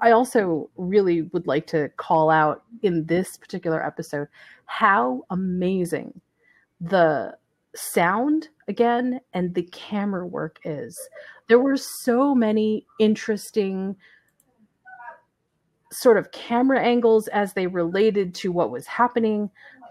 I 0.00 0.10
also 0.10 0.70
really 0.76 1.22
would 1.22 1.46
like 1.46 1.66
to 1.68 1.88
call 1.96 2.30
out 2.30 2.64
in 2.82 3.06
this 3.06 3.36
particular 3.36 3.84
episode 3.84 4.28
how 4.64 5.24
amazing 5.30 6.20
the 6.80 7.36
sound 7.74 8.48
again 8.68 9.20
and 9.34 9.54
the 9.54 9.62
camera 9.64 10.26
work 10.26 10.58
is. 10.64 10.98
There 11.48 11.60
were 11.60 11.76
so 11.76 12.34
many 12.34 12.86
interesting 12.98 13.96
sort 15.92 16.18
of 16.18 16.32
camera 16.32 16.80
angles 16.80 17.28
as 17.28 17.52
they 17.52 17.68
related 17.68 18.34
to 18.36 18.50
what 18.50 18.72
was 18.72 18.86
happening. 18.86 19.50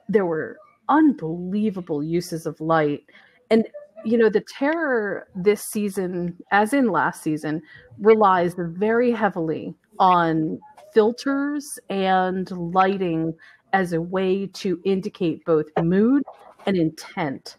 There 0.09 0.25
were 0.25 0.57
unbelievable 0.89 2.03
uses 2.03 2.45
of 2.45 2.59
light. 2.61 3.03
And, 3.49 3.67
you 4.03 4.17
know, 4.17 4.29
the 4.29 4.41
terror 4.41 5.27
this 5.35 5.61
season, 5.63 6.37
as 6.51 6.73
in 6.73 6.89
last 6.89 7.23
season, 7.23 7.61
relies 7.99 8.55
very 8.57 9.11
heavily 9.11 9.75
on 9.99 10.59
filters 10.93 11.79
and 11.89 12.49
lighting 12.51 13.33
as 13.73 13.93
a 13.93 14.01
way 14.01 14.47
to 14.47 14.79
indicate 14.85 15.43
both 15.45 15.65
mood 15.81 16.23
and 16.65 16.77
intent. 16.77 17.57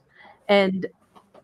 And 0.49 0.87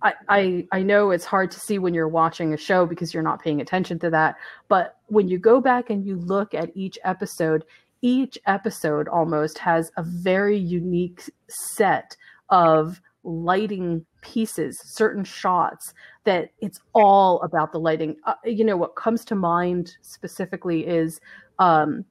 I, 0.03 0.14
I, 0.28 0.66
I 0.72 0.83
know 0.83 1.11
it's 1.11 1.24
hard 1.24 1.51
to 1.53 1.61
see 1.61 1.78
when 1.78 1.95
you're 1.95 2.09
watching 2.09 2.55
a 2.55 2.57
show 2.57 2.87
because 2.87 3.12
you're 3.12 3.22
not 3.22 3.43
paying 3.43 3.61
attention 3.61 3.99
to 4.01 4.11
that. 4.11 4.37
But 4.68 4.97
when 5.07 5.28
you 5.28 5.39
go 5.39 5.61
back 5.61 5.91
and 5.91 6.05
you 6.05 6.16
look 6.16 6.55
at 6.55 6.70
each 6.74 6.99
episode, 7.05 7.64
each 8.03 8.38
episode 8.46 9.09
almost 9.09 9.59
has 9.59 9.90
a 9.96 10.03
very 10.03 10.59
unique 10.59 11.30
set 11.48 12.16
of 12.50 13.00
lighting 13.24 14.05
pieces, 14.20 14.80
certain 14.84 15.24
shots 15.24 15.94
that 16.24 16.50
it's 16.61 16.80
all 16.92 17.40
about 17.42 17.72
the 17.72 17.78
lighting. 17.78 18.16
Uh, 18.24 18.34
you 18.44 18.64
know, 18.64 18.76
what 18.76 18.96
comes 18.96 19.24
to 19.24 19.34
mind 19.34 19.96
specifically 20.03 20.86
is 20.86 21.20
um, 21.59 22.05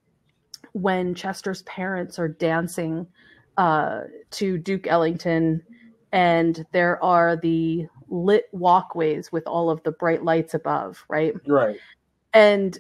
when 0.74 1.14
Chester's 1.14 1.64
parents 1.64 2.18
are 2.18 2.30
dancing 2.30 3.06
uh, 3.58 4.02
to 4.32 4.58
Duke 4.58 4.88
Ellington 4.88 5.62
and 6.14 6.66
there 6.72 7.02
are 7.04 7.36
the 7.36 7.88
lit 8.10 8.46
walkways 8.52 9.32
with 9.32 9.46
all 9.48 9.70
of 9.70 9.82
the 9.84 9.92
bright 9.92 10.24
lights 10.24 10.54
above, 10.54 11.04
right? 11.10 11.34
Right. 11.48 11.78
And 12.34 12.78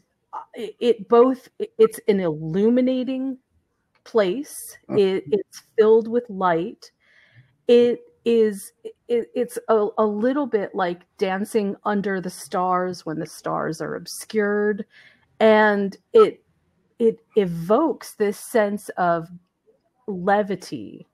it, 0.53 0.75
it 0.79 1.09
both 1.09 1.47
it's 1.59 1.99
an 2.07 2.19
illuminating 2.19 3.37
place. 4.03 4.77
Mm-hmm. 4.89 4.97
It, 4.97 5.23
it's 5.31 5.63
filled 5.77 6.07
with 6.07 6.29
light. 6.29 6.91
It 7.67 8.01
is 8.25 8.73
it, 8.83 9.27
it's 9.35 9.57
a, 9.67 9.87
a 9.97 10.05
little 10.05 10.45
bit 10.45 10.75
like 10.75 11.01
dancing 11.17 11.75
under 11.85 12.21
the 12.21 12.29
stars 12.29 13.05
when 13.05 13.19
the 13.19 13.25
stars 13.25 13.81
are 13.81 13.95
obscured 13.95 14.85
and 15.39 15.97
it 16.13 16.43
it 16.99 17.19
evokes 17.35 18.13
this 18.13 18.37
sense 18.37 18.89
of 18.89 19.27
levity 20.07 21.07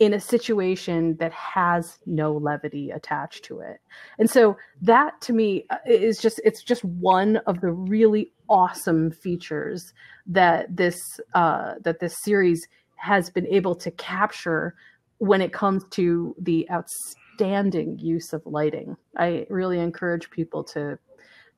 in 0.00 0.12
a 0.12 0.20
situation 0.20 1.16
that 1.18 1.32
has 1.32 1.98
no 2.04 2.32
levity 2.32 2.90
attached 2.90 3.44
to 3.44 3.60
it. 3.60 3.80
And 4.18 4.28
so 4.28 4.56
that 4.82 5.20
to 5.22 5.32
me 5.32 5.66
uh, 5.70 5.76
is 5.86 6.18
just 6.18 6.40
it's 6.44 6.62
just 6.62 6.84
one 6.84 7.36
of 7.46 7.60
the 7.60 7.70
really 7.70 8.32
awesome 8.48 9.12
features 9.12 9.92
that 10.26 10.74
this 10.74 10.98
uh, 11.34 11.74
that 11.82 12.00
this 12.00 12.14
series 12.22 12.66
has 12.96 13.30
been 13.30 13.46
able 13.46 13.74
to 13.76 13.90
capture 13.92 14.74
when 15.18 15.40
it 15.40 15.52
comes 15.52 15.84
to 15.90 16.34
the 16.40 16.68
outstanding 16.70 17.98
use 17.98 18.32
of 18.32 18.42
lighting. 18.46 18.96
I 19.16 19.46
really 19.48 19.78
encourage 19.78 20.30
people 20.30 20.64
to 20.64 20.98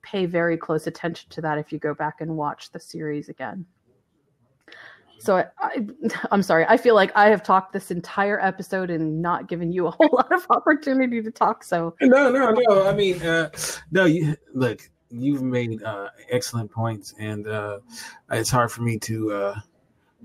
pay 0.03 0.27
very 0.27 0.57
close 0.57 0.87
attention 0.87 1.31
to 1.31 1.41
that 1.41 1.59
if 1.59 1.73
you 1.73 1.79
go 1.79 1.95
back 1.95 2.21
and 2.21 2.37
watch 2.37 2.71
the 2.71 2.81
series 2.81 3.29
again. 3.29 3.67
So 5.19 5.37
I, 5.37 5.47
I, 5.59 5.87
am 6.35 6.43
sorry. 6.43 6.67
I 6.69 6.77
feel 6.77 6.95
like 6.95 7.13
I 7.17 7.29
have 7.29 7.43
talked 7.43 7.73
this 7.73 7.91
entire 7.91 8.41
episode 8.41 8.91
and 8.91 9.21
not 9.23 9.49
given 9.49 9.73
you 9.73 9.87
a 9.87 9.91
whole 9.91 10.09
lot 10.13 10.33
of 10.33 10.47
opportunity 10.51 11.23
to 11.23 11.31
talk. 11.31 11.65
So 11.65 11.95
no, 12.01 12.31
no, 12.31 12.51
no. 12.53 12.87
I 12.87 12.95
mean, 12.95 13.23
uh, 13.23 13.51
no. 13.91 14.05
You 14.05 14.37
look. 14.53 14.81
You've 15.09 15.43
made 15.43 15.83
uh, 15.85 16.09
excellent 16.31 16.71
points, 16.73 17.15
and 17.19 17.47
uh, 17.47 17.79
it's 18.33 18.51
hard 18.51 18.73
for 18.73 18.83
me 18.83 18.99
to 19.01 19.33
uh, 19.33 19.61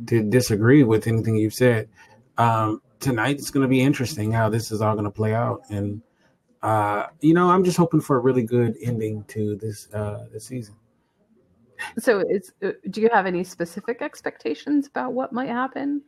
to 0.08 0.24
disagree 0.24 0.84
with 0.84 1.06
anything 1.06 1.36
you've 1.36 1.54
said. 1.54 1.88
Um, 2.40 2.82
tonight, 3.00 3.36
it's 3.38 3.52
going 3.52 3.62
to 3.62 3.68
be 3.68 3.80
interesting 3.80 4.32
how 4.32 4.50
this 4.50 4.72
is 4.72 4.82
all 4.82 4.96
going 4.96 5.06
to 5.06 5.12
play 5.12 5.36
out, 5.36 5.62
and 5.70 6.02
uh, 6.64 7.08
you 7.22 7.34
know, 7.34 7.50
I'm 7.50 7.64
just 7.64 7.78
hoping 7.78 8.02
for 8.02 8.18
a 8.18 8.20
really 8.20 8.44
good 8.44 8.76
ending 8.84 9.24
to 9.30 9.56
this 9.56 9.92
uh, 9.94 10.26
this 10.32 10.46
season. 10.46 10.76
So, 12.00 12.24
it's 12.28 12.52
uh, 12.64 12.72
do 12.90 13.02
you 13.02 13.10
have 13.12 13.26
any 13.26 13.44
specific 13.44 14.02
expectations 14.02 14.88
about 14.88 15.14
what 15.14 15.34
might 15.34 15.50
happen? 15.50 16.02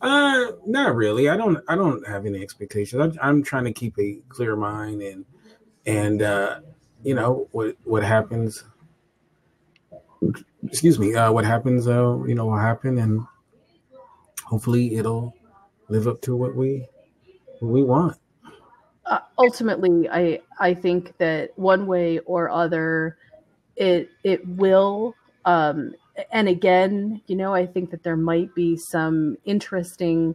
Uh, 0.00 0.52
not 0.66 0.94
really. 0.94 1.28
I 1.28 1.36
don't. 1.36 1.58
I 1.68 1.76
don't 1.76 2.06
have 2.06 2.26
any 2.26 2.42
expectations. 2.42 3.00
I'm, 3.00 3.18
I'm 3.22 3.42
trying 3.42 3.64
to 3.64 3.72
keep 3.72 3.98
a 3.98 4.18
clear 4.28 4.56
mind 4.56 5.02
and 5.02 5.24
and 5.86 6.22
uh, 6.22 6.60
you 7.02 7.14
know 7.14 7.48
what 7.52 7.76
what 7.84 8.02
happens. 8.02 8.64
Excuse 10.64 10.98
me. 10.98 11.14
Uh, 11.14 11.32
what 11.32 11.44
happens? 11.44 11.86
Uh, 11.86 12.22
you 12.24 12.34
know, 12.34 12.46
will 12.46 12.58
happen, 12.58 12.98
and 12.98 13.22
hopefully 14.44 14.96
it'll 14.96 15.34
live 15.88 16.06
up 16.08 16.20
to 16.22 16.36
what 16.36 16.54
we 16.54 16.86
what 17.60 17.70
we 17.70 17.82
want. 17.82 18.18
Uh, 19.06 19.18
ultimately, 19.38 20.08
I 20.10 20.40
I 20.58 20.74
think 20.74 21.16
that 21.18 21.50
one 21.56 21.86
way 21.86 22.18
or 22.20 22.48
other, 22.50 23.18
it 23.76 24.10
it 24.22 24.46
will 24.46 25.14
um, 25.44 25.94
and 26.30 26.48
again 26.48 27.20
you 27.26 27.36
know 27.36 27.54
i 27.54 27.66
think 27.66 27.90
that 27.90 28.02
there 28.02 28.16
might 28.16 28.54
be 28.54 28.76
some 28.76 29.36
interesting 29.44 30.34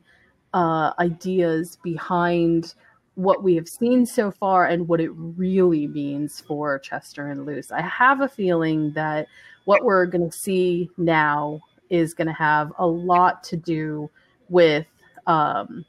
uh, 0.53 0.93
ideas 0.99 1.77
behind 1.83 2.73
what 3.19 3.43
we 3.43 3.55
have 3.55 3.67
seen 3.67 4.05
so 4.05 4.31
far 4.31 4.65
and 4.65 4.87
what 4.87 5.01
it 5.01 5.11
really 5.13 5.87
means 5.87 6.41
for 6.47 6.79
chester 6.79 7.27
and 7.27 7.45
luz. 7.45 7.69
I 7.69 7.81
have 7.81 8.21
a 8.21 8.29
feeling 8.29 8.93
that 8.93 9.27
what 9.65 9.83
we're 9.83 10.05
going 10.05 10.29
to 10.29 10.37
see 10.37 10.89
now 10.97 11.59
is 11.89 12.13
going 12.13 12.27
to 12.27 12.33
have 12.33 12.71
a 12.77 12.87
lot 12.87 13.43
to 13.43 13.57
do 13.57 14.09
with 14.47 14.87
um, 15.27 15.85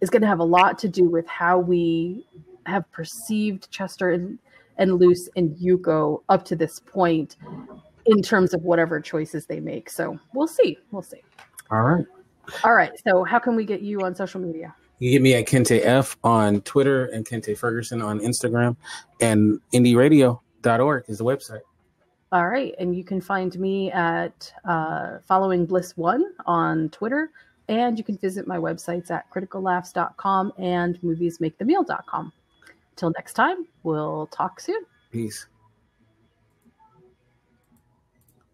is 0.00 0.08
going 0.08 0.22
to 0.22 0.28
have 0.28 0.40
a 0.40 0.44
lot 0.44 0.78
to 0.78 0.88
do 0.88 1.04
with 1.04 1.26
how 1.26 1.58
we 1.58 2.26
have 2.66 2.90
perceived 2.90 3.70
chester 3.70 4.10
and 4.10 4.38
and 4.78 4.98
Luz 5.00 5.28
and 5.36 5.56
Yuko 5.56 6.22
up 6.28 6.44
to 6.46 6.56
this 6.56 6.80
point 6.80 7.36
in 8.06 8.22
terms 8.22 8.54
of 8.54 8.62
whatever 8.62 9.00
choices 9.00 9.46
they 9.46 9.60
make. 9.60 9.90
So 9.90 10.18
we'll 10.34 10.48
see. 10.48 10.78
We'll 10.90 11.02
see. 11.02 11.22
All 11.70 11.82
right. 11.82 12.04
All 12.62 12.74
right. 12.74 12.92
So 13.06 13.24
how 13.24 13.38
can 13.38 13.56
we 13.56 13.64
get 13.64 13.80
you 13.80 14.02
on 14.02 14.14
social 14.14 14.40
media? 14.40 14.74
You 14.98 15.10
get 15.10 15.22
me 15.22 15.34
at 15.34 15.46
Kente 15.46 15.80
F 15.84 16.16
on 16.22 16.60
Twitter 16.62 17.06
and 17.06 17.26
Kente 17.26 17.56
Ferguson 17.56 18.00
on 18.00 18.20
Instagram 18.20 18.76
and 19.20 19.60
indieradio.org 19.72 21.04
is 21.08 21.18
the 21.18 21.24
website. 21.24 21.60
All 22.32 22.48
right. 22.48 22.74
And 22.78 22.96
you 22.96 23.04
can 23.04 23.20
find 23.20 23.58
me 23.58 23.92
at 23.92 24.52
uh, 24.64 25.18
following 25.26 25.66
Bliss 25.66 25.96
One 25.96 26.24
on 26.46 26.88
Twitter. 26.90 27.30
And 27.68 27.96
you 27.96 28.04
can 28.04 28.18
visit 28.18 28.46
my 28.46 28.58
websites 28.58 29.10
at 29.10 29.30
criticallaughs.com 29.30 30.52
and 30.58 31.00
moviesmakethemeal.com. 31.00 32.32
Till 32.96 33.12
next 33.16 33.34
time, 33.34 33.66
we'll 33.82 34.26
talk 34.28 34.60
soon. 34.60 34.84
Peace. 35.10 35.46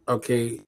Okay. 0.08 0.58